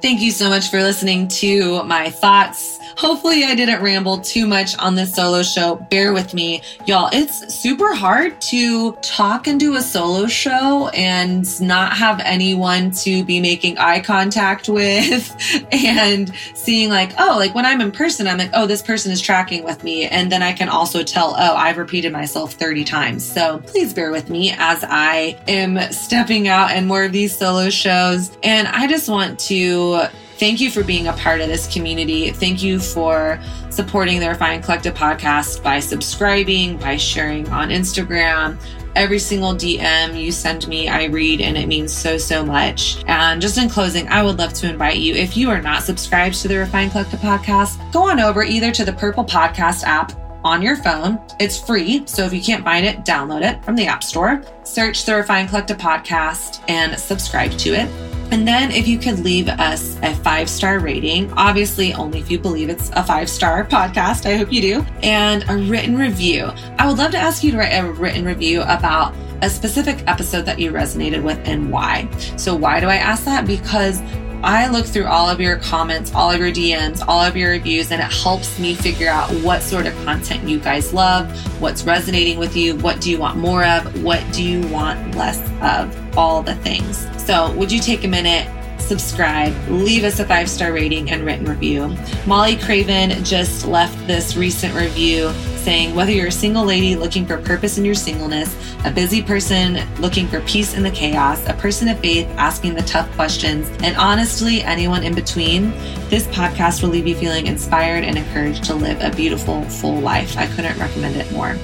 Thank 0.00 0.20
you 0.20 0.30
so 0.30 0.48
much 0.48 0.70
for 0.70 0.80
listening 0.80 1.26
to 1.28 1.82
my 1.82 2.08
thoughts. 2.08 2.78
Hopefully, 2.96 3.44
I 3.44 3.54
didn't 3.54 3.82
ramble 3.82 4.18
too 4.18 4.46
much 4.46 4.76
on 4.78 4.94
this 4.94 5.14
solo 5.14 5.42
show. 5.42 5.76
Bear 5.90 6.12
with 6.12 6.34
me. 6.34 6.62
Y'all, 6.86 7.08
it's 7.12 7.52
super 7.52 7.94
hard 7.94 8.40
to 8.42 8.92
talk 9.02 9.46
and 9.46 9.58
do 9.58 9.76
a 9.76 9.82
solo 9.82 10.26
show 10.26 10.88
and 10.88 11.60
not 11.60 11.92
have 11.96 12.20
anyone 12.20 12.90
to 12.92 13.24
be 13.24 13.40
making 13.40 13.78
eye 13.78 14.00
contact 14.00 14.68
with 14.68 15.36
and 15.72 16.32
seeing, 16.54 16.90
like, 16.90 17.12
oh, 17.18 17.36
like 17.38 17.54
when 17.54 17.66
I'm 17.66 17.80
in 17.80 17.92
person, 17.92 18.26
I'm 18.26 18.38
like, 18.38 18.50
oh, 18.54 18.66
this 18.66 18.82
person 18.82 19.12
is 19.12 19.20
tracking 19.20 19.64
with 19.64 19.82
me. 19.84 20.06
And 20.06 20.30
then 20.30 20.42
I 20.42 20.52
can 20.52 20.68
also 20.68 21.02
tell, 21.02 21.34
oh, 21.36 21.54
I've 21.54 21.78
repeated 21.78 22.12
myself 22.12 22.54
30 22.54 22.84
times. 22.84 23.24
So 23.24 23.58
please 23.66 23.94
bear 23.94 24.10
with 24.10 24.30
me 24.30 24.52
as 24.52 24.84
I 24.86 25.38
am 25.48 25.80
stepping 25.92 26.48
out 26.48 26.70
and 26.70 26.86
more 26.86 27.04
of 27.04 27.12
these 27.12 27.36
solo 27.36 27.70
shows. 27.70 28.36
And 28.42 28.68
I 28.68 28.86
just 28.86 29.08
want 29.08 29.38
to 29.40 30.08
thank 30.40 30.58
you 30.58 30.70
for 30.70 30.82
being 30.82 31.06
a 31.06 31.12
part 31.12 31.42
of 31.42 31.48
this 31.48 31.72
community. 31.72 32.30
Thank 32.30 32.62
you 32.62 32.80
for 32.80 33.38
supporting 33.68 34.18
the 34.20 34.28
Refined 34.30 34.64
Collective 34.64 34.94
podcast 34.94 35.62
by 35.62 35.78
subscribing, 35.80 36.78
by 36.78 36.96
sharing 36.96 37.46
on 37.50 37.68
Instagram. 37.68 38.58
Every 38.96 39.18
single 39.18 39.54
DM 39.54 40.20
you 40.20 40.32
send 40.32 40.66
me, 40.66 40.88
I 40.88 41.04
read, 41.04 41.42
and 41.42 41.56
it 41.56 41.68
means 41.68 41.92
so, 41.92 42.16
so 42.16 42.44
much. 42.44 43.04
And 43.06 43.40
just 43.40 43.58
in 43.58 43.68
closing, 43.68 44.08
I 44.08 44.22
would 44.22 44.38
love 44.38 44.54
to 44.54 44.68
invite 44.68 44.96
you, 44.96 45.14
if 45.14 45.36
you 45.36 45.50
are 45.50 45.60
not 45.60 45.82
subscribed 45.82 46.36
to 46.36 46.48
the 46.48 46.56
Refined 46.56 46.92
Collective 46.92 47.20
podcast, 47.20 47.92
go 47.92 48.10
on 48.10 48.18
over 48.18 48.42
either 48.42 48.72
to 48.72 48.84
the 48.84 48.94
Purple 48.94 49.24
Podcast 49.24 49.84
app 49.84 50.12
on 50.42 50.62
your 50.62 50.76
phone. 50.76 51.20
It's 51.38 51.60
free. 51.60 52.02
So 52.06 52.24
if 52.24 52.32
you 52.32 52.40
can't 52.40 52.64
find 52.64 52.86
it, 52.86 53.04
download 53.04 53.42
it 53.42 53.62
from 53.62 53.76
the 53.76 53.86
App 53.86 54.02
Store. 54.02 54.42
Search 54.64 55.04
the 55.04 55.16
Refined 55.16 55.50
Collective 55.50 55.76
podcast 55.76 56.64
and 56.68 56.98
subscribe 56.98 57.52
to 57.58 57.74
it. 57.74 58.09
And 58.30 58.46
then 58.46 58.70
if 58.70 58.86
you 58.86 58.98
could 58.98 59.20
leave 59.20 59.48
us 59.48 59.96
a 60.02 60.14
five 60.14 60.48
star 60.48 60.78
rating, 60.78 61.32
obviously 61.32 61.92
only 61.94 62.20
if 62.20 62.30
you 62.30 62.38
believe 62.38 62.68
it's 62.68 62.90
a 62.90 63.02
five 63.02 63.28
star 63.28 63.64
podcast, 63.64 64.24
I 64.24 64.36
hope 64.36 64.52
you 64.52 64.60
do, 64.60 64.86
and 65.02 65.44
a 65.48 65.56
written 65.56 65.96
review. 65.96 66.52
I 66.78 66.86
would 66.86 66.98
love 66.98 67.10
to 67.12 67.18
ask 67.18 67.42
you 67.42 67.50
to 67.52 67.58
write 67.58 67.72
a 67.72 67.90
written 67.92 68.24
review 68.24 68.62
about 68.62 69.14
a 69.42 69.50
specific 69.50 70.04
episode 70.06 70.42
that 70.42 70.58
you 70.58 70.70
resonated 70.70 71.22
with 71.22 71.38
and 71.44 71.72
why. 71.72 72.08
So, 72.36 72.54
why 72.54 72.78
do 72.80 72.86
I 72.86 72.96
ask 72.96 73.24
that? 73.24 73.46
Because 73.46 74.00
I 74.42 74.68
look 74.68 74.86
through 74.86 75.04
all 75.04 75.28
of 75.28 75.38
your 75.38 75.56
comments, 75.58 76.14
all 76.14 76.30
of 76.30 76.40
your 76.40 76.50
DMs, 76.50 77.04
all 77.06 77.20
of 77.20 77.36
your 77.36 77.50
reviews, 77.50 77.92
and 77.92 78.00
it 78.00 78.10
helps 78.10 78.58
me 78.58 78.74
figure 78.74 79.10
out 79.10 79.30
what 79.42 79.62
sort 79.62 79.86
of 79.86 79.94
content 80.04 80.48
you 80.48 80.58
guys 80.58 80.94
love, 80.94 81.30
what's 81.60 81.84
resonating 81.84 82.38
with 82.38 82.56
you, 82.56 82.76
what 82.76 83.00
do 83.02 83.10
you 83.10 83.18
want 83.18 83.36
more 83.36 83.64
of, 83.64 84.02
what 84.02 84.24
do 84.32 84.42
you 84.42 84.66
want 84.68 85.14
less 85.14 85.40
of, 85.60 86.18
all 86.18 86.42
the 86.42 86.54
things. 86.56 87.06
So, 87.22 87.52
would 87.54 87.70
you 87.70 87.80
take 87.80 88.04
a 88.04 88.08
minute? 88.08 88.48
Subscribe, 88.80 89.54
leave 89.68 90.04
us 90.04 90.20
a 90.20 90.24
five 90.24 90.48
star 90.48 90.72
rating 90.72 91.10
and 91.10 91.24
written 91.24 91.44
review. 91.44 91.96
Molly 92.26 92.56
Craven 92.56 93.24
just 93.24 93.66
left 93.66 94.06
this 94.06 94.36
recent 94.36 94.74
review 94.74 95.32
saying 95.56 95.94
whether 95.94 96.10
you're 96.10 96.28
a 96.28 96.32
single 96.32 96.64
lady 96.64 96.96
looking 96.96 97.26
for 97.26 97.36
purpose 97.36 97.78
in 97.78 97.84
your 97.84 97.94
singleness, 97.94 98.56
a 98.84 98.90
busy 98.90 99.22
person 99.22 99.78
looking 100.00 100.26
for 100.26 100.40
peace 100.42 100.74
in 100.74 100.82
the 100.82 100.90
chaos, 100.90 101.46
a 101.46 101.54
person 101.54 101.88
of 101.88 101.98
faith 102.00 102.26
asking 102.36 102.74
the 102.74 102.82
tough 102.82 103.10
questions, 103.12 103.68
and 103.82 103.96
honestly, 103.96 104.62
anyone 104.62 105.04
in 105.04 105.14
between, 105.14 105.70
this 106.08 106.26
podcast 106.28 106.82
will 106.82 106.88
leave 106.88 107.06
you 107.06 107.14
feeling 107.14 107.46
inspired 107.46 108.04
and 108.04 108.16
encouraged 108.16 108.64
to 108.64 108.74
live 108.74 109.00
a 109.00 109.14
beautiful, 109.14 109.62
full 109.64 110.00
life. 110.00 110.36
I 110.36 110.46
couldn't 110.46 110.78
recommend 110.78 111.16
it 111.16 111.30
more. 111.32 111.56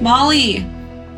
Molly, 0.00 0.66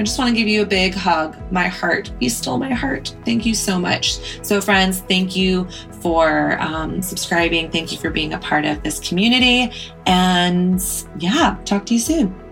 I 0.00 0.02
just 0.02 0.18
want 0.18 0.30
to 0.30 0.34
give 0.34 0.48
you 0.48 0.62
a 0.62 0.66
big 0.66 0.94
hug. 0.94 1.36
My 1.52 1.68
heart, 1.68 2.10
you 2.20 2.30
stole 2.30 2.56
my 2.56 2.72
heart. 2.72 3.14
Thank 3.26 3.44
you 3.44 3.54
so 3.54 3.78
much. 3.78 4.18
So, 4.42 4.58
friends, 4.58 5.02
thank 5.02 5.36
you 5.36 5.68
for 6.00 6.58
um, 6.58 7.02
subscribing. 7.02 7.70
Thank 7.70 7.92
you 7.92 7.98
for 7.98 8.08
being 8.08 8.32
a 8.32 8.38
part 8.38 8.64
of 8.64 8.82
this 8.82 8.98
community. 8.98 9.70
And 10.06 10.82
yeah, 11.18 11.58
talk 11.66 11.84
to 11.84 11.92
you 11.92 12.00
soon. 12.00 12.49